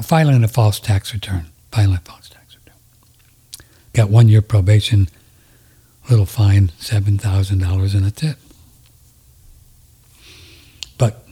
filing 0.03 0.45
a 0.45 0.49
false 0.49 0.79
tax 0.79 1.13
return, 1.13 1.47
filing 1.71 1.97
a 1.97 2.01
false. 2.01 2.26
Got 3.97 4.10
one 4.10 4.28
year 4.28 4.43
probation, 4.43 5.09
little 6.10 6.27
fine, 6.27 6.70
seven 6.78 7.18
thousand 7.18 7.60
dollars, 7.60 7.94
and 7.94 8.05
that's 8.05 8.23
it. 8.23 8.36
But 10.98 11.27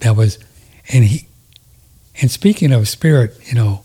that 0.00 0.16
was, 0.16 0.38
and 0.88 1.04
he, 1.04 1.26
and 2.20 2.30
speaking 2.30 2.72
of 2.72 2.88
spirit, 2.88 3.36
you 3.48 3.54
know, 3.54 3.82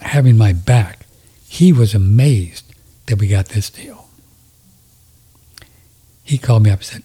having 0.00 0.38
my 0.38 0.52
back, 0.52 1.06
he 1.48 1.72
was 1.72 1.94
amazed 1.94 2.72
that 3.06 3.18
we 3.18 3.28
got 3.28 3.46
this 3.46 3.68
deal 3.68 4.06
he 6.26 6.38
called 6.38 6.64
me 6.64 6.70
up 6.70 6.80
and 6.80 6.84
said, 6.84 7.02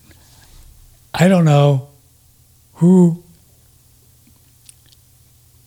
I 1.14 1.28
don't 1.28 1.46
know 1.46 1.90
who, 2.76 3.24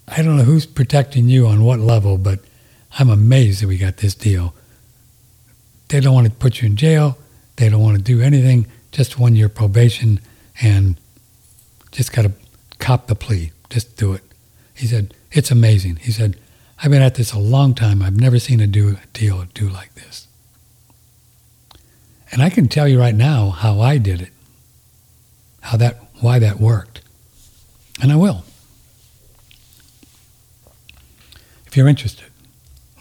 I 0.08 0.22
don't 0.22 0.36
know 0.36 0.42
who's 0.42 0.66
protecting 0.66 1.28
you 1.28 1.46
on 1.46 1.62
what 1.62 1.78
level, 1.78 2.18
but 2.18 2.40
I'm 2.98 3.10
amazed 3.10 3.62
that 3.62 3.68
we 3.68 3.76
got 3.76 3.98
this 3.98 4.14
deal. 4.14 4.54
They 5.88 6.00
don't 6.00 6.14
want 6.14 6.26
to 6.26 6.32
put 6.32 6.62
you 6.62 6.66
in 6.66 6.76
jail. 6.76 7.18
They 7.56 7.68
don't 7.68 7.82
want 7.82 7.96
to 7.96 8.02
do 8.02 8.20
anything, 8.20 8.66
just 8.92 9.18
one 9.18 9.36
year 9.36 9.48
probation, 9.48 10.20
and 10.60 10.96
just 11.92 12.12
got 12.12 12.22
to 12.22 12.32
cop 12.78 13.06
the 13.06 13.14
plea. 13.14 13.52
Just 13.70 13.96
do 13.96 14.12
it. 14.12 14.22
He 14.74 14.86
said, 14.86 15.14
It's 15.32 15.50
amazing. 15.50 15.96
He 15.96 16.12
said, 16.12 16.36
I've 16.82 16.90
been 16.90 17.02
at 17.02 17.14
this 17.14 17.32
a 17.32 17.38
long 17.38 17.74
time. 17.74 18.02
I've 18.02 18.18
never 18.18 18.38
seen 18.38 18.60
a, 18.60 18.64
a 18.64 19.06
deal 19.12 19.44
do 19.54 19.68
like 19.68 19.94
this. 19.94 20.26
And 22.32 22.42
I 22.42 22.50
can 22.50 22.68
tell 22.68 22.88
you 22.88 22.98
right 22.98 23.14
now 23.14 23.50
how 23.50 23.80
I 23.80 23.98
did 23.98 24.20
it, 24.20 24.30
how 25.60 25.76
that, 25.76 25.96
why 26.20 26.40
that 26.40 26.58
worked. 26.58 27.00
And 28.02 28.10
I 28.10 28.16
will. 28.16 28.44
If 31.66 31.76
you're 31.76 31.88
interested, 31.88 32.26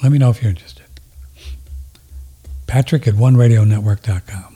let 0.03 0.11
me 0.11 0.17
know 0.17 0.29
if 0.29 0.41
you're 0.41 0.49
interested. 0.49 0.83
Patrick 2.67 3.07
at 3.07 3.13
oneradionetwork.com. 3.13 4.52